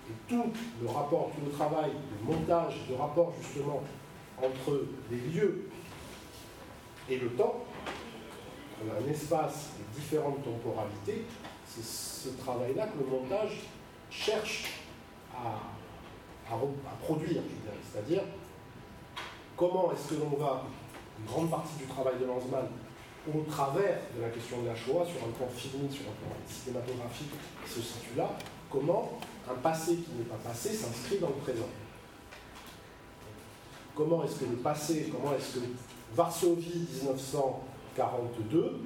[0.10, 0.52] Et tout
[0.82, 3.82] le rapport, tout le travail de montage, de rapport justement
[4.38, 5.70] entre les lieux
[7.10, 7.64] et le temps,
[8.82, 11.26] un espace et différentes temporalités,
[11.66, 13.62] c'est ce travail-là que le montage
[14.10, 14.66] cherche
[15.34, 15.60] à,
[17.02, 17.42] produire,
[17.92, 18.22] c'est-à-dire
[19.58, 20.64] comment est-ce que l'on va,
[21.20, 22.68] une grande partie du travail de Lanzmann,
[23.34, 26.36] au travers de la question de la Shoah, sur un plan filmique, sur un plan
[26.48, 27.32] cinématographique,
[27.66, 28.30] se situe là,
[28.70, 29.20] comment
[29.50, 31.68] un passé qui n'est pas passé s'inscrit dans le présent.
[33.96, 35.66] Comment est-ce que le passé, comment est-ce que
[36.16, 38.82] Varsovie 1942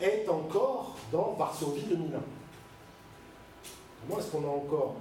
[0.00, 2.20] est encore dans Varsovie 2001
[4.06, 4.96] Comment est-ce qu'on a encore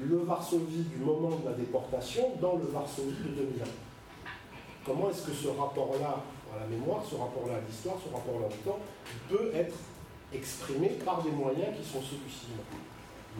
[0.00, 3.64] le Varsovie du moment de la déportation dans le Varsovie de 2001
[4.86, 6.22] Comment est-ce que ce rapport-là
[6.54, 8.78] à la mémoire, ce rapport-là à l'histoire, ce rapport-là au temps,
[9.28, 9.74] peut être
[10.32, 12.62] exprimé par des moyens qui sont ceux du cinéma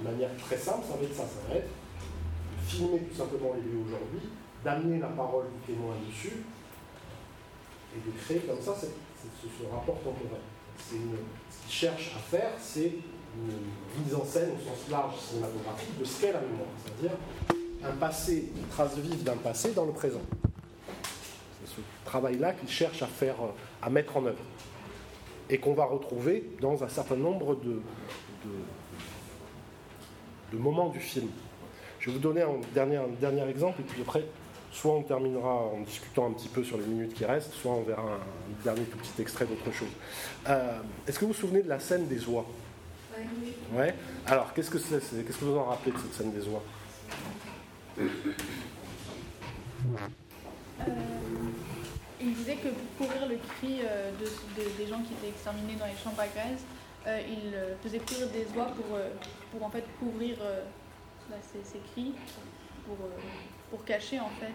[0.00, 3.54] D'une manière très simple, ça va être ça, ça va être de filmer tout simplement
[3.54, 4.28] les lieux aujourd'hui,
[4.64, 6.42] d'amener la parole du témoin dessus,
[7.94, 8.86] et de créer comme ça ce,
[9.70, 10.40] rapport temporel.
[10.78, 12.92] ce qu'il cherche à faire, c'est
[13.36, 17.16] une mise en scène au sens large cinématographique de ce qu'est la mémoire, c'est-à-dire
[17.84, 20.20] un passé, une trace vive d'un passé dans le présent.
[21.60, 23.36] C'est ce travail-là qu'il cherche à faire,
[23.82, 24.42] à mettre en œuvre,
[25.48, 27.80] et qu'on va retrouver dans un certain nombre de,
[30.52, 31.28] de, moments du film.
[31.98, 34.24] Je vais vous donner un dernier, un dernier exemple, et puis après,
[34.72, 37.82] soit on terminera en discutant un petit peu sur les minutes qui restent, soit on
[37.82, 39.88] verra un, dernier tout petit extrait d'autre chose.
[40.48, 42.46] Euh, est-ce que vous vous souvenez de la scène des oies?
[43.72, 43.94] Ouais.
[44.26, 46.62] Alors, qu'est-ce que c'est Qu'est-ce que vous en rappelez de cette scène des oies?
[47.98, 48.08] Euh,
[52.20, 54.10] Il disait que pour couvrir le cri euh,
[54.78, 56.60] des gens qui étaient exterminés dans les chambres à gaz,
[57.06, 58.98] euh, il faisait courir des oies pour,
[59.50, 60.36] pour en fait couvrir
[61.28, 62.12] bah, ces, cris,
[62.86, 62.96] pour,
[63.70, 64.52] pour cacher en fait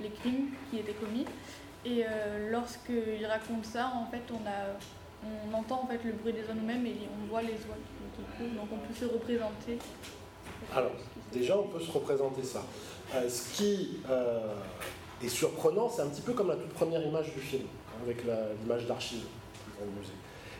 [0.00, 1.26] les crimes qui étaient commis.
[1.84, 2.04] Et
[2.50, 4.78] lorsqu'il raconte ça, en fait, on a
[5.24, 7.78] on entend en fait le bruit des oies nous-mêmes et on voit les oies
[8.40, 9.78] donc on peut se représenter.
[10.74, 10.92] Alors,
[11.32, 12.62] déjà, on peut se représenter ça.
[13.14, 14.54] Euh, ce qui euh,
[15.22, 17.64] est surprenant, c'est un petit peu comme la toute première image du film,
[18.02, 18.24] avec
[18.62, 19.24] l'image d'archive
[19.78, 20.12] dans le musée.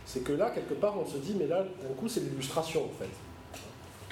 [0.04, 2.98] C'est que là, quelque part, on se dit, mais là, d'un coup, c'est l'illustration, en
[2.98, 3.10] fait.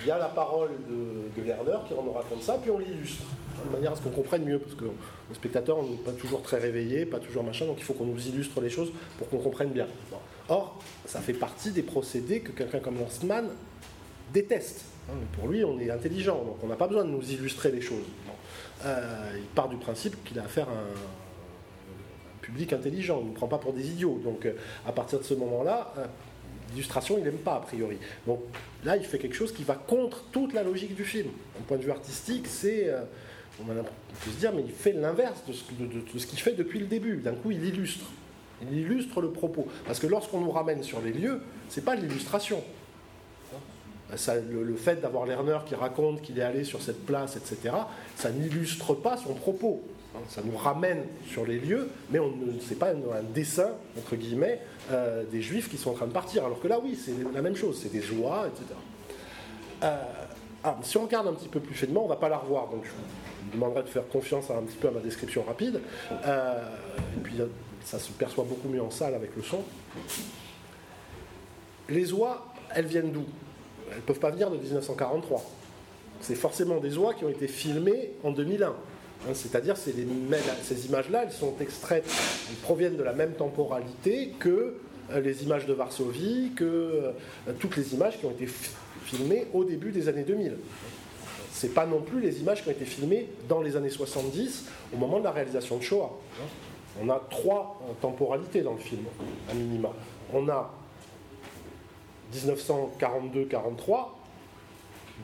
[0.00, 3.22] Il y a la parole de, de Lerner qui en raconte ça, puis on l'illustre,
[3.64, 6.58] de manière à ce qu'on comprenne mieux, parce que le spectateur, n'est pas toujours très
[6.58, 9.70] réveillé, pas toujours machin, donc il faut qu'on nous illustre les choses pour qu'on comprenne
[9.70, 9.86] bien.
[10.48, 13.48] Or, ça fait partie des procédés que quelqu'un comme Lanzmann
[14.32, 14.84] déteste.
[15.08, 17.80] Hein, pour lui, on est intelligent, donc on n'a pas besoin de nous illustrer les
[17.80, 18.04] choses.
[18.84, 21.22] Euh, il part du principe qu'il a affaire à un,
[22.40, 24.20] public intelligent, il ne prend pas pour des idiots.
[24.24, 24.54] Donc euh,
[24.84, 25.94] à partir de ce moment-là,
[26.72, 27.98] euh, l'illustration, il n'aime pas a priori.
[28.26, 28.40] Donc
[28.84, 31.28] là, il fait quelque chose qui va contre toute la logique du film.
[31.56, 32.90] D'un point de vue artistique, c'est...
[33.60, 37.16] on, peut se dire, mais il fait l'inverse de ce qu'il fait depuis le début.
[37.16, 38.06] D'un coup, il illustre.
[38.70, 39.66] Il illustre le propos.
[39.86, 42.62] Parce que lorsqu'on nous ramène sur les lieux, c'est pas l'illustration.
[44.10, 47.74] le, fait d'avoir Lerner qui raconte qu'il est allé sur cette place, etc.,
[48.16, 49.82] ça n'illustre pas son propos.
[50.28, 52.18] Ça nous ramène sur les lieux, mais
[52.60, 56.12] ce n'est pas un, dessin, entre guillemets, euh, des juifs qui sont en train de
[56.12, 56.44] partir.
[56.44, 58.74] Alors que là, oui, c'est la même chose, c'est des joies, etc.
[59.84, 59.96] Euh,
[60.64, 62.68] ah, si on regarde un petit peu plus finement, on ne va pas la revoir,
[62.68, 65.80] donc je vous demanderai de faire confiance un petit peu à ma description rapide.
[66.24, 66.62] Euh,
[67.16, 67.36] et puis,
[67.84, 69.62] ça se perçoit beaucoup mieux en salle avec le son.
[71.88, 73.24] Les oies, elles viennent d'où?
[73.90, 75.44] Elles ne peuvent pas venir de 1943.
[76.20, 78.74] C'est forcément des oies qui ont été filmées en 2001.
[79.28, 79.94] Hein, c'est-à-dire, c'est
[80.62, 82.04] ces images-là, elles sont extraites,
[82.48, 84.74] elles proviennent de la même temporalité que
[85.12, 87.12] euh, les images de Varsovie, que euh,
[87.58, 88.48] toutes les images qui ont été
[89.04, 90.56] filmées au début des années 2000.
[91.52, 94.96] Ce pas non plus les images qui ont été filmées dans les années 70, au
[94.96, 96.10] moment de la réalisation de Shoah.
[97.00, 99.04] On a trois euh, temporalités dans le film,
[99.48, 99.90] à minima.
[100.32, 100.72] On a
[102.34, 104.08] 1942-43,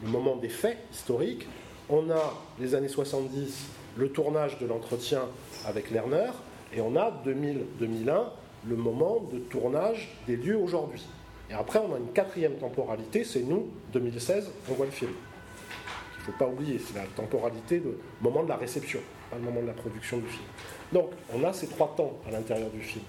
[0.04, 1.46] le moment des faits historiques.
[1.88, 3.66] On a les années 70,
[3.98, 5.22] le tournage de l'entretien
[5.66, 6.30] avec Lerner.
[6.72, 8.26] Et on a 2000-2001,
[8.68, 11.04] le moment de tournage des lieux aujourd'hui.
[11.50, 15.10] Et après, on a une quatrième temporalité, c'est nous, 2016, on voit le film.
[15.10, 17.88] Il ne faut pas oublier, c'est la temporalité, du
[18.20, 19.00] moment de la réception,
[19.30, 20.44] pas le moment de la production du film.
[20.92, 23.04] Donc, on a ces trois temps à l'intérieur du film.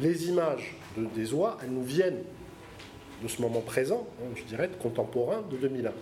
[0.00, 2.22] Les images des oies, elles nous viennent
[3.22, 5.92] de ce moment présent, hein, je dirais, contemporain de 2001.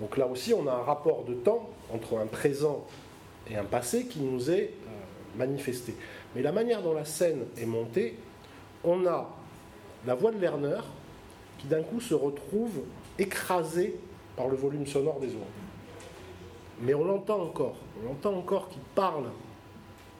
[0.00, 2.86] Donc là aussi, on a un rapport de temps entre un présent
[3.48, 5.94] et un passé qui nous est euh, manifesté.
[6.34, 8.16] Mais la manière dont la scène est montée,
[8.84, 9.28] on a
[10.06, 10.80] la voix de Lerner
[11.58, 12.80] qui d'un coup se retrouve
[13.18, 13.96] écrasée
[14.36, 15.46] par le volume sonore des oies.
[16.80, 19.26] Mais on l'entend encore, on l'entend encore qu'il parle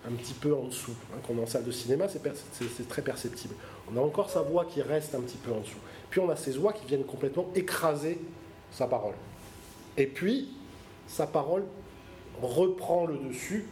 [0.06, 0.94] un petit peu en dessous.
[1.12, 3.54] Hein, quand on est en salle de cinéma, c'est très perceptible.
[3.90, 5.78] On a encore sa voix qui reste un petit peu en dessous.
[6.10, 8.18] Puis on a ses voix qui viennent complètement écraser
[8.70, 9.14] sa parole.
[9.96, 10.48] Et puis,
[11.06, 11.64] sa parole
[12.42, 13.66] reprend le dessus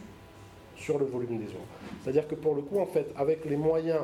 [0.77, 1.67] sur le volume des oies.
[2.01, 4.01] C'est-à-dire que pour le coup, en fait, avec les moyens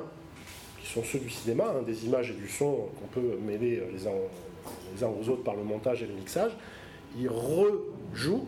[0.81, 4.07] qui sont ceux du cinéma, hein, des images et du son qu'on peut mêler les
[4.07, 4.11] uns,
[4.95, 6.51] les uns aux autres par le montage et le mixage,
[7.17, 8.45] il rejoue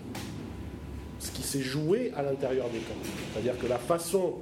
[1.19, 2.93] ce qui s'est joué à l'intérieur des camps.
[3.33, 4.35] C'est-à-dire que la façon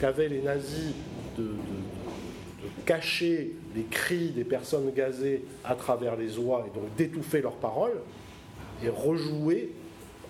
[0.00, 0.92] qu'avaient les nazis
[1.36, 1.52] de,
[2.84, 8.00] cacher les cris des personnes gazées à travers les oies et donc d'étouffer leurs paroles
[8.84, 9.72] est rejouée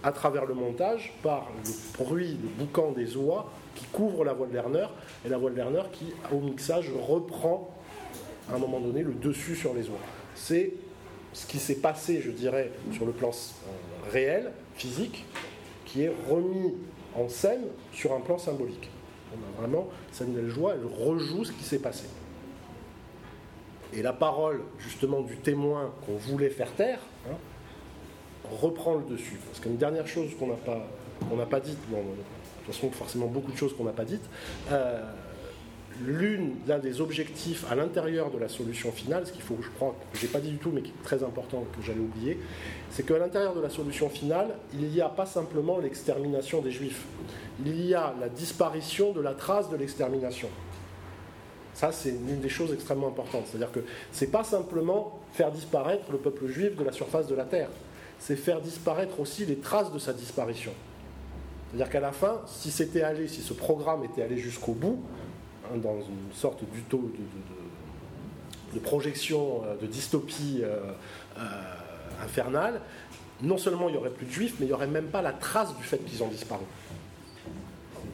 [0.02, 4.46] à travers le montage par le bruit, le boucan des oies qui couvre la voix
[4.46, 4.86] de Lerner
[5.24, 7.70] et la voix de Lerner qui, au mixage, reprend
[8.50, 9.98] à un moment donné le dessus sur les oies.
[10.34, 10.72] C'est
[11.32, 15.24] ce qui s'est passé, je dirais, sur le plan euh, réel, physique,
[15.84, 16.74] qui est remis
[17.14, 17.62] en scène
[17.92, 18.90] sur un plan symbolique.
[19.32, 22.06] On a vraiment, Samuel Joie, elle rejoue ce qui s'est passé.
[23.92, 27.00] Et la parole, justement, du témoin qu'on voulait faire taire,
[28.60, 29.38] reprend le dessus.
[29.46, 30.86] Parce qu'une dernière chose qu'on n'a pas,
[31.46, 32.04] pas dite, bon, de
[32.64, 34.24] toute façon, forcément beaucoup de choses qu'on n'a pas dites,
[34.70, 35.00] euh,
[36.04, 40.18] l'un des objectifs à l'intérieur de la solution finale, ce qu'il faut, je crois, que
[40.18, 42.38] je n'ai pas dit du tout, mais qui est très important, que j'allais oublier,
[42.90, 47.04] c'est qu'à l'intérieur de la solution finale, il n'y a pas simplement l'extermination des juifs,
[47.64, 50.48] il y a la disparition de la trace de l'extermination.
[51.72, 53.44] Ça, c'est une des choses extrêmement importantes.
[53.50, 57.34] C'est-à-dire que ce n'est pas simplement faire disparaître le peuple juif de la surface de
[57.34, 57.68] la terre,
[58.18, 60.72] c'est faire disparaître aussi les traces de sa disparition.
[61.68, 65.02] C'est-à-dire qu'à la fin, si c'était allé, si ce programme était allé jusqu'au bout,
[65.72, 67.10] Hein, dans une sorte d'uto,
[68.72, 70.92] de, projection, euh, de dystopie euh,
[71.38, 71.42] euh,
[72.22, 72.80] infernale,
[73.42, 75.32] non seulement il n'y aurait plus de juifs, mais il n'y aurait même pas la
[75.32, 76.64] trace du fait qu'ils ont disparu.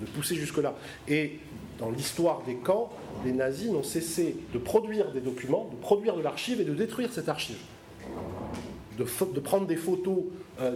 [0.00, 0.74] De pousser jusque-là.
[1.08, 1.40] Et
[1.78, 2.90] dans l'histoire des camps,
[3.24, 7.12] les nazis n'ont cessé de produire des documents, de produire de l'archive et de détruire
[7.12, 7.58] cette archive.
[8.98, 10.24] De, prendre des photos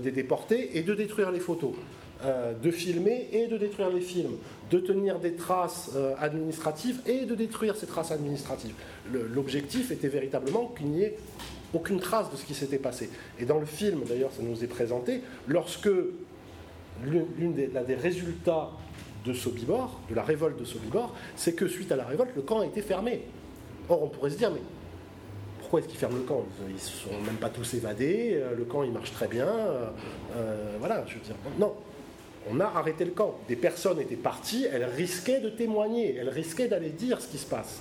[0.02, 1.72] des déportés et de détruire les photos.
[2.24, 4.38] Euh, de filmer et de détruire les films,
[4.70, 8.72] de tenir des traces euh, administratives et de détruire ces traces administratives.
[9.12, 11.18] L'objectif était véritablement qu'il n'y ait
[11.74, 13.10] aucune trace de ce qui s'était passé.
[13.38, 15.90] Et dans le film, d'ailleurs, ça nous est présenté, lorsque
[17.04, 18.70] l'un des, des, résultats
[19.26, 22.60] de Sobibor, de la révolte de Sobibor, c'est que suite à la révolte, le camp
[22.60, 23.24] a été fermé.
[23.90, 24.62] Or, on pourrait se dire, mais
[25.66, 26.44] pourquoi est-ce qu'ils ferment le camp?
[26.68, 29.48] Ils ne sont même pas tous évadés, euh, le camp il marche très bien.
[30.78, 31.34] voilà, je veux dire.
[31.58, 31.74] Non,
[32.48, 33.34] on a arrêté le camp.
[33.48, 37.46] Des personnes étaient parties, elles risquaient de témoigner, elles risquaient d'aller dire ce qui se
[37.46, 37.80] passe.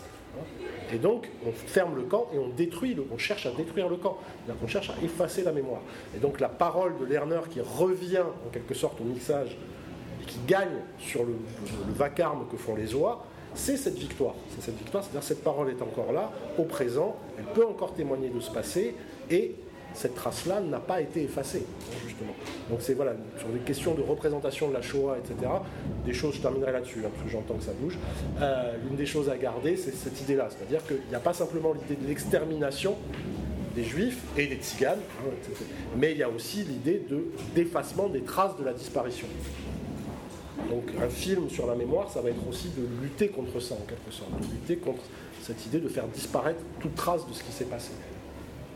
[0.93, 3.97] Et donc, on ferme le camp et on détruit, le, on cherche à détruire le
[3.97, 4.17] camp.
[4.63, 5.81] On cherche à effacer la mémoire.
[6.15, 9.57] Et donc, la parole de Lerner qui revient en quelque sorte au mixage
[10.21, 11.35] et qui gagne sur le,
[11.93, 13.25] vacarme que font les oies,
[13.55, 14.35] c'est cette victoire.
[14.49, 18.29] C'est cette victoire, c'est-à-dire cette parole est encore là, au présent, elle peut encore témoigner
[18.29, 18.95] de ce passé
[19.31, 19.55] et
[19.95, 21.65] cette trace-là n'a pas été effacée,
[22.05, 22.33] justement.
[22.69, 25.49] Donc c'est voilà, sur des questions de représentation de la Shoah, etc.,
[26.05, 27.97] des choses, je terminerai là-dessus, hein, parce que j'entends que ça bouge,
[28.41, 31.73] euh, l'une des choses à garder, c'est cette idée-là, c'est-à-dire qu'il n'y a pas simplement
[31.73, 32.95] l'idée de l'extermination
[33.75, 35.29] des juifs et des tziganes, hein,
[35.97, 37.25] mais il y a aussi l'idée de
[37.55, 39.27] d'effacement des traces de la disparition.
[40.69, 43.85] Donc un film sur la mémoire, ça va être aussi de lutter contre ça, en
[43.87, 45.03] quelque sorte, de lutter contre
[45.41, 47.91] cette idée de faire disparaître toute trace de ce qui s'est passé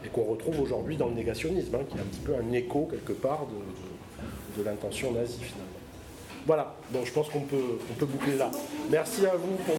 [0.06, 2.88] et qu'on retrouve aujourd'hui dans le négationnisme, hein, qui est un petit peu un écho
[2.89, 5.65] quelque part de, l'intention nazie finalement.
[6.45, 8.51] Voilà, donc je pense qu'on peut, on peut boucler là.
[8.89, 9.76] Merci à vous pour